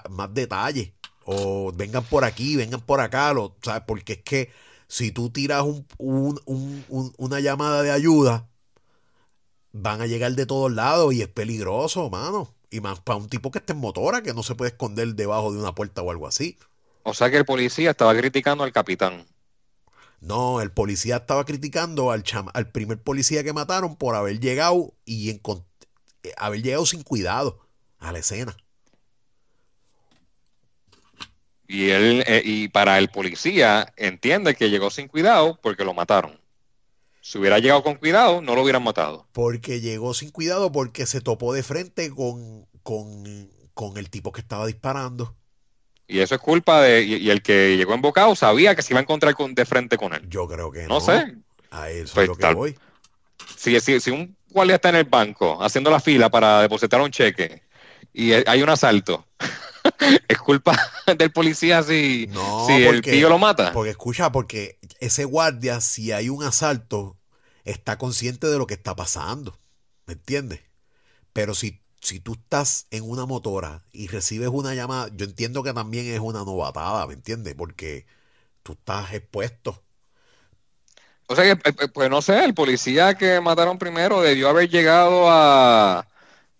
más 0.08 0.32
detalles, 0.32 0.92
o 1.24 1.72
vengan 1.72 2.04
por 2.04 2.24
aquí, 2.24 2.56
vengan 2.56 2.80
por 2.80 3.00
acá, 3.00 3.32
lo, 3.32 3.56
¿sabes? 3.62 3.82
porque 3.86 4.14
es 4.14 4.22
que 4.22 4.50
si 4.88 5.10
tú 5.10 5.30
tiras 5.30 5.62
un, 5.62 5.86
un, 5.98 6.40
un, 6.46 7.14
una 7.16 7.40
llamada 7.40 7.82
de 7.82 7.90
ayuda, 7.90 8.48
van 9.72 10.00
a 10.00 10.06
llegar 10.06 10.32
de 10.32 10.46
todos 10.46 10.72
lados 10.72 11.12
y 11.14 11.22
es 11.22 11.28
peligroso, 11.28 12.08
mano. 12.10 12.54
Y 12.70 12.80
más 12.80 13.00
para 13.00 13.18
un 13.18 13.28
tipo 13.28 13.50
que 13.50 13.58
esté 13.58 13.72
en 13.72 13.80
motora, 13.80 14.22
que 14.22 14.34
no 14.34 14.42
se 14.42 14.54
puede 14.54 14.70
esconder 14.70 15.14
debajo 15.14 15.52
de 15.52 15.58
una 15.58 15.74
puerta 15.74 16.02
o 16.02 16.10
algo 16.10 16.26
así. 16.26 16.56
O 17.02 17.14
sea 17.14 17.30
que 17.30 17.36
el 17.36 17.44
policía 17.44 17.90
estaba 17.90 18.16
criticando 18.16 18.64
al 18.64 18.72
capitán. 18.72 19.26
No, 20.20 20.60
el 20.60 20.70
policía 20.70 21.16
estaba 21.16 21.44
criticando 21.44 22.10
al, 22.10 22.24
al 22.54 22.70
primer 22.70 23.02
policía 23.02 23.44
que 23.44 23.52
mataron 23.52 23.96
por 23.96 24.14
haber 24.14 24.40
llegado 24.40 24.94
y 25.04 25.30
eh, 25.30 25.40
haber 26.38 26.62
llegado 26.62 26.86
sin 26.86 27.02
cuidado 27.02 27.60
a 27.98 28.12
la 28.12 28.20
escena. 28.20 28.56
Y 31.66 31.90
él 31.90 32.24
eh, 32.26 32.42
y 32.44 32.68
para 32.68 32.98
el 32.98 33.08
policía 33.08 33.92
entiende 33.96 34.54
que 34.54 34.70
llegó 34.70 34.90
sin 34.90 35.08
cuidado 35.08 35.58
porque 35.62 35.84
lo 35.84 35.94
mataron. 35.94 36.38
Si 37.20 37.38
hubiera 37.38 37.58
llegado 37.58 37.82
con 37.82 37.94
cuidado, 37.94 38.42
no 38.42 38.54
lo 38.54 38.62
hubieran 38.62 38.82
matado. 38.82 39.26
Porque 39.32 39.80
llegó 39.80 40.12
sin 40.12 40.30
cuidado 40.30 40.70
porque 40.70 41.06
se 41.06 41.22
topó 41.22 41.54
de 41.54 41.62
frente 41.62 42.10
con, 42.10 42.66
con, 42.82 43.96
el 43.96 44.10
tipo 44.10 44.30
que 44.30 44.42
estaba 44.42 44.66
disparando. 44.66 45.34
Y 46.06 46.18
eso 46.18 46.34
es 46.34 46.40
culpa 46.42 46.82
de. 46.82 47.02
Y, 47.02 47.30
el 47.30 47.40
que 47.40 47.78
llegó 47.78 47.94
embocado 47.94 48.34
sabía 48.36 48.74
que 48.74 48.82
se 48.82 48.92
iba 48.92 49.00
a 49.00 49.02
encontrar 49.04 49.34
con, 49.34 49.54
de 49.54 49.64
frente 49.64 49.96
con 49.96 50.12
él. 50.12 50.28
Yo 50.28 50.46
creo 50.46 50.70
que 50.70 50.82
no. 50.82 50.88
No 50.96 51.00
sé. 51.00 51.34
A 51.70 51.88
eso 51.88 52.12
pues 52.14 52.24
es 52.24 52.28
lo 52.28 52.36
que 52.36 52.54
voy. 52.54 52.78
Si, 53.56 53.80
si, 53.80 54.00
si 54.00 54.10
un 54.10 54.36
guardia 54.50 54.74
está 54.74 54.90
en 54.90 54.96
el 54.96 55.04
banco 55.04 55.62
haciendo 55.62 55.90
la 55.90 56.00
fila 56.00 56.28
para 56.28 56.60
depositar 56.60 57.00
un 57.00 57.10
cheque 57.10 57.62
y 58.12 58.32
hay 58.32 58.62
un 58.62 58.68
asalto, 58.68 59.26
es 60.28 60.38
culpa 60.38 60.78
del 61.18 61.32
policía 61.32 61.82
si, 61.82 62.28
si 62.66 62.72
el 62.72 63.02
tío 63.02 63.28
lo 63.28 63.38
mata. 63.38 63.72
Porque 63.72 63.90
escucha, 63.90 64.32
porque 64.32 64.78
ese 65.00 65.24
guardia, 65.24 65.80
si 65.80 66.12
hay 66.12 66.28
un 66.28 66.42
asalto, 66.42 67.18
está 67.64 67.98
consciente 67.98 68.46
de 68.46 68.58
lo 68.58 68.66
que 68.66 68.74
está 68.74 68.94
pasando. 68.94 69.58
¿Me 70.06 70.14
entiendes? 70.14 70.60
Pero 71.32 71.54
si, 71.54 71.82
si 72.00 72.20
tú 72.20 72.34
estás 72.34 72.86
en 72.90 73.08
una 73.08 73.26
motora 73.26 73.82
y 73.92 74.08
recibes 74.08 74.48
una 74.48 74.74
llamada, 74.74 75.10
yo 75.14 75.24
entiendo 75.24 75.62
que 75.62 75.72
también 75.72 76.06
es 76.06 76.20
una 76.20 76.44
novatada, 76.44 77.06
¿me 77.06 77.14
entiendes? 77.14 77.54
Porque 77.54 78.06
tú 78.62 78.72
estás 78.72 79.12
expuesto. 79.14 79.82
O 81.26 81.34
sea 81.34 81.44
que, 81.44 81.68
eh, 81.68 81.74
eh, 81.80 81.88
pues 81.88 82.10
no 82.10 82.20
sé, 82.20 82.44
el 82.44 82.54
policía 82.54 83.14
que 83.14 83.40
mataron 83.40 83.78
primero 83.78 84.20
debió 84.20 84.48
haber 84.50 84.68
llegado 84.68 85.30
a 85.30 86.06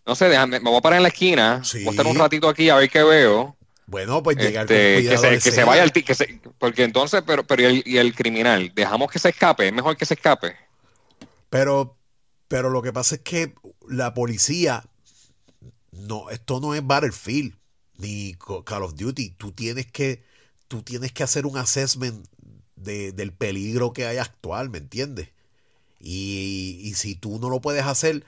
no 0.07 0.15
sé, 0.15 0.29
déjame, 0.29 0.61
me 0.61 0.71
voy 0.71 0.79
a 0.79 0.83
parar 0.83 0.99
en 0.99 1.05
la 1.05 1.09
esquina, 1.09 1.63
voy 1.73 1.87
a 1.87 1.91
estar 1.91 2.07
un 2.07 2.17
ratito 2.17 2.49
aquí 2.49 2.69
a 2.69 2.77
ver 2.77 2.91
qué 2.91 3.03
veo. 3.03 3.57
Bueno, 3.87 4.23
pues 4.23 4.37
llegar 4.37 4.65
este, 4.71 5.09
que, 5.09 5.19
se, 5.19 5.29
que 5.39 5.51
se, 5.51 5.65
vaya 5.65 5.83
el 5.83 5.93
que 5.93 6.15
se, 6.15 6.41
porque 6.59 6.85
entonces, 6.85 7.23
pero, 7.27 7.47
pero 7.47 7.69
y 7.71 7.99
el, 7.99 8.15
criminal, 8.15 8.73
dejamos 8.75 9.11
que 9.11 9.19
se 9.19 9.29
escape, 9.31 9.67
es 9.67 9.73
mejor 9.73 9.97
que 9.97 10.07
se 10.07 10.15
escape. 10.15 10.57
Pero, 11.51 11.97
pero 12.49 12.71
lo 12.71 12.83
que 12.83 12.93
pasa 12.93 13.17
es 13.17 13.21
que 13.21 13.55
la 13.89 14.15
policía, 14.15 14.85
no, 15.93 16.31
esto 16.31 16.61
no 16.61 16.75
es 16.75 16.87
Battlefield 16.87 17.55
ni 17.99 18.35
Call 18.65 18.83
of 18.83 18.95
Duty. 18.95 19.31
Tú 19.31 19.53
tienes 19.53 19.87
que, 19.87 20.23
tú 20.67 20.83
tienes 20.83 21.13
que 21.13 21.23
hacer 21.23 21.45
un 21.45 21.59
assessment 21.59 22.27
de, 22.77 23.13
del 23.13 23.33
peligro 23.33 23.93
que 23.93 24.07
hay 24.07 24.17
actual, 24.17 24.71
¿me 24.71 24.79
entiendes? 24.79 25.29
Y, 26.01 26.81
y 26.83 26.95
si 26.95 27.15
tú 27.15 27.39
no 27.39 27.51
lo 27.51 27.61
puedes 27.61 27.85
hacer, 27.85 28.25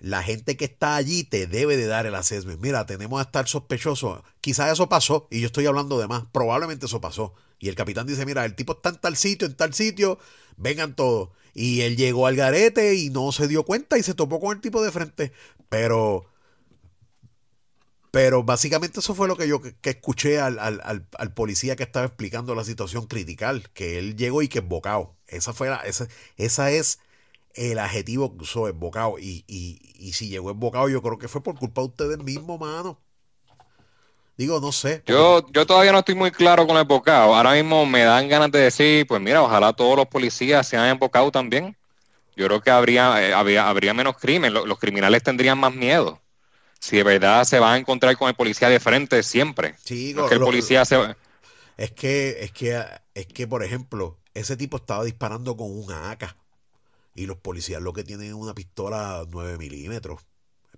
la 0.00 0.22
gente 0.22 0.56
que 0.56 0.64
está 0.64 0.96
allí 0.96 1.24
te 1.24 1.46
debe 1.46 1.76
de 1.76 1.86
dar 1.86 2.06
el 2.06 2.14
assessment. 2.14 2.60
Mira, 2.60 2.86
tenemos 2.86 3.20
a 3.20 3.24
estar 3.24 3.46
sospechosos. 3.46 4.22
Quizás 4.40 4.72
eso 4.72 4.88
pasó, 4.88 5.28
y 5.30 5.40
yo 5.40 5.46
estoy 5.46 5.66
hablando 5.66 5.98
de 5.98 6.08
más. 6.08 6.24
Probablemente 6.32 6.86
eso 6.86 7.00
pasó. 7.00 7.34
Y 7.58 7.68
el 7.68 7.74
capitán 7.74 8.06
dice, 8.06 8.24
mira, 8.24 8.46
el 8.46 8.54
tipo 8.54 8.72
está 8.72 8.88
en 8.88 8.96
tal 8.96 9.16
sitio, 9.16 9.46
en 9.46 9.54
tal 9.54 9.74
sitio, 9.74 10.18
vengan 10.56 10.96
todos. 10.96 11.28
Y 11.52 11.82
él 11.82 11.96
llegó 11.96 12.26
al 12.26 12.36
garete 12.36 12.94
y 12.94 13.10
no 13.10 13.30
se 13.32 13.46
dio 13.46 13.64
cuenta 13.64 13.98
y 13.98 14.02
se 14.02 14.14
topó 14.14 14.40
con 14.40 14.56
el 14.56 14.62
tipo 14.62 14.82
de 14.82 14.90
frente. 14.90 15.32
Pero, 15.68 16.24
pero 18.10 18.42
básicamente 18.42 19.00
eso 19.00 19.14
fue 19.14 19.28
lo 19.28 19.36
que 19.36 19.48
yo 19.48 19.60
que, 19.60 19.76
escuché 19.90 20.40
al, 20.40 20.58
al, 20.58 20.80
al, 20.82 21.34
policía 21.34 21.76
que 21.76 21.82
estaba 21.82 22.06
explicando 22.06 22.54
la 22.54 22.64
situación 22.64 23.06
critical, 23.06 23.68
que 23.74 23.98
él 23.98 24.16
llegó 24.16 24.40
y 24.40 24.48
que 24.48 24.60
embocado. 24.60 25.14
Esa 25.26 25.52
fue 25.52 25.68
la, 25.68 25.76
esa, 25.80 26.08
esa 26.38 26.70
es 26.70 27.00
el 27.54 27.78
adjetivo 27.78 28.36
que 28.36 28.44
usó 28.44 28.68
embocado. 28.68 29.18
Y, 29.18 29.44
y, 29.46 29.80
y 29.94 30.12
si 30.12 30.28
llegó 30.28 30.50
embocado, 30.50 30.88
yo 30.88 31.02
creo 31.02 31.18
que 31.18 31.28
fue 31.28 31.42
por 31.42 31.58
culpa 31.58 31.82
de 31.82 31.88
ustedes 31.88 32.18
mismos, 32.18 32.58
mano. 32.58 32.98
Digo, 34.36 34.58
no 34.58 34.72
sé. 34.72 35.02
Yo, 35.06 35.46
yo 35.52 35.66
todavía 35.66 35.92
no 35.92 35.98
estoy 35.98 36.14
muy 36.14 36.30
claro 36.30 36.66
con 36.66 36.76
el 36.76 36.82
embocado. 36.82 37.34
Ahora 37.34 37.52
mismo 37.52 37.84
me 37.84 38.04
dan 38.04 38.28
ganas 38.28 38.50
de 38.50 38.60
decir, 38.60 39.06
pues 39.06 39.20
mira, 39.20 39.42
ojalá 39.42 39.72
todos 39.74 39.96
los 39.96 40.06
policías 40.06 40.66
sean 40.66 40.86
embocado 40.86 41.30
también. 41.30 41.76
Yo 42.36 42.46
creo 42.46 42.62
que 42.62 42.70
habría, 42.70 43.22
eh, 43.22 43.34
habría, 43.34 43.68
habría 43.68 43.92
menos 43.92 44.16
crimen. 44.16 44.54
Los, 44.54 44.66
los, 44.66 44.78
criminales 44.78 45.22
tendrían 45.22 45.58
más 45.58 45.74
miedo. 45.74 46.22
Si 46.78 46.96
de 46.96 47.02
verdad 47.02 47.44
se 47.44 47.58
van 47.58 47.74
a 47.74 47.76
encontrar 47.76 48.16
con 48.16 48.28
el 48.28 48.34
policía 48.34 48.70
de 48.70 48.80
frente 48.80 49.22
siempre. 49.22 49.74
Sí, 49.84 50.14
no 50.14 50.24
es 50.24 50.30
que 50.30 50.36
el 50.36 50.40
policía 50.40 50.80
lo, 50.80 50.84
se 50.86 51.16
es 51.76 51.92
que, 51.92 52.42
es 52.44 52.52
que, 52.52 52.82
es 53.14 53.26
que, 53.26 53.46
por 53.46 53.64
ejemplo, 53.64 54.18
ese 54.34 54.56
tipo 54.56 54.76
estaba 54.78 55.04
disparando 55.04 55.56
con 55.56 55.70
un 55.70 55.92
AK. 55.92 56.34
Y 57.14 57.26
los 57.26 57.38
policías 57.38 57.82
lo 57.82 57.92
que 57.92 58.04
tienen 58.04 58.28
es 58.28 58.34
una 58.34 58.54
pistola 58.54 59.26
9 59.28 59.58
milímetros. 59.58 60.22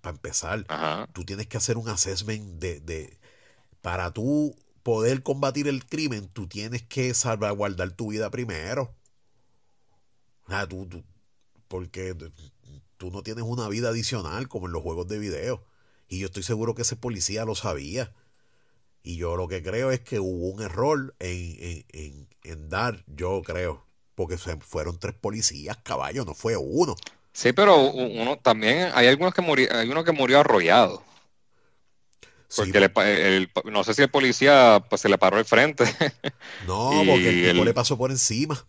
Para 0.01 0.17
empezar, 0.17 0.65
Ajá. 0.69 1.09
tú 1.13 1.25
tienes 1.25 1.47
que 1.47 1.57
hacer 1.57 1.77
un 1.77 1.89
assessment 1.89 2.59
de, 2.59 2.81
de 2.81 3.19
para 3.83 4.13
tú 4.13 4.57
poder 4.83 5.23
combatir 5.23 5.69
el 5.69 5.87
crimen, 5.87 6.29
tú 6.29 6.49
tienes 6.49 6.83
que 6.83 7.15
salvaguardar 7.15 7.93
tu 7.93 8.11
vida 8.11 8.31
primero. 8.31 8.97
Sea, 10.49 10.67
tú, 10.69 10.87
tú, 10.87 11.05
porque 11.69 12.17
tú 12.97 13.11
no 13.11 13.23
tienes 13.23 13.45
una 13.45 13.69
vida 13.69 13.91
adicional 13.91 14.49
como 14.49 14.67
en 14.67 14.73
los 14.73 14.83
juegos 14.83 15.07
de 15.09 15.19
video. 15.19 15.65
Y 16.09 16.19
yo 16.19 16.27
estoy 16.27 16.43
seguro 16.43 16.75
que 16.75 16.83
ese 16.83 16.97
policía 16.97 17.45
lo 17.45 17.55
sabía. 17.55 18.13
Y 19.03 19.17
yo 19.17 19.37
lo 19.37 19.49
que 19.49 19.63
creo 19.63 19.91
es 19.91 20.01
que 20.01 20.21
hubo 20.21 20.51
un 20.51 20.63
error 20.63 21.15
en, 21.19 21.57
en, 21.61 21.85
en, 21.89 22.29
en 22.45 22.69
dar, 22.69 23.05
yo 23.07 23.43
creo, 23.43 23.87
porque 24.15 24.37
fueron 24.37 24.99
tres 24.99 25.15
policías, 25.15 25.77
caballo, 25.83 26.25
no 26.25 26.35
fue 26.35 26.57
uno. 26.57 26.95
Sí, 27.33 27.53
pero 27.53 27.79
uno 27.79 28.39
también 28.39 28.91
hay 28.95 29.07
algunos 29.07 29.33
que 29.33 29.43
murió, 29.43 29.69
hay 29.75 29.89
uno 29.89 30.05
que 30.05 30.13
murió 30.13 30.41
arrollado. 30.41 31.03
Porque 32.55 32.73
sí, 32.73 32.79
le, 32.79 33.37
el, 33.37 33.51
no 33.65 33.83
sé 33.83 33.95
si 33.95 34.03
el 34.03 34.11
policía 34.11 34.85
pues 34.91 35.01
se 35.01 35.09
le 35.09 35.17
paró 35.17 35.39
el 35.39 35.45
frente. 35.45 35.85
No, 36.67 36.91
porque 36.91 37.29
el 37.29 37.47
tipo 37.47 37.61
el... 37.61 37.65
le 37.65 37.75
pasó 37.75 37.97
por 37.97 38.11
encima. 38.11 38.67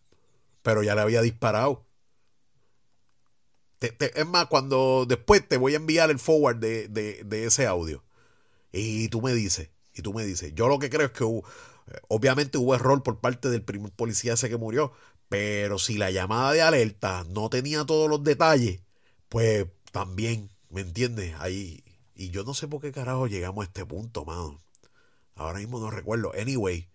Pero 0.62 0.84
ya 0.84 0.96
le 0.96 1.02
había 1.02 1.22
disparado. 1.22 1.86
Te, 3.80 3.91
te, 3.91 4.18
es 4.18 4.26
más, 4.26 4.46
cuando 4.46 5.06
después 5.06 5.46
te 5.46 5.58
voy 5.58 5.74
a 5.74 5.78
enviar 5.78 6.10
el 6.10 6.20
forward 6.20 6.56
de, 6.56 6.88
de, 6.88 7.24
de, 7.26 7.46
ese 7.46 7.68
audio. 7.68 8.02
Y 8.72 9.10
tú 9.10 9.22
me 9.22 9.34
dices, 9.34 9.70
y 9.94 10.02
tú 10.02 10.14
me 10.14 10.24
dices, 10.24 10.54
yo 10.56 10.70
lo 10.70 10.80
que 10.80 10.89
creo 10.89 11.08
es 11.08 11.12
que 11.12 11.26
hubo, 11.26 11.44
obviamente 12.08 12.58
hubo 12.58 12.74
error 12.74 13.04
por 13.04 13.20
parte 13.20 13.50
del 13.50 13.62
primer 13.62 13.91
policía 13.91 14.34
ese 14.34 14.50
que 14.50 14.56
murió. 14.56 14.94
Pero 15.34 15.80
si 15.80 15.98
la 15.98 16.12
llamada 16.12 16.52
de 16.52 16.62
alerta 16.62 17.26
no 17.30 17.50
tenía 17.50 17.86
todos 17.86 18.08
los 18.08 18.24
detalles, 18.24 18.82
pues 19.30 19.66
también, 19.92 20.52
¿me 20.70 20.82
entiendes? 20.82 21.34
Ahí 21.40 21.84
y 22.16 22.30
yo 22.30 22.44
no 22.44 22.54
sé 22.54 22.68
por 22.68 22.82
qué 22.82 22.92
carajo 22.92 23.26
llegamos 23.26 23.64
a 23.64 23.68
este 23.68 23.84
punto, 23.84 24.26
mano. 24.26 24.62
Ahora 25.36 25.58
mismo 25.58 25.80
no 25.80 25.90
recuerdo. 25.90 26.32
Anyway, 26.40 26.88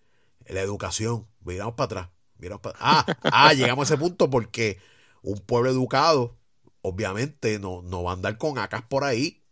la 0.46 0.60
educación. 0.60 1.26
Miramos 1.40 1.74
para 1.74 1.84
atrás. 1.86 2.08
Miramos 2.38 2.60
para... 2.60 2.78
Ah, 2.80 3.04
ah, 3.24 3.52
llegamos 3.54 3.90
a 3.90 3.94
ese 3.94 4.00
punto 4.00 4.30
porque 4.30 4.78
un 5.22 5.40
pueblo 5.40 5.70
educado, 5.70 6.36
obviamente, 6.82 7.58
no, 7.58 7.82
no 7.82 8.04
va 8.04 8.12
a 8.12 8.14
andar 8.14 8.38
con 8.38 8.58
acas 8.58 8.82
por 8.82 9.02
ahí. 9.02 9.42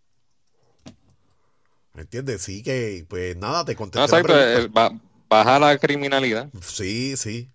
¿Me 1.93 2.03
entiendes? 2.03 2.43
Sí 2.43 2.62
que, 2.62 3.05
pues 3.09 3.37
nada, 3.37 3.64
te 3.64 3.74
contesté. 3.74 4.12
No, 4.12 4.18
exacto, 4.18 4.70
ba 4.72 4.93
baja 5.28 5.59
la 5.59 5.76
criminalidad. 5.78 6.49
Sí, 6.62 7.16
sí. 7.16 7.51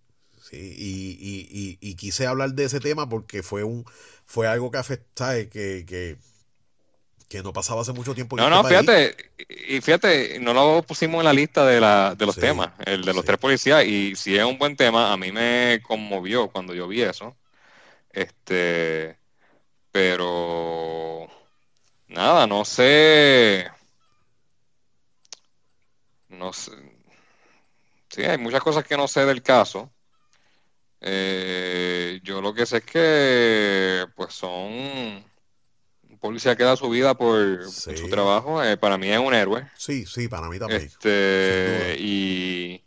Sí. 0.52 0.76
Y, 0.78 1.18
y, 1.20 1.78
y, 1.82 1.90
y, 1.92 1.96
quise 1.96 2.28
hablar 2.28 2.54
de 2.54 2.66
ese 2.66 2.80
tema 2.80 3.08
porque 3.10 3.44
fue 3.44 3.64
un 3.64 3.86
fue 4.26 4.48
algo 4.48 4.72
que 4.72 4.78
afecta, 4.78 5.36
que, 5.50 5.86
que 5.88 6.18
que 7.32 7.42
no 7.42 7.54
pasaba 7.54 7.82
hace 7.82 7.94
mucho 7.94 8.14
tiempo. 8.14 8.36
no, 8.36 8.44
este 8.44 8.56
no, 8.58 8.62
país. 8.62 8.80
fíjate, 8.82 9.32
y 9.70 9.80
fíjate, 9.80 10.40
no 10.42 10.54
lo 10.54 10.84
pusimos 10.84 11.20
en 11.20 11.26
la 11.26 11.34
lista 11.34 11.66
de, 11.66 11.80
la, 11.80 12.14
de 12.14 12.26
los 12.26 12.36
sí, 12.36 12.42
temas, 12.42 12.72
el 12.86 13.06
de 13.06 13.14
los 13.14 13.22
sí. 13.22 13.28
tres 13.28 13.38
policías, 13.38 13.86
y 13.86 14.18
si 14.18 14.38
es 14.38 14.44
un 14.44 14.58
buen 14.58 14.76
tema, 14.76 15.14
a 15.14 15.18
mí 15.18 15.32
me 15.32 15.82
conmovió 15.82 16.50
cuando 16.50 16.74
yo 16.74 16.90
vi 16.90 17.02
eso. 17.04 17.38
Este, 18.12 19.18
pero 19.92 21.28
nada, 22.10 22.48
no 22.48 22.66
sé. 22.66 23.70
No 26.30 26.52
sé. 26.54 26.72
Sí, 28.10 28.24
hay 28.24 28.38
muchas 28.38 28.62
cosas 28.62 28.84
que 28.84 28.98
no 28.98 29.08
sé 29.08 29.26
del 29.26 29.42
caso. 29.42 29.90
Eh, 31.02 32.20
yo 32.24 32.42
lo 32.42 32.54
que 32.54 32.66
sé 32.66 32.78
es 32.78 32.84
que, 32.84 34.06
pues 34.16 34.34
son 34.34 35.24
policía 36.22 36.56
que 36.56 36.64
da 36.64 36.78
su 36.78 36.90
vida 36.90 37.16
por, 37.16 37.70
sí. 37.70 37.98
su 37.98 38.08
trabajo, 38.08 38.64
eh, 38.64 38.78
para 38.78 38.98
mí 38.98 39.10
es 39.10 39.20
un 39.20 39.34
héroe. 39.34 39.68
Sí, 39.76 40.06
sí, 40.06 40.28
para 40.28 40.48
mí 40.48 40.60
también. 40.60 40.84
Este, 40.84 41.98
y, 42.00 42.84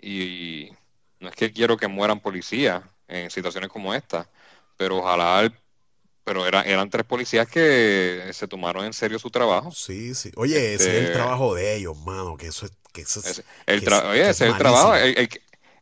y, 0.00 0.70
no 1.18 1.28
es 1.28 1.34
que 1.34 1.52
quiero 1.52 1.76
que 1.76 1.88
mueran 1.88 2.20
policías 2.20 2.82
en 3.08 3.30
situaciones 3.30 3.70
como 3.70 3.92
esta, 3.92 4.30
pero 4.76 4.98
ojalá, 4.98 5.52
pero 6.22 6.46
era, 6.46 6.62
eran 6.62 6.88
tres 6.88 7.04
policías 7.04 7.48
que 7.48 8.30
se 8.32 8.46
tomaron 8.46 8.84
en 8.84 8.92
serio 8.92 9.18
su 9.18 9.30
trabajo. 9.30 9.72
Sí, 9.72 10.14
sí. 10.14 10.30
Oye, 10.36 10.74
este, 10.74 10.84
ese 10.84 10.98
es 10.98 11.06
el 11.08 11.12
trabajo 11.12 11.54
de 11.56 11.76
ellos, 11.76 11.98
mano, 11.98 12.36
que 12.36 12.46
eso 12.46 12.66
es... 12.66 12.72
Que 12.92 13.02
eso 13.02 13.20
es, 13.20 13.44
el 13.66 13.84
que 13.84 13.92
oye, 13.92 14.22
ese 14.22 14.46
es 14.46 14.52
el 14.52 14.56
trabajo. 14.56 14.94
El, 14.94 15.18
el, 15.18 15.28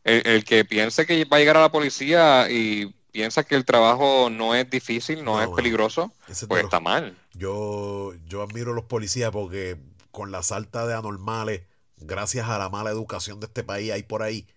el, 0.05 0.25
el 0.25 0.45
que 0.45 0.63
piense 0.63 1.05
que 1.05 1.25
va 1.25 1.37
a 1.37 1.39
llegar 1.41 1.57
a 1.57 1.61
la 1.61 1.71
policía 1.71 2.49
y 2.49 2.95
piensa 3.11 3.43
que 3.43 3.55
el 3.55 3.65
trabajo 3.65 4.29
no 4.29 4.55
es 4.55 4.69
difícil, 4.69 5.23
no, 5.25 5.35
no 5.35 5.41
es 5.41 5.49
peligroso, 5.49 6.13
pues 6.47 6.63
está 6.63 6.79
mal. 6.79 7.17
Yo, 7.33 8.13
yo 8.27 8.43
admiro 8.43 8.71
a 8.71 8.75
los 8.75 8.85
policías 8.85 9.31
porque 9.31 9.77
con 10.11 10.31
la 10.31 10.43
salta 10.43 10.85
de 10.87 10.93
anormales, 10.93 11.63
gracias 11.97 12.47
a 12.47 12.57
la 12.57 12.69
mala 12.69 12.91
educación 12.91 13.39
de 13.39 13.47
este 13.47 13.63
país 13.63 13.91
ahí 13.91 14.03
por 14.03 14.21
ahí, 14.21 14.47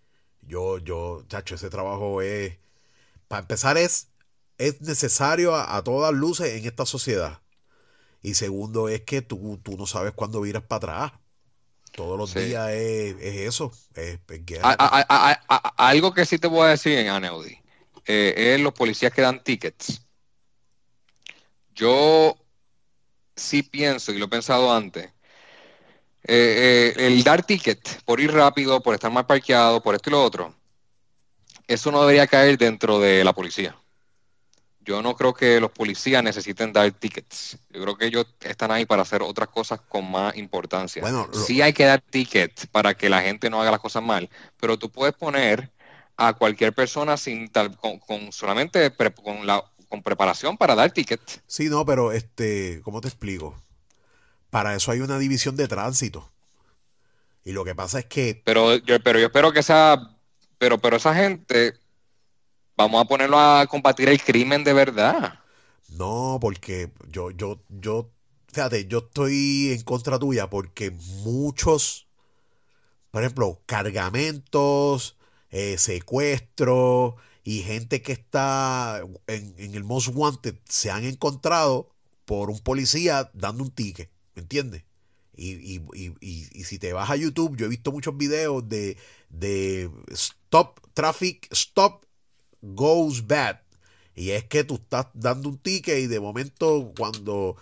yo, 0.42 0.78
yo, 0.78 1.22
chacho, 1.28 1.54
ese 1.54 1.70
trabajo 1.70 2.22
es, 2.22 2.58
para 3.26 3.40
empezar 3.40 3.76
es, 3.78 4.08
es 4.58 4.80
necesario 4.80 5.54
a, 5.54 5.76
a 5.76 5.82
todas 5.82 6.12
luces 6.12 6.54
en 6.54 6.64
esta 6.66 6.86
sociedad. 6.86 7.40
Y 8.22 8.34
segundo 8.34 8.88
es 8.88 9.02
que 9.02 9.22
tú, 9.22 9.58
tú 9.62 9.76
no 9.76 9.86
sabes 9.86 10.12
cuándo 10.12 10.40
viras 10.40 10.62
para 10.62 11.06
atrás. 11.06 11.20
Todos 11.98 12.16
los 12.16 12.30
sí. 12.30 12.38
días 12.38 12.70
es, 12.70 13.16
es, 13.20 13.36
eso. 13.48 13.72
Es, 13.92 14.20
es 14.28 14.58
a, 14.62 15.42
a, 15.48 15.88
algo 15.88 16.14
que 16.14 16.24
sí 16.26 16.38
te 16.38 16.46
voy 16.46 16.64
a 16.64 16.68
decir 16.68 16.96
en 16.96 17.08
Aneudi 17.08 17.58
eh, 18.06 18.54
es 18.54 18.60
los 18.60 18.72
policías 18.72 19.12
que 19.12 19.20
dan 19.20 19.42
tickets. 19.42 20.00
Yo 21.74 22.36
sí 23.34 23.64
pienso, 23.64 24.12
y 24.12 24.18
lo 24.18 24.26
he 24.26 24.28
pensado 24.28 24.72
antes, 24.72 25.06
eh, 26.22 26.94
eh, 26.94 26.94
el 26.98 27.24
dar 27.24 27.44
ticket 27.44 28.04
por 28.04 28.20
ir 28.20 28.30
rápido, 28.30 28.80
por 28.80 28.94
estar 28.94 29.10
mal 29.10 29.26
parqueado, 29.26 29.82
por 29.82 29.96
esto 29.96 30.08
y 30.08 30.12
lo 30.12 30.22
otro, 30.22 30.54
eso 31.66 31.90
no 31.90 32.02
debería 32.02 32.28
caer 32.28 32.56
dentro 32.56 33.00
de 33.00 33.24
la 33.24 33.32
policía. 33.32 33.76
Yo 34.88 35.02
no 35.02 35.14
creo 35.14 35.34
que 35.34 35.60
los 35.60 35.70
policías 35.70 36.24
necesiten 36.24 36.72
dar 36.72 36.90
tickets. 36.92 37.58
Yo 37.68 37.82
creo 37.82 37.98
que 37.98 38.06
ellos 38.06 38.26
están 38.40 38.70
ahí 38.70 38.86
para 38.86 39.02
hacer 39.02 39.20
otras 39.20 39.50
cosas 39.50 39.80
con 39.86 40.10
más 40.10 40.34
importancia. 40.38 41.02
Bueno, 41.02 41.28
lo... 41.30 41.38
Sí 41.38 41.60
hay 41.60 41.74
que 41.74 41.84
dar 41.84 42.00
tickets 42.00 42.66
para 42.68 42.94
que 42.94 43.10
la 43.10 43.20
gente 43.20 43.50
no 43.50 43.60
haga 43.60 43.70
las 43.70 43.80
cosas 43.80 44.02
mal, 44.02 44.30
pero 44.58 44.78
tú 44.78 44.90
puedes 44.90 45.14
poner 45.14 45.70
a 46.16 46.32
cualquier 46.32 46.72
persona 46.72 47.18
sin 47.18 47.50
tal, 47.50 47.76
con, 47.76 47.98
con 47.98 48.32
solamente 48.32 48.90
pre, 48.90 49.12
con 49.12 49.46
la 49.46 49.62
con 49.90 50.02
preparación 50.02 50.56
para 50.56 50.74
dar 50.74 50.90
ticket. 50.90 51.20
Sí, 51.46 51.68
no, 51.68 51.84
pero 51.84 52.10
este, 52.10 52.80
¿cómo 52.82 53.02
te 53.02 53.08
explico? 53.08 53.62
Para 54.48 54.74
eso 54.74 54.90
hay 54.90 55.00
una 55.00 55.18
división 55.18 55.54
de 55.54 55.68
tránsito. 55.68 56.32
Y 57.44 57.52
lo 57.52 57.62
que 57.62 57.74
pasa 57.74 57.98
es 57.98 58.06
que. 58.06 58.40
Pero 58.42 58.76
yo, 58.76 59.00
pero 59.00 59.18
yo 59.18 59.26
espero 59.26 59.52
que 59.52 59.62
sea. 59.62 60.16
Pero, 60.56 60.78
pero 60.78 60.96
esa 60.96 61.14
gente. 61.14 61.74
Vamos 62.78 63.02
a 63.02 63.08
ponerlo 63.08 63.36
a 63.40 63.66
combatir 63.66 64.08
el 64.08 64.22
crimen 64.22 64.62
de 64.62 64.72
verdad. 64.72 65.40
No, 65.88 66.38
porque 66.40 66.92
yo, 67.10 67.32
yo, 67.32 67.60
yo, 67.68 68.12
yo 68.86 68.98
estoy 68.98 69.72
en 69.72 69.82
contra 69.82 70.16
tuya 70.16 70.48
porque 70.48 70.92
muchos, 71.24 72.06
por 73.10 73.24
ejemplo, 73.24 73.60
cargamentos, 73.66 75.16
eh, 75.50 75.76
secuestro 75.76 77.16
y 77.42 77.62
gente 77.62 78.00
que 78.00 78.12
está 78.12 79.02
en, 79.26 79.56
en, 79.58 79.74
el 79.74 79.82
Most 79.82 80.10
Wanted 80.14 80.54
se 80.68 80.92
han 80.92 81.02
encontrado 81.02 81.90
por 82.26 82.48
un 82.48 82.60
policía 82.60 83.28
dando 83.34 83.64
un 83.64 83.72
ticket, 83.72 84.08
¿me 84.36 84.42
entiendes? 84.42 84.84
Y, 85.34 85.54
y, 85.54 85.82
y, 85.94 86.14
y, 86.20 86.62
si 86.62 86.78
te 86.78 86.92
vas 86.92 87.10
a 87.10 87.16
YouTube, 87.16 87.56
yo 87.56 87.66
he 87.66 87.68
visto 87.68 87.90
muchos 87.90 88.16
videos 88.16 88.68
de, 88.68 88.96
de 89.30 89.90
Stop 90.12 90.78
Traffic, 90.94 91.48
Stop 91.50 92.04
Goes 92.62 93.26
Bad. 93.26 93.58
Y 94.14 94.30
es 94.30 94.44
que 94.44 94.64
tú 94.64 94.74
estás 94.74 95.06
dando 95.14 95.48
un 95.48 95.58
ticket 95.58 95.98
y 95.98 96.06
de 96.06 96.18
momento 96.18 96.92
cuando 96.98 97.56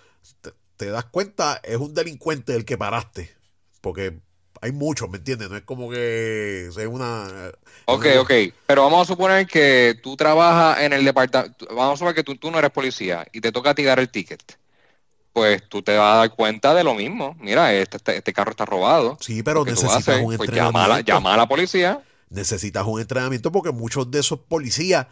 te, 0.77 0.87
das 0.87 1.05
cuenta 1.07 1.61
es 1.63 1.77
un 1.77 1.95
delincuente 1.95 2.55
el 2.55 2.65
que 2.65 2.79
paraste. 2.79 3.35
Porque 3.81 4.19
hay 4.63 4.73
muchos, 4.73 5.11
¿me 5.11 5.19
entiendes? 5.19 5.51
No 5.51 5.57
es 5.57 5.63
como 5.63 5.91
que 5.91 6.71
sea 6.73 6.89
una... 6.89 7.53
Ok, 7.85 8.07
ok. 8.19 8.33
Pero 8.67 8.85
vamos 8.85 9.03
a 9.03 9.13
suponer 9.13 9.47
que 9.47 9.99
tú 10.03 10.17
trabajas 10.17 10.83
en 10.83 10.93
el 10.95 11.05
departamento... 11.05 11.67
Vamos 11.69 11.95
a 11.95 11.97
suponer 11.97 12.15
que 12.15 12.25
tú, 12.25 12.37
tú 12.37 12.51
no 12.51 12.59
eres 12.59 12.71
policía 12.71 13.27
y 13.33 13.41
te 13.41 13.53
toca 13.53 13.71
a 13.71 13.75
ti 13.75 13.83
dar 13.83 13.99
el 13.99 14.09
ticket 14.09 14.59
pues 15.37 15.69
tú 15.69 15.83
te 15.83 15.95
vas 15.95 16.15
a 16.15 16.17
dar 16.21 16.31
cuenta 16.31 16.73
de 16.73 16.83
lo 16.83 16.95
mismo. 16.95 17.37
Mira, 17.39 17.71
este, 17.75 17.99
este, 17.99 18.17
este 18.17 18.33
carro 18.33 18.53
está 18.53 18.65
robado. 18.65 19.19
Sí, 19.21 19.43
pero 19.43 19.67
necesitas 19.67 20.23
un 20.23 20.35
pues 20.35 20.49
entrenamiento. 20.49 21.03
llama, 21.03 21.35
a 21.35 21.37
la 21.37 21.47
policía. 21.47 22.01
Necesitas 22.29 22.87
un 22.87 23.01
entrenamiento 23.01 23.53
porque 23.53 23.71
muchos 23.71 24.11
de 24.11 24.21
esos 24.21 24.41
policías, 24.41 25.07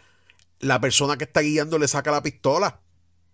la 0.59 0.81
persona 0.81 1.17
que 1.17 1.23
está 1.25 1.41
guiando 1.41 1.77
le 1.77 1.87
saca 1.87 2.11
la 2.11 2.23
pistola 2.23 2.81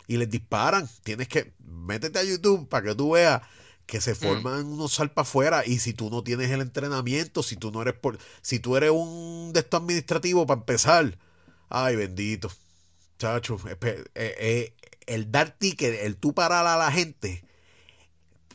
y 0.08 0.18
les 0.18 0.30
disparan. 0.30 0.88
Tienes 1.04 1.28
que, 1.28 1.54
métete 1.60 2.20
a 2.20 2.24
YouTube 2.24 2.68
para 2.68 2.88
que 2.88 2.96
tú 2.96 3.12
veas 3.12 3.42
que 3.86 4.02
se 4.02 4.14
mm. 4.14 4.16
forman 4.16 4.66
unos 4.68 4.94
salpas 4.94 5.28
afuera 5.28 5.66
y 5.66 5.80
si 5.80 5.94
tú 5.94 6.10
no 6.10 6.24
tienes 6.24 6.50
el 6.52 6.62
entrenamiento, 6.62 7.44
si 7.44 7.58
tú 7.58 7.72
no 7.72 7.82
eres, 7.82 7.96
por, 7.96 8.18
si 8.42 8.60
tú 8.60 8.78
eres 8.78 8.92
un 8.92 9.52
de 9.54 9.60
estos 9.62 9.82
administrativos 9.82 10.46
para 10.46 10.60
empezar, 10.60 11.18
ay 11.70 11.96
bendito, 11.96 12.52
chacho, 13.20 13.60
eh, 13.68 14.06
eh, 14.16 14.74
el 15.08 15.32
dar 15.32 15.58
ticket, 15.58 16.04
el 16.04 16.16
tú 16.16 16.34
parar 16.34 16.68
a 16.68 16.78
la 16.78 16.92
gente, 16.92 17.44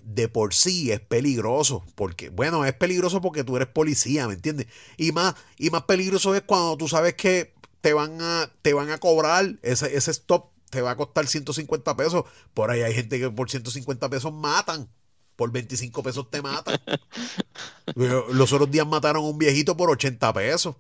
de 0.06 0.28
por 0.28 0.54
sí 0.54 0.90
es 0.92 1.00
peligroso. 1.00 1.84
Porque, 1.94 2.30
bueno, 2.30 2.64
es 2.64 2.72
peligroso 2.72 3.20
porque 3.20 3.44
tú 3.44 3.56
eres 3.56 3.68
policía, 3.68 4.28
¿me 4.28 4.34
entiendes? 4.34 4.68
Y 4.96 5.12
más, 5.12 5.34
y 5.58 5.70
más 5.70 5.82
peligroso 5.82 6.34
es 6.34 6.42
cuando 6.42 6.76
tú 6.76 6.88
sabes 6.88 7.14
que 7.14 7.54
te 7.80 7.92
van 7.92 8.20
a, 8.20 8.50
te 8.62 8.72
van 8.72 8.90
a 8.90 8.98
cobrar 8.98 9.58
ese, 9.62 9.94
ese 9.96 10.10
stop, 10.12 10.50
te 10.70 10.80
va 10.80 10.92
a 10.92 10.96
costar 10.96 11.26
150 11.26 11.96
pesos. 11.96 12.24
Por 12.54 12.70
ahí 12.70 12.82
hay 12.82 12.94
gente 12.94 13.18
que 13.18 13.30
por 13.30 13.50
150 13.50 14.08
pesos 14.08 14.32
matan. 14.32 14.88
Por 15.34 15.52
25 15.52 16.02
pesos 16.02 16.30
te 16.30 16.40
matan. 16.40 16.80
Los 17.94 18.52
otros 18.52 18.70
días 18.70 18.86
mataron 18.86 19.24
a 19.24 19.28
un 19.28 19.38
viejito 19.38 19.76
por 19.76 19.90
80 19.90 20.32
pesos. 20.32 20.76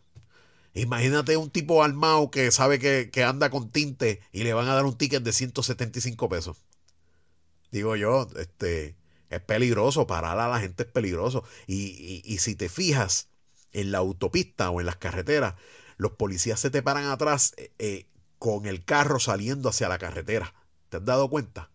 Imagínate 0.72 1.36
un 1.36 1.50
tipo 1.50 1.82
armado 1.82 2.30
que 2.30 2.50
sabe 2.50 2.78
que, 2.78 3.24
anda 3.24 3.50
con 3.50 3.70
tinte 3.70 4.20
y 4.30 4.44
le 4.44 4.52
van 4.52 4.68
a 4.68 4.74
dar 4.74 4.84
un 4.84 4.96
ticket 4.96 5.22
de 5.22 5.32
175 5.32 6.28
pesos. 6.28 6.58
Digo 7.70 7.96
yo, 7.96 8.28
este, 8.38 8.94
es 9.36 9.42
peligroso, 9.42 10.06
parar 10.06 10.38
a 10.38 10.48
la 10.48 10.60
gente 10.60 10.84
es 10.84 10.88
peligroso. 10.90 11.44
Y, 11.66 12.36
si 12.38 12.54
te 12.54 12.68
fijas 12.68 13.28
en 13.72 13.92
la 13.92 13.98
autopista 13.98 14.70
o 14.70 14.80
en 14.80 14.86
las 14.86 14.96
carreteras, 14.96 15.54
los 15.96 16.12
policías 16.12 16.60
se 16.60 16.70
te 16.70 16.82
paran 16.82 17.06
atrás 17.06 17.54
eh, 17.56 17.72
eh, 17.78 18.06
con 18.38 18.66
el 18.66 18.84
carro 18.84 19.18
saliendo 19.18 19.68
hacia 19.68 19.88
la 19.88 19.98
carretera. 19.98 20.54
¿Te 20.88 20.98
has 20.98 21.04
dado 21.04 21.28
cuenta? 21.28 21.70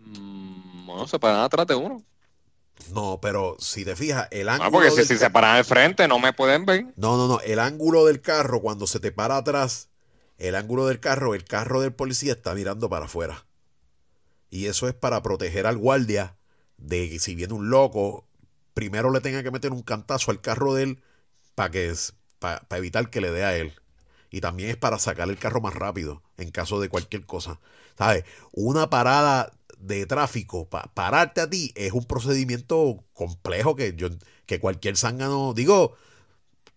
Mm, 0.00 0.86
bueno, 0.86 1.06
se 1.06 1.18
paran 1.18 1.40
atrás 1.40 1.66
de 1.66 1.74
uno. 1.74 2.02
No, 2.92 3.18
pero 3.20 3.56
si 3.58 3.84
te 3.84 3.94
fijas, 3.94 4.26
el 4.30 4.48
ángulo. 4.48 4.68
Ah, 4.68 4.70
porque 4.70 5.04
si, 5.04 5.18
se 5.18 5.30
paran 5.30 5.56
al 5.56 5.64
frente 5.64 6.08
no 6.08 6.18
me 6.18 6.32
pueden 6.32 6.64
ver. 6.64 6.86
No, 6.96 7.16
no, 7.16 7.28
no. 7.28 7.40
El 7.40 7.58
ángulo 7.58 8.06
del 8.06 8.20
carro, 8.20 8.60
cuando 8.60 8.86
se 8.86 9.00
te 9.00 9.12
para 9.12 9.36
atrás, 9.36 9.88
el 10.38 10.54
ángulo 10.54 10.86
del 10.86 10.98
carro, 10.98 11.34
el 11.34 11.44
carro 11.44 11.80
del 11.80 11.92
policía 11.92 12.32
está 12.32 12.54
mirando 12.54 12.88
para 12.88 13.04
afuera. 13.04 13.44
Y 14.50 14.66
eso 14.66 14.88
es 14.88 14.94
para 14.94 15.22
proteger 15.22 15.66
al 15.66 15.78
guardia 15.78 16.36
de 16.76 17.08
que 17.08 17.18
si 17.20 17.34
viene 17.34 17.54
un 17.54 17.70
loco, 17.70 18.26
primero 18.74 19.10
le 19.10 19.20
tenga 19.20 19.42
que 19.42 19.50
meter 19.50 19.72
un 19.72 19.82
cantazo 19.82 20.30
al 20.30 20.40
carro 20.40 20.74
de 20.74 20.82
él 20.84 21.02
para 21.54 21.70
que 21.70 21.94
para 22.38 22.64
evitar 22.72 23.10
que 23.10 23.20
le 23.20 23.30
dé 23.30 23.44
a 23.44 23.56
él. 23.56 23.74
Y 24.30 24.40
también 24.40 24.70
es 24.70 24.76
para 24.76 24.98
sacar 24.98 25.28
el 25.28 25.38
carro 25.38 25.60
más 25.60 25.74
rápido 25.74 26.22
en 26.36 26.50
caso 26.50 26.80
de 26.80 26.88
cualquier 26.88 27.24
cosa. 27.26 27.60
¿Sabes? 27.98 28.24
Una 28.52 28.90
parada 28.90 29.52
de 29.78 30.06
tráfico, 30.06 30.68
para 30.68 30.92
pararte 30.94 31.40
a 31.40 31.50
ti, 31.50 31.72
es 31.74 31.92
un 31.92 32.04
procedimiento 32.04 33.04
complejo 33.12 33.76
que, 33.76 33.94
yo, 33.96 34.08
que 34.46 34.60
cualquier 34.60 34.96
zángano, 34.96 35.54
digo, 35.54 35.96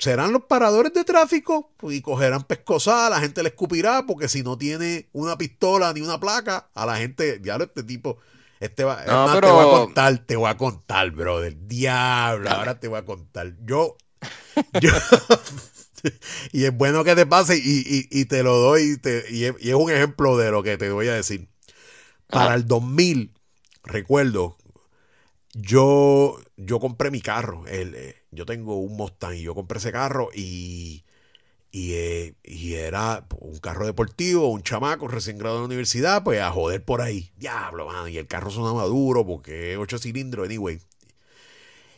serán 0.04 0.34
los 0.34 0.44
paradores 0.44 0.94
de 0.94 1.06
tráfico 1.06 1.72
y 1.84 2.02
cogerán 2.02 2.44
pescosada, 2.44 3.10
la 3.10 3.22
gente 3.22 3.42
le 3.42 3.50
escupirá 3.50 4.06
porque 4.06 4.28
si 4.28 4.44
no 4.44 4.58
tiene 4.58 5.08
una 5.14 5.38
pistola 5.38 5.94
ni 5.94 6.02
una 6.02 6.20
placa, 6.20 6.68
a 6.74 6.86
la 6.86 6.98
gente, 6.98 7.40
ya 7.42 7.56
este 7.56 7.84
tipo, 7.84 8.18
este 8.60 8.84
va, 8.84 9.02
te 9.02 9.12
voy 9.50 9.66
a 9.66 9.70
contar, 9.80 10.18
te 10.18 10.36
voy 10.36 10.50
a 10.50 10.58
contar, 10.58 11.12
brother, 11.12 11.56
diablo, 11.68 12.50
ahora 12.50 12.82
te 12.82 12.90
voy 12.90 13.00
a 13.00 13.06
contar. 13.06 13.54
Yo, 13.64 13.96
yo, 14.82 14.92
y 16.52 16.66
es 16.66 16.76
bueno 16.76 17.06
que 17.06 17.16
te 17.16 17.26
pase 17.26 17.58
y, 17.64 18.26
te 18.26 18.44
lo 18.44 18.58
doy 18.58 19.00
y, 19.30 19.46
y 19.46 19.70
es 19.70 19.76
un 19.76 19.90
ejemplo 19.90 20.36
de 20.36 20.52
lo 20.52 20.64
que 20.64 20.78
te 20.78 20.92
voy 20.92 21.08
a 21.08 21.14
decir. 21.14 21.48
Para 22.28 22.56
el 22.56 22.68
2000, 22.68 23.34
recuerdo, 23.86 24.58
yo, 25.54 26.42
yo 26.58 26.82
compré 26.82 27.10
mi 27.10 27.22
carro. 27.22 27.66
El, 27.68 27.96
eh, 27.96 28.23
yo 28.36 28.46
tengo 28.46 28.78
un 28.78 28.96
Mustang 28.98 29.36
y 29.36 29.42
yo 29.44 29.56
compré 29.56 29.80
ese 29.80 29.92
carro 29.92 30.30
y, 30.34 31.04
eh, 31.72 32.36
y, 32.44 32.74
era 32.76 33.26
un 33.40 33.60
carro 33.60 33.86
deportivo, 33.86 34.48
un 34.50 34.64
chamaco 34.64 35.08
recién 35.08 35.38
graduado 35.38 35.60
de 35.60 35.64
la 35.64 35.68
universidad, 35.68 36.24
pues 36.24 36.42
a 36.42 36.52
joder 36.52 36.84
por 36.84 37.02
ahí. 37.02 37.32
Diablo, 37.38 37.88
man, 37.88 38.10
y 38.10 38.18
el 38.18 38.28
carro 38.28 38.52
sonaba 38.52 38.86
duro 38.86 39.26
porque 39.26 39.78
8 39.78 39.98
cilindros, 40.00 40.46
anyway. 40.46 40.80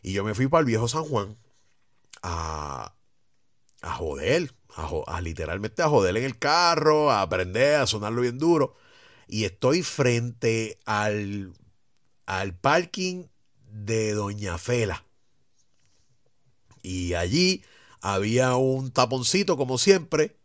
Y 0.03 0.13
yo 0.13 0.23
me 0.23 0.35
fui 0.35 0.47
para 0.47 0.61
el 0.61 0.67
viejo 0.67 0.87
San 0.87 1.03
Juan 1.05 1.37
a, 2.21 2.93
a 3.81 3.93
joder, 3.95 4.53
a, 4.75 4.89
a, 5.07 5.21
literalmente 5.21 5.81
a 5.81 5.89
joder 5.89 6.17
en 6.17 6.23
el 6.25 6.37
carro, 6.39 7.11
a 7.11 7.21
aprender, 7.21 7.75
a 7.81 7.87
sonarlo 7.87 8.21
bien 8.21 8.37
duro 8.37 8.75
y 9.27 9.45
estoy 9.45 9.81
frente 9.81 10.79
al, 10.85 11.53
al 12.25 12.53
parking 12.55 13.25
de 13.71 14.13
Doña 14.13 14.57
Fela. 14.57 15.04
Y 16.85 17.15
allí 17.15 17.63
había 17.99 18.55
un 18.57 18.91
taponcito 18.91 19.57
como 19.57 19.79
siempre 19.79 20.37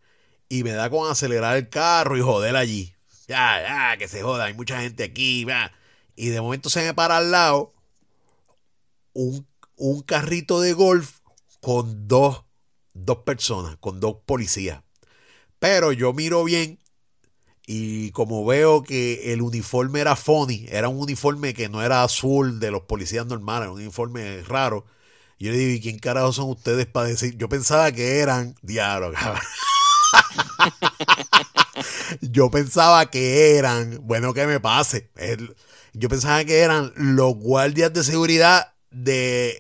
y 0.49 0.65
me 0.65 0.71
da 0.71 0.89
con 0.89 1.11
acelerar 1.11 1.59
el 1.59 1.69
carro 1.69 2.17
y 2.17 2.23
joder 2.23 2.57
allí. 2.57 2.95
Ya, 3.29 3.61
ya, 3.63 3.97
que 3.99 4.09
se 4.09 4.23
joda, 4.23 4.47
hay 4.47 4.55
mucha 4.55 4.81
gente 4.81 5.05
aquí. 5.05 5.45
Va. 5.45 5.71
Y 6.17 6.29
de 6.29 6.41
momento 6.41 6.71
se 6.71 6.83
me 6.83 6.95
para 6.95 7.19
al 7.19 7.31
lado 7.31 7.75
un, 9.13 9.47
un 9.77 10.01
carrito 10.01 10.63
de 10.63 10.73
golf 10.73 11.19
con 11.61 12.09
dos, 12.09 12.45
dos 12.95 13.19
personas, 13.19 13.77
con 13.77 14.01
dos 14.01 14.17
policías. 14.25 14.83
Pero 15.59 15.93
yo 15.93 16.15
miro 16.15 16.43
bien 16.43 16.79
y 17.67 18.13
como 18.13 18.47
veo 18.47 18.83
que 18.83 19.35
el 19.35 19.43
uniforme 19.43 20.01
era 20.01 20.17
funny, 20.17 20.65
era 20.71 20.89
un 20.89 20.99
uniforme 20.99 21.53
que 21.53 21.69
no 21.69 21.83
era 21.83 22.03
azul 22.03 22.61
de 22.61 22.71
los 22.71 22.83
policías 22.85 23.27
normales, 23.27 23.69
un 23.69 23.77
uniforme 23.77 24.43
raro. 24.43 24.87
Yo 25.41 25.51
le 25.53 25.57
digo, 25.57 25.73
¿y 25.73 25.81
quién 25.81 25.99
carajo 25.99 26.35
son 26.35 26.51
ustedes 26.51 26.85
para 26.85 27.07
decir? 27.07 27.35
Yo 27.39 27.49
pensaba 27.49 27.91
que 27.93 28.19
eran, 28.19 28.55
diablo, 28.61 29.13
Yo 32.21 32.51
pensaba 32.51 33.11
que 33.11 33.57
eran, 33.57 34.01
bueno, 34.03 34.35
que 34.35 34.47
me 34.47 34.61
pase. 34.61 35.09
yo 35.95 36.11
pensaba 36.11 36.45
que 36.45 36.59
eran 36.59 36.93
los 36.95 37.37
guardias 37.37 37.91
de 37.91 38.05
seguridad 38.05 38.75
de, 38.91 39.59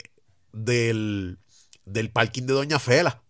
del, 0.53 1.39
del 1.87 2.11
parking 2.11 2.43
de 2.43 2.53
Doña 2.53 2.79
Fela. 2.79 3.23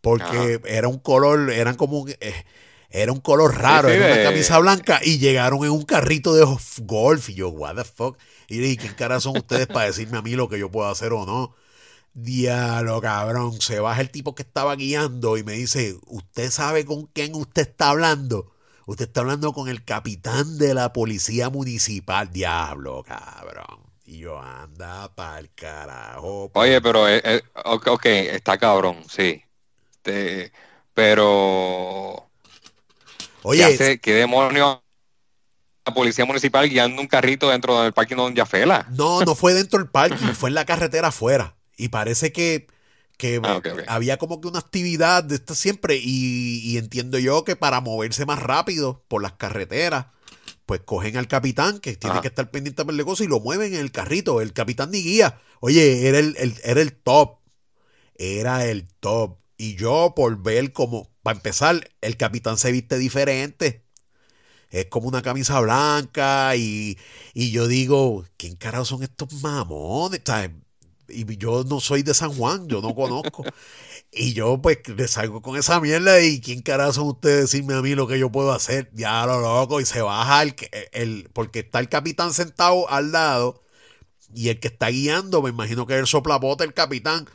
Porque 0.00 0.60
era 0.64 0.86
un 0.86 1.00
color, 1.00 1.50
eran 1.50 1.74
como... 1.74 2.06
Eh, 2.08 2.44
era 2.92 3.10
un 3.10 3.20
color 3.20 3.58
raro, 3.58 3.88
era 3.88 4.14
una 4.14 4.22
camisa 4.22 4.58
blanca 4.58 5.00
y 5.02 5.18
llegaron 5.18 5.64
en 5.64 5.70
un 5.70 5.82
carrito 5.82 6.34
de 6.34 6.44
golf 6.82 7.30
y 7.30 7.34
yo, 7.34 7.48
what 7.48 7.74
the 7.74 7.84
fuck. 7.84 8.18
Y 8.48 8.58
dije, 8.58 8.76
¿quién 8.76 8.94
cara 8.94 9.18
son 9.18 9.36
ustedes 9.38 9.66
para 9.66 9.86
decirme 9.86 10.18
a 10.18 10.22
mí 10.22 10.32
lo 10.32 10.48
que 10.48 10.58
yo 10.58 10.70
puedo 10.70 10.88
hacer 10.90 11.14
o 11.14 11.24
no? 11.24 11.54
Diablo, 12.12 13.00
cabrón. 13.00 13.58
Se 13.62 13.80
baja 13.80 14.02
el 14.02 14.10
tipo 14.10 14.34
que 14.34 14.42
estaba 14.42 14.76
guiando 14.76 15.38
y 15.38 15.42
me 15.42 15.54
dice, 15.54 15.96
¿usted 16.06 16.50
sabe 16.50 16.84
con 16.84 17.06
quién 17.06 17.34
usted 17.34 17.62
está 17.62 17.88
hablando? 17.88 18.52
Usted 18.84 19.06
está 19.06 19.20
hablando 19.20 19.54
con 19.54 19.68
el 19.68 19.84
capitán 19.84 20.58
de 20.58 20.74
la 20.74 20.92
policía 20.92 21.48
municipal. 21.48 22.30
Diablo, 22.30 23.04
cabrón. 23.04 23.80
Y 24.04 24.18
yo, 24.18 24.38
anda 24.38 25.14
pa'l 25.14 25.48
carajo. 25.54 26.50
Oye, 26.52 26.82
pero, 26.82 27.08
eh, 27.08 27.22
eh, 27.24 27.42
ok, 27.64 28.04
está 28.04 28.58
cabrón, 28.58 28.98
sí. 29.08 29.42
pero 30.92 32.31
Oye, 33.42 33.98
¿qué 34.00 34.14
demonios? 34.14 34.78
La 35.84 35.94
policía 35.94 36.24
municipal 36.24 36.68
guiando 36.68 37.02
un 37.02 37.08
carrito 37.08 37.50
dentro 37.50 37.82
del 37.82 37.92
parking 37.92 38.16
Don 38.16 38.34
Yafela. 38.34 38.86
No, 38.90 39.22
no 39.22 39.34
fue 39.34 39.52
dentro 39.52 39.80
del 39.80 39.88
parking, 39.88 40.28
fue 40.34 40.50
en 40.50 40.54
la 40.54 40.64
carretera 40.64 41.08
afuera. 41.08 41.56
Y 41.76 41.88
parece 41.88 42.32
que, 42.32 42.68
ah, 43.42 43.60
había 43.88 44.16
como 44.16 44.40
que 44.40 44.46
una 44.46 44.60
actividad 44.60 45.24
de 45.24 45.34
esta 45.34 45.56
siempre. 45.56 45.98
Y, 46.00 46.76
entiendo 46.78 47.18
yo 47.18 47.42
que 47.44 47.56
para 47.56 47.80
moverse 47.80 48.24
más 48.26 48.38
rápido 48.38 49.04
por 49.08 49.22
las 49.22 49.32
carreteras, 49.32 50.06
pues 50.66 50.80
cogen 50.84 51.16
al 51.16 51.26
capitán, 51.26 51.80
que 51.80 51.96
tiene 51.96 52.20
que 52.20 52.28
estar 52.28 52.48
pendiente 52.52 52.84
de 52.84 53.04
cosas, 53.04 53.26
y 53.26 53.28
lo 53.28 53.40
mueven 53.40 53.74
en 53.74 53.80
el 53.80 53.90
carrito. 53.90 54.40
El 54.40 54.52
capitán 54.52 54.92
ni 54.92 55.02
guía. 55.02 55.40
Oye, 55.58 56.06
era 56.06 56.20
el, 56.20 56.36
era 56.62 56.80
el 56.80 56.92
top. 56.92 57.38
Era 58.14 58.66
el 58.66 58.86
top. 59.00 59.41
Y 59.62 59.76
yo, 59.76 60.12
por 60.16 60.42
ver 60.42 60.72
como, 60.72 61.08
para 61.22 61.36
empezar, 61.36 61.88
el 62.00 62.16
capitán 62.16 62.58
se 62.58 62.72
viste 62.72 62.98
diferente. 62.98 63.84
Es 64.70 64.86
como 64.86 65.06
una 65.06 65.22
camisa 65.22 65.60
blanca 65.60 66.56
y, 66.56 66.98
y 67.32 67.52
yo 67.52 67.68
digo, 67.68 68.24
¿quién 68.36 68.56
carajo 68.56 68.84
son 68.84 69.04
estos 69.04 69.32
mamones? 69.40 70.20
Y 71.06 71.36
yo 71.36 71.62
no 71.62 71.78
soy 71.78 72.02
de 72.02 72.12
San 72.12 72.34
Juan, 72.34 72.66
yo 72.66 72.82
no 72.82 72.92
conozco. 72.92 73.44
Y 74.10 74.32
yo 74.32 74.60
pues 74.60 74.78
le 74.88 75.06
salgo 75.06 75.42
con 75.42 75.56
esa 75.56 75.80
mierda 75.80 76.20
y 76.20 76.40
quién 76.40 76.60
carajo 76.60 76.94
son 76.94 77.06
ustedes 77.06 77.42
decirme 77.42 77.74
a 77.74 77.82
mí 77.82 77.94
lo 77.94 78.08
que 78.08 78.18
yo 78.18 78.32
puedo 78.32 78.50
hacer. 78.50 78.90
Ya 78.94 79.24
lo 79.26 79.40
loco 79.40 79.80
y 79.80 79.86
se 79.86 80.02
baja 80.02 80.42
el, 80.42 80.56
el 80.90 81.30
porque 81.32 81.60
está 81.60 81.78
el 81.78 81.88
capitán 81.88 82.34
sentado 82.34 82.90
al 82.90 83.12
lado 83.12 83.62
y 84.34 84.48
el 84.48 84.58
que 84.58 84.66
está 84.66 84.88
guiando, 84.88 85.40
me 85.40 85.50
imagino 85.50 85.86
que 85.86 85.94
es 85.94 86.00
el 86.00 86.08
soplapote, 86.08 86.64
el 86.64 86.74
capitán. 86.74 87.28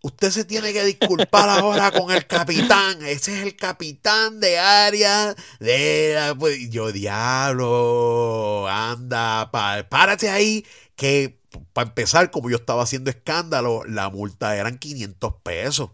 Usted 0.00 0.30
se 0.30 0.44
tiene 0.44 0.72
que 0.72 0.84
disculpar 0.84 1.48
ahora 1.48 1.90
con 1.90 2.10
el 2.12 2.26
capitán. 2.26 3.02
Ese 3.02 3.36
es 3.36 3.42
el 3.44 3.56
capitán 3.56 4.38
de 4.38 4.58
área 4.58 5.34
de 5.58 6.34
pues, 6.38 6.70
yo 6.70 6.92
diablo, 6.92 8.68
anda, 8.68 9.50
párate 9.50 10.30
ahí 10.30 10.64
que 10.94 11.38
para 11.72 11.88
empezar, 11.88 12.30
como 12.30 12.50
yo 12.50 12.56
estaba 12.56 12.82
haciendo 12.82 13.10
escándalo, 13.10 13.84
la 13.86 14.10
multa 14.10 14.56
eran 14.56 14.78
500 14.78 15.34
pesos. 15.42 15.90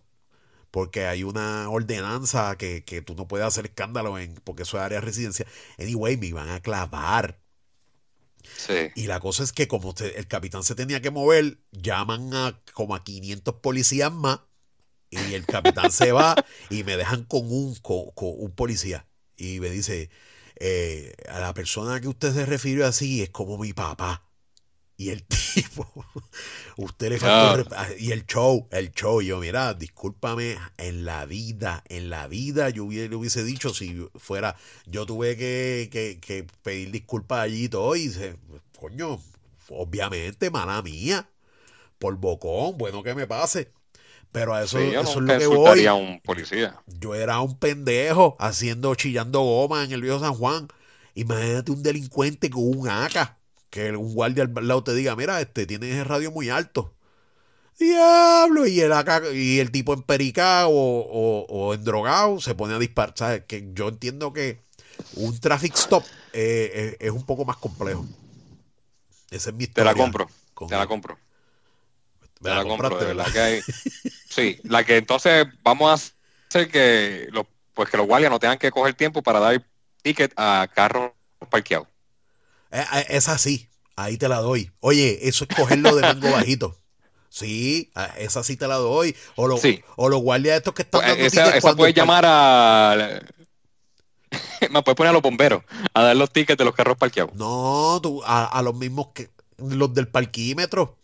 Porque 0.70 1.06
hay 1.06 1.22
una 1.22 1.68
ordenanza 1.70 2.56
que, 2.56 2.82
tú 3.06 3.14
no 3.14 3.28
puedes 3.28 3.46
hacer 3.46 3.66
escándalo 3.66 4.18
en, 4.18 4.34
porque 4.44 4.64
eso 4.64 4.76
es 4.76 4.82
área 4.82 5.00
de 5.00 5.06
residencia. 5.06 5.46
Anyway, 5.78 6.16
me 6.16 6.26
iban 6.26 6.48
a 6.50 6.60
clavar. 6.60 7.38
Y 8.94 9.06
la 9.06 9.20
cosa 9.20 9.42
es 9.42 9.52
que 9.52 9.68
como 9.68 9.94
el 9.98 10.26
capitán 10.26 10.62
se 10.62 10.74
tenía 10.74 11.00
que 11.00 11.10
mover, 11.10 11.58
llaman 11.72 12.32
a 12.34 12.60
como 12.72 12.94
a 12.94 13.04
500 13.04 13.56
policías 13.56 14.12
más 14.12 14.40
y 15.10 15.34
el 15.34 15.46
capitán 15.46 15.92
se 15.92 16.12
va 16.12 16.34
y 16.70 16.84
me 16.84 16.96
dejan 16.96 17.24
con 17.24 17.50
un, 17.50 17.74
con, 17.76 18.04
un 18.16 18.52
policía. 18.52 19.06
Y 19.36 19.60
me 19.60 19.70
dice, 19.70 20.10
eh, 20.56 21.14
a 21.28 21.40
la 21.40 21.54
persona 21.54 22.00
que 22.00 22.08
usted 22.08 22.32
se 22.32 22.46
refirió 22.46 22.86
así 22.86 23.22
es 23.22 23.30
como 23.30 23.58
mi 23.58 23.72
papá. 23.72 24.22
Y 24.96 25.10
el 25.10 25.24
tipo, 25.54 25.86
usted 26.76 27.10
le 27.10 27.18
faltó. 27.18 27.68
Ah, 27.76 27.88
y 27.98 28.12
el 28.12 28.26
show, 28.26 28.68
el 28.70 28.92
show. 28.92 29.20
yo, 29.20 29.38
mira, 29.38 29.74
discúlpame, 29.74 30.56
en 30.76 31.04
la 31.04 31.26
vida, 31.26 31.82
en 31.88 32.10
la 32.10 32.28
vida 32.28 32.70
yo 32.70 32.88
le 32.88 33.14
hubiese 33.14 33.42
dicho 33.44 33.74
si 33.74 34.06
fuera. 34.16 34.56
Yo 34.86 35.04
tuve 35.04 35.36
que, 35.36 36.46
pedir 36.62 36.90
disculpas 36.90 37.40
allí 37.40 37.64
y 37.64 37.68
todo. 37.68 37.96
Y 37.96 38.08
dice, 38.08 38.36
coño, 38.78 39.20
obviamente, 39.68 40.50
mala 40.50 40.80
mía. 40.82 41.28
Por 41.98 42.16
bocón, 42.16 42.76
bueno 42.76 43.02
que 43.02 43.14
me 43.14 43.26
pase. 43.26 43.72
Pero 44.30 44.52
a 44.52 44.64
eso, 44.64 44.78
eso 44.80 45.00
es 45.00 45.16
lo 45.16 45.38
que 45.38 45.46
voy. 45.46 45.86
un 45.86 46.20
policía. 46.20 46.80
Yo 46.86 47.14
era 47.14 47.40
un 47.40 47.56
pendejo 47.58 48.36
haciendo, 48.40 48.94
chillando 48.96 49.40
goma 49.40 49.84
en 49.84 49.92
el 49.92 50.02
viejo 50.02 50.18
San 50.18 50.34
Juan. 50.34 50.68
Imagínate 51.14 51.70
un 51.70 51.82
delincuente 51.82 52.50
con 52.50 52.64
un 52.64 52.88
AK 52.88 53.36
que 53.74 53.90
un 53.90 54.14
guardia 54.14 54.44
al 54.44 54.68
lado 54.68 54.84
te 54.84 54.94
diga, 54.94 55.16
mira, 55.16 55.40
este, 55.40 55.66
tienes 55.66 55.96
el 55.96 56.04
radio 56.04 56.30
muy 56.30 56.48
alto. 56.48 56.94
Diablo, 57.76 58.68
y 58.68 58.80
el, 58.80 58.92
acá, 58.92 59.20
y 59.32 59.58
el 59.58 59.72
tipo 59.72 59.92
en 59.94 60.02
perica 60.02 60.68
o, 60.68 61.40
o, 61.48 61.74
en 61.74 61.82
drogado 61.82 62.40
se 62.40 62.54
pone 62.54 62.74
a 62.74 62.78
disparar. 62.78 63.14
¿sabes? 63.16 63.42
Que 63.48 63.68
yo 63.74 63.88
entiendo 63.88 64.32
que 64.32 64.60
un 65.16 65.40
traffic 65.40 65.74
stop 65.74 66.04
eh, 66.32 66.70
eh, 66.72 66.96
es 67.00 67.10
un 67.10 67.26
poco 67.26 67.44
más 67.44 67.56
complejo. 67.56 68.06
Ese 69.32 69.50
es 69.50 69.56
mi 69.56 69.66
Te 69.66 69.82
la 69.82 69.92
compro, 69.92 70.28
te 70.68 70.76
la 70.76 70.86
compro. 70.86 71.18
Te 72.40 72.50
la, 72.50 72.62
compro, 72.62 72.96
de 72.96 73.06
verdad 73.06 73.26
que 73.32 73.40
hay... 73.40 73.60
Sí, 74.30 74.60
la 74.62 74.84
que 74.84 74.98
entonces 74.98 75.46
vamos 75.64 75.90
a 75.90 75.94
hacer 76.48 76.70
que 76.70 77.26
los, 77.32 77.44
pues 77.72 77.90
que 77.90 77.96
los 77.96 78.06
guardias 78.06 78.30
no 78.30 78.38
tengan 78.38 78.58
que 78.58 78.70
coger 78.70 78.94
tiempo 78.94 79.20
para 79.20 79.40
dar 79.40 79.66
ticket 80.02 80.32
a 80.36 80.68
carros 80.72 81.10
parqueados. 81.50 81.88
Eh, 82.74 82.84
eh, 82.92 83.06
es 83.10 83.28
así, 83.28 83.68
ahí 83.94 84.18
te 84.18 84.28
la 84.28 84.40
doy. 84.40 84.72
Oye, 84.80 85.28
eso 85.28 85.46
es 85.48 85.56
cogerlo 85.56 85.94
de 85.94 86.02
mango 86.02 86.30
bajito. 86.32 86.76
Sí, 87.28 87.90
esa 88.18 88.42
sí 88.42 88.56
te 88.56 88.66
la 88.68 88.76
doy. 88.76 89.14
O, 89.36 89.46
lo, 89.46 89.58
o 89.96 90.08
los 90.08 90.20
guardias 90.20 90.58
estos 90.58 90.74
que 90.74 90.82
están 90.82 91.00
pues, 91.00 91.10
dando 91.10 91.24
esa, 91.24 91.56
esa 91.56 91.74
puedes 91.74 91.94
llamar 91.94 92.24
a... 92.26 93.20
Me 94.70 94.82
puedes 94.82 94.96
poner 94.96 95.10
a 95.10 95.12
los 95.12 95.22
bomberos 95.22 95.62
a 95.92 96.02
dar 96.02 96.16
los 96.16 96.30
tickets 96.32 96.58
de 96.58 96.64
los 96.64 96.74
carros 96.74 96.96
parqueados. 96.96 97.34
No, 97.34 98.00
tú, 98.02 98.22
a, 98.24 98.60
los 98.62 98.74
mismos 98.74 99.08
que 99.14 99.30
los 99.58 99.92
del 99.94 100.08
parquímetro. 100.08 100.96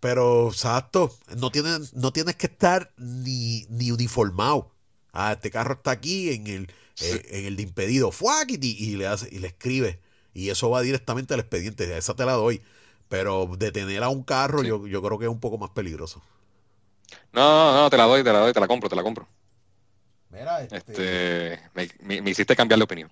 pero 0.00 0.48
exacto, 0.48 1.14
no 1.36 1.50
tienes, 1.50 1.94
no 1.94 2.12
tienes 2.12 2.36
que 2.36 2.46
estar 2.46 2.92
ni, 2.96 3.66
ni 3.70 3.90
uniformado. 3.90 4.70
Ah, 5.12 5.32
este 5.32 5.50
carro 5.50 5.74
está 5.74 5.90
aquí 5.90 6.30
en 6.30 6.46
el, 6.46 6.72
eh, 7.00 7.26
en 7.30 7.46
el 7.46 7.56
de 7.56 7.62
impedido. 7.62 8.10
Fuck, 8.10 8.50
y, 8.50 8.58
y, 8.60 8.96
le 8.96 9.06
hace, 9.06 9.28
y 9.30 9.38
le 9.38 9.48
escribe. 9.48 10.00
Y 10.34 10.50
eso 10.50 10.70
va 10.70 10.82
directamente 10.82 11.34
al 11.34 11.40
expediente. 11.40 11.96
Esa 11.96 12.14
te 12.14 12.24
la 12.24 12.32
doy. 12.32 12.62
Pero 13.08 13.48
detener 13.56 14.02
a 14.02 14.08
un 14.10 14.22
carro 14.22 14.62
yo, 14.62 14.86
yo 14.86 15.02
creo 15.02 15.18
que 15.18 15.24
es 15.24 15.30
un 15.30 15.40
poco 15.40 15.58
más 15.58 15.70
peligroso. 15.70 16.22
No, 17.32 17.74
no, 17.74 17.90
te 17.90 17.96
la 17.96 18.04
doy, 18.04 18.22
te 18.22 18.32
la 18.32 18.40
doy, 18.40 18.52
te 18.52 18.60
la 18.60 18.68
compro, 18.68 18.88
te 18.88 18.96
la 18.96 19.02
compro. 19.02 19.26
Mira, 20.30 20.62
este... 20.62 20.76
este 20.76 21.70
me, 22.02 22.30
hiciste 22.30 22.54
cambiar 22.54 22.78
de 22.78 22.84
opinión. 22.84 23.10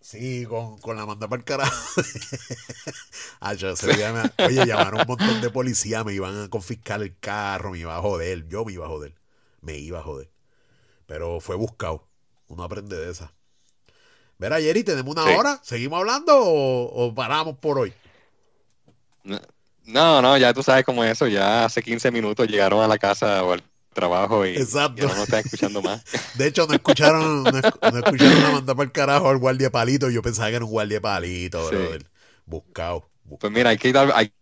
Sí, 0.00 0.46
con, 0.46 0.96
la 0.96 1.06
manda 1.06 1.28
para 1.28 1.40
el 1.40 1.44
carajo. 1.44 2.02
ah, 3.40 3.54
yo, 3.54 3.74
oye, 3.74 4.66
llamaron 4.66 5.00
un 5.00 5.06
montón 5.06 5.40
de 5.40 5.50
policías, 5.50 6.04
me 6.04 6.12
iban 6.12 6.44
a 6.44 6.48
confiscar 6.48 7.02
el 7.02 7.18
carro, 7.18 7.72
me 7.72 7.78
iba 7.78 7.96
a 7.96 8.00
joder. 8.00 8.46
Yo 8.48 8.64
me 8.64 8.72
iba 8.72 8.86
a 8.86 8.88
joder. 8.88 9.14
Me 9.60 9.76
iba 9.76 9.98
a 9.98 10.02
joder. 10.02 10.30
Pero 11.06 11.40
fue 11.40 11.56
buscado. 11.56 12.06
Uno 12.46 12.62
aprende 12.62 12.96
de 12.96 13.10
esa. 13.10 13.34
Verá, 14.38 14.60
Jerry, 14.60 14.84
¿tenemos 14.84 15.16
una 15.16 15.24
hora? 15.36 15.60
¿Seguimos 15.62 15.98
hablando 15.98 16.32
o, 16.36 17.12
paramos 17.12 17.58
por 17.58 17.78
hoy? 17.78 17.92
No, 19.84 20.22
no, 20.22 20.38
ya 20.38 20.54
tú 20.54 20.62
sabes 20.62 20.84
cómo 20.84 21.02
es 21.02 21.12
eso. 21.12 21.26
Ya 21.26 21.64
hace 21.64 21.82
15 21.82 22.10
minutos 22.12 22.46
llegaron 22.46 22.80
a 22.80 22.86
la 22.86 22.98
casa 22.98 23.42
o 23.42 23.52
al 23.52 23.62
trabajo 23.92 24.46
y, 24.46 24.56
Exacto. 24.56 25.08
no 25.08 25.24
están 25.24 25.40
escuchando 25.40 25.82
más. 25.82 26.04
De 26.34 26.46
hecho, 26.46 26.66
no 26.68 26.74
escucharon, 26.74 27.42
no, 27.42 27.58
escucharon 27.58 28.44
a 28.44 28.50
mandar 28.52 28.76
para 28.76 28.86
el 28.86 28.92
carajo 28.92 29.28
al 29.28 29.38
guardia 29.38 29.70
palito. 29.70 30.08
Yo 30.08 30.22
pensaba 30.22 30.50
que 30.50 30.56
era 30.56 30.64
un 30.64 30.70
guardia 30.70 31.00
palito, 31.00 31.68
Buscado, 32.46 33.10
Pues 33.40 33.52
mira, 33.52 33.70
hay 33.70 33.76
que, 33.76 33.92
tal, 33.92 34.12
hay 34.14 34.32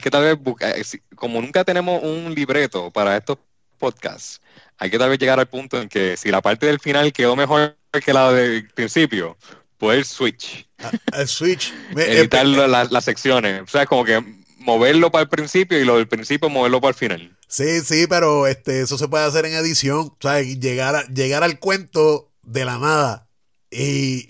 que 0.00 0.10
tal 0.10 0.22
vez, 0.22 0.38
buscar, 0.38 0.78
eh, 0.78 0.84
como 1.16 1.40
nunca 1.40 1.64
tenemos 1.64 2.00
un 2.02 2.32
libreto 2.32 2.92
para 2.92 3.16
estos 3.16 3.38
podcasts, 3.78 4.40
hay 4.78 4.90
que 4.90 4.98
tal 4.98 5.10
vez 5.10 5.18
llegar 5.18 5.40
al 5.40 5.48
punto 5.48 5.80
en 5.80 5.88
que 5.88 6.16
si 6.16 6.30
la 6.30 6.42
parte 6.42 6.66
del 6.66 6.78
final 6.78 7.12
quedó 7.12 7.34
mejor 7.34 7.75
que 8.04 8.12
la 8.12 8.32
del 8.32 8.68
principio, 8.70 9.36
pues 9.78 9.98
el 9.98 10.04
switch. 10.04 10.68
Ah, 10.78 10.92
el 11.14 11.28
switch. 11.28 11.72
Editar 11.96 12.46
eh, 12.46 12.68
las 12.90 13.04
secciones. 13.04 13.62
O 13.62 13.66
sea, 13.66 13.86
como 13.86 14.04
que 14.04 14.22
moverlo 14.58 15.10
para 15.10 15.22
el 15.22 15.28
principio 15.28 15.80
y 15.80 15.84
lo 15.84 15.96
del 15.96 16.08
principio 16.08 16.50
moverlo 16.50 16.80
para 16.80 16.90
el 16.90 16.94
final. 16.94 17.36
Sí, 17.48 17.80
sí, 17.80 18.06
pero 18.08 18.46
este, 18.46 18.82
eso 18.82 18.98
se 18.98 19.08
puede 19.08 19.24
hacer 19.24 19.46
en 19.46 19.54
edición. 19.54 19.98
O 20.00 20.16
sea, 20.20 20.42
llegar, 20.42 21.06
llegar 21.08 21.42
al 21.44 21.58
cuento 21.58 22.32
de 22.42 22.64
la 22.64 22.78
nada 22.78 23.28
y 23.70 24.28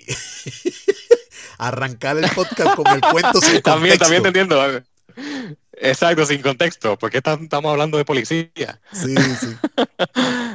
arrancar 1.59 2.18
el 2.18 2.30
podcast 2.30 2.76
con 2.76 2.86
el 2.88 3.00
cuento 3.00 3.40
sin 3.40 3.61
También, 3.62 3.98
también 3.98 4.22
te 4.22 4.28
entiendo. 4.28 4.82
Exacto, 5.72 6.26
sin 6.26 6.42
contexto. 6.42 6.98
porque 6.98 7.18
estamos 7.18 7.70
hablando 7.70 7.98
de 7.98 8.04
policía? 8.04 8.80
Sí, 8.92 9.14
sí. 9.40 9.57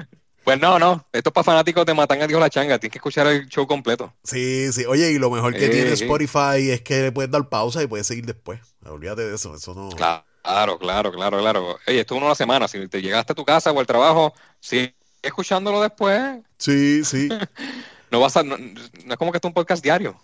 Pues 0.44 0.60
no, 0.60 0.80
no. 0.80 1.06
Esto 1.12 1.30
es 1.30 1.34
para 1.34 1.44
fanáticos 1.44 1.86
de 1.86 1.94
Matan 1.94 2.22
a 2.22 2.28
Dios 2.28 2.39
la 2.39 2.50
changa. 2.50 2.80
Tienes 2.80 2.92
que 2.92 2.98
escuchar 2.98 3.28
el 3.28 3.48
show 3.48 3.68
completo. 3.68 4.14
Sí, 4.24 4.72
sí. 4.74 4.86
Oye, 4.86 5.12
y 5.12 5.20
lo 5.20 5.30
mejor 5.30 5.54
que 5.54 5.70
tiene 5.70 5.92
Spotify 5.92 6.72
es 6.72 6.82
que 6.82 7.02
le 7.04 7.12
puedes 7.12 7.30
dar 7.30 7.48
pausa 7.48 7.84
y 7.84 7.88
puedes 7.88 8.08
seguir 8.08 8.26
después. 8.26 8.60
Olvídate 8.86 9.24
de 9.28 9.36
eso. 9.36 9.56
Eso 9.56 9.76
no. 9.76 9.89
Claro, 9.89 10.80
claro, 10.80 11.12
claro, 11.12 11.39
claro. 11.39 11.78
Oye, 11.88 12.00
esto 12.00 12.16
es 12.16 12.18
uno 12.18 12.26
a 12.26 12.30
la 12.30 12.36
semana. 12.36 12.68
Si 12.68 12.88
te 12.88 13.02
llegaste 13.02 13.34
a 13.34 13.36
tu 13.36 13.46
casa 13.46 13.72
o 13.72 13.80
al 13.80 13.86
trabajo, 13.86 14.34
sigue 14.60 14.96
escuchándolo 15.22 15.82
después. 15.82 16.39
Sí, 16.58 17.04
sí. 17.06 17.30
no 18.12 18.20
vas 18.20 18.36
a. 18.36 18.44
No, 18.44 18.56
es 18.56 19.18
como 19.18 19.32
que 19.32 19.38
esto 19.38 19.48
es 19.48 19.50
un 19.50 19.54
podcast 19.54 19.84
diario. 19.84 20.20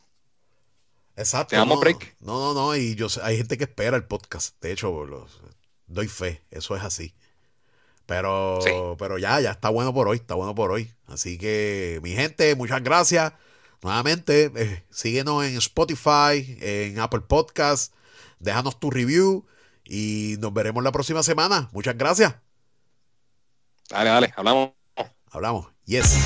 Exacto. 1.15 1.49
Te 1.49 1.55
damos 1.57 1.80
break. 1.80 2.15
No, 2.20 2.39
no, 2.39 2.53
no. 2.53 2.76
Y 2.76 2.95
yo 2.95 3.07
hay 3.22 3.38
gente 3.38 3.57
que 3.57 3.65
espera 3.65 3.95
el 3.95 4.05
podcast. 4.05 4.59
De 4.61 4.72
hecho, 4.72 5.05
los, 5.05 5.39
doy 5.86 6.07
fe. 6.07 6.41
Eso 6.49 6.76
es 6.76 6.84
así. 6.84 7.13
Pero, 8.08 8.95
pero 8.97 9.18
ya, 9.18 9.39
ya 9.41 9.51
está 9.51 9.70
bueno 9.70 9.93
por 9.93 10.08
hoy, 10.08 10.18
está 10.18 10.34
bueno 10.34 10.55
por 10.55 10.72
hoy. 10.72 10.91
Así 11.08 11.38
que, 11.38 11.99
mi 12.01 12.12
gente, 12.12 12.55
muchas 12.55 12.82
gracias. 12.82 13.34
Nuevamente, 13.84 14.51
eh, 14.55 14.84
síguenos 14.89 15.43
en 15.43 15.58
Spotify, 15.58 16.58
en 16.62 16.99
Apple 16.99 17.22
Podcast. 17.22 17.93
Déjanos 18.39 18.80
tu 18.80 18.89
review 18.89 19.45
y 19.84 20.38
nos 20.39 20.53
veremos 20.53 20.84
la 20.84 20.91
próxima 20.91 21.22
semana. 21.22 21.70
Muchas 21.74 21.97
gracias. 21.97 22.36
Dale, 23.89 24.10
dale, 24.10 24.34
hablamos. 24.36 24.72
Hablamos. 25.30 25.68
Yes. 25.86 26.18